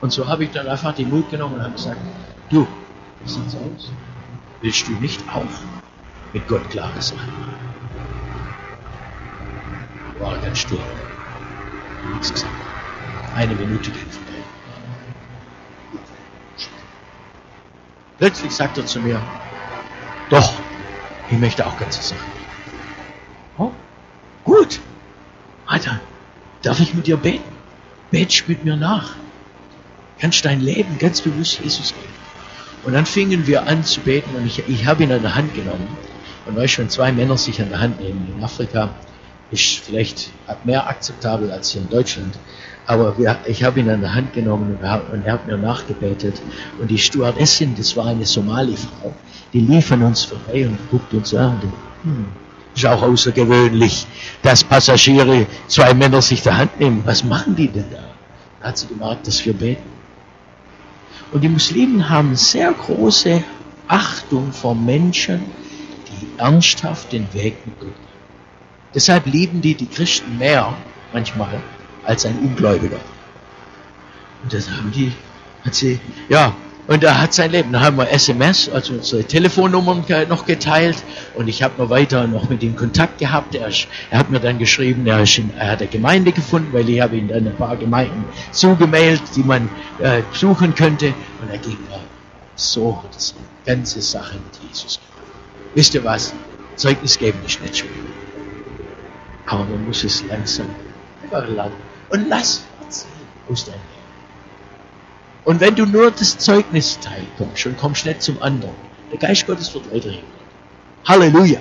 Und 0.00 0.12
so 0.12 0.26
habe 0.26 0.44
ich 0.44 0.50
dann 0.50 0.66
einfach 0.66 0.94
den 0.94 1.10
Mut 1.10 1.30
genommen 1.30 1.56
und 1.56 1.62
habe 1.62 1.74
gesagt, 1.74 2.00
du, 2.50 2.66
wie 3.22 3.30
sieht's 3.30 3.54
aus? 3.54 3.90
Willst 4.60 4.88
du 4.88 4.92
nicht 4.92 5.20
auch 5.28 5.44
mit 6.32 6.48
Gott 6.48 6.68
klare 6.70 7.00
Sachen 7.02 7.32
War 10.18 10.38
ganz 10.38 10.58
still. 10.58 10.78
Nichts 12.12 12.32
gesagt. 12.32 12.52
Eine 13.34 13.54
Minute 13.54 13.90
ging 13.90 14.10
vorbei. 14.10 14.31
Plötzlich 18.18 18.52
sagt 18.52 18.78
er 18.78 18.86
zu 18.86 19.00
mir, 19.00 19.22
doch, 20.28 20.60
ich 21.28 21.38
möchte 21.38 21.66
auch 21.66 21.76
ganze 21.76 22.02
Sachen. 22.02 22.42
Gut. 24.44 24.80
Alter, 25.66 26.00
darf 26.62 26.80
ich 26.80 26.94
mit 26.94 27.06
dir 27.06 27.16
beten? 27.16 27.44
Bet 28.10 28.44
mit 28.48 28.64
mir 28.64 28.76
nach. 28.76 29.14
Kannst 30.18 30.44
dein 30.44 30.60
Leben 30.60 30.98
ganz 30.98 31.20
bewusst 31.20 31.60
Jesus 31.60 31.94
geben. 31.94 32.12
Und 32.84 32.92
dann 32.92 33.06
fingen 33.06 33.46
wir 33.46 33.66
an 33.66 33.84
zu 33.84 34.00
beten 34.00 34.34
und 34.34 34.46
ich, 34.46 34.68
ich 34.68 34.86
habe 34.86 35.04
ihn 35.04 35.12
an 35.12 35.22
der 35.22 35.34
Hand 35.34 35.54
genommen. 35.54 35.86
Und 36.46 36.56
weißt 36.56 36.78
wenn 36.78 36.90
zwei 36.90 37.12
Männer 37.12 37.38
sich 37.38 37.62
an 37.62 37.68
der 37.68 37.80
Hand 37.80 38.00
nehmen 38.00 38.34
in 38.36 38.42
Afrika, 38.42 38.90
ist 39.52 39.78
vielleicht 39.84 40.30
mehr 40.64 40.88
akzeptabel 40.88 41.50
als 41.50 41.70
hier 41.70 41.82
in 41.82 41.90
Deutschland. 41.90 42.38
Aber 42.86 43.16
wir, 43.16 43.38
ich 43.46 43.62
habe 43.62 43.80
ihn 43.80 43.88
an 43.90 44.00
der 44.00 44.14
Hand 44.14 44.32
genommen 44.32 44.76
und 44.76 44.84
er, 44.84 45.32
hat 45.32 45.46
mir 45.46 45.56
nachgebetet. 45.56 46.42
Und 46.80 46.90
die 46.90 46.98
Stewardessin, 46.98 47.74
das 47.76 47.96
war 47.96 48.06
eine 48.06 48.26
Somali-Frau, 48.26 49.14
die 49.52 49.60
lief 49.60 49.92
an 49.92 50.02
uns 50.02 50.24
vorbei 50.24 50.66
und 50.66 50.78
guckt 50.90 51.14
uns 51.14 51.34
an. 51.34 51.60
Hm, 52.02 52.26
ist 52.74 52.86
auch 52.86 53.02
außergewöhnlich, 53.02 54.06
dass 54.42 54.64
Passagiere, 54.64 55.46
zwei 55.68 55.94
Männer 55.94 56.22
sich 56.22 56.42
der 56.42 56.56
Hand 56.56 56.80
nehmen. 56.80 57.02
Was 57.04 57.22
machen 57.22 57.54
die 57.54 57.68
denn 57.68 57.84
da? 57.92 58.02
Da 58.60 58.68
hat 58.68 58.78
sie 58.78 58.88
gemerkt, 58.88 59.26
dass 59.26 59.44
wir 59.44 59.52
beten. 59.52 59.90
Und 61.32 61.42
die 61.42 61.48
Muslimen 61.48 62.08
haben 62.08 62.34
sehr 62.34 62.72
große 62.72 63.42
Achtung 63.88 64.52
vor 64.52 64.74
Menschen, 64.74 65.42
die 66.08 66.38
ernsthaft 66.38 67.12
den 67.12 67.32
Weg 67.32 67.66
mit 67.66 67.78
Gott 67.78 67.88
gehen. 67.88 68.11
Deshalb 68.94 69.26
lieben 69.26 69.62
die 69.62 69.74
die 69.74 69.86
Christen 69.86 70.38
mehr 70.38 70.74
manchmal 71.12 71.60
als 72.04 72.26
ein 72.26 72.38
Ungläubiger. 72.38 72.98
Und 74.42 74.52
das 74.52 74.70
haben 74.70 74.92
die, 74.92 75.12
hat 75.64 75.74
sie, 75.74 76.00
ja, 76.28 76.54
und 76.88 77.04
er 77.04 77.20
hat 77.20 77.32
sein 77.32 77.52
Leben. 77.52 77.72
Dann 77.72 77.82
haben 77.82 77.96
wir 77.96 78.10
SMS, 78.10 78.68
also 78.68 78.94
unsere 78.94 79.22
Telefonnummern 79.22 80.04
noch 80.28 80.44
geteilt. 80.46 81.02
Und 81.34 81.48
ich 81.48 81.62
habe 81.62 81.80
noch 81.80 81.90
weiter 81.90 82.26
noch 82.26 82.48
mit 82.48 82.62
ihm 82.62 82.74
Kontakt 82.74 83.18
gehabt. 83.18 83.54
Er, 83.54 83.70
er 84.10 84.18
hat 84.18 84.30
mir 84.30 84.40
dann 84.40 84.58
geschrieben, 84.58 85.06
er, 85.06 85.20
in, 85.20 85.50
er, 85.56 85.70
hat 85.70 85.80
eine 85.80 85.88
Gemeinde 85.88 86.32
gefunden, 86.32 86.72
weil 86.72 86.88
ich 86.88 87.00
habe 87.00 87.16
ihm 87.16 87.28
dann 87.28 87.46
ein 87.46 87.56
paar 87.56 87.76
Gemeinden 87.76 88.24
zugemailt, 88.50 89.22
die 89.36 89.44
man 89.44 89.68
äh, 90.00 90.22
besuchen 90.32 90.74
könnte. 90.74 91.14
Und 91.40 91.50
er 91.50 91.58
ging 91.58 91.78
da. 91.88 92.00
So 92.56 93.00
hat 93.02 93.16
es 93.16 93.34
eine 93.36 93.76
ganze 93.76 94.02
Sache 94.02 94.34
mit 94.34 94.68
Jesus 94.68 94.98
gemacht. 94.98 95.32
wisst 95.74 95.94
ihr 95.94 96.04
was? 96.04 96.34
Zeugnis 96.74 97.18
geben 97.18 97.38
ist 97.46 97.62
nicht 97.62 97.78
schwer. 97.78 97.90
Aber 99.46 99.64
man 99.64 99.86
muss 99.86 100.04
es 100.04 100.24
langsam, 100.24 100.66
lang. 101.30 101.72
Und 102.10 102.28
lass 102.28 102.64
erzählen 102.80 103.12
aus 103.48 103.64
deinem 103.64 103.74
Leben. 103.74 104.02
Und 105.44 105.60
wenn 105.60 105.74
du 105.74 105.86
nur 105.86 106.10
das 106.10 106.38
Zeugnisteil 106.38 107.26
kommst 107.36 107.66
und 107.66 107.76
kommst 107.76 108.06
nicht 108.06 108.22
zum 108.22 108.40
anderen, 108.42 108.74
der 109.10 109.18
Geist 109.18 109.46
Gottes 109.46 109.74
wird 109.74 109.92
weiterhin. 109.92 110.22
Halleluja. 111.04 111.60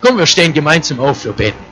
Komm, 0.00 0.18
wir 0.18 0.26
stehen 0.26 0.52
gemeinsam 0.52 1.00
auf, 1.00 1.24
wir 1.24 1.32
beten. 1.32 1.71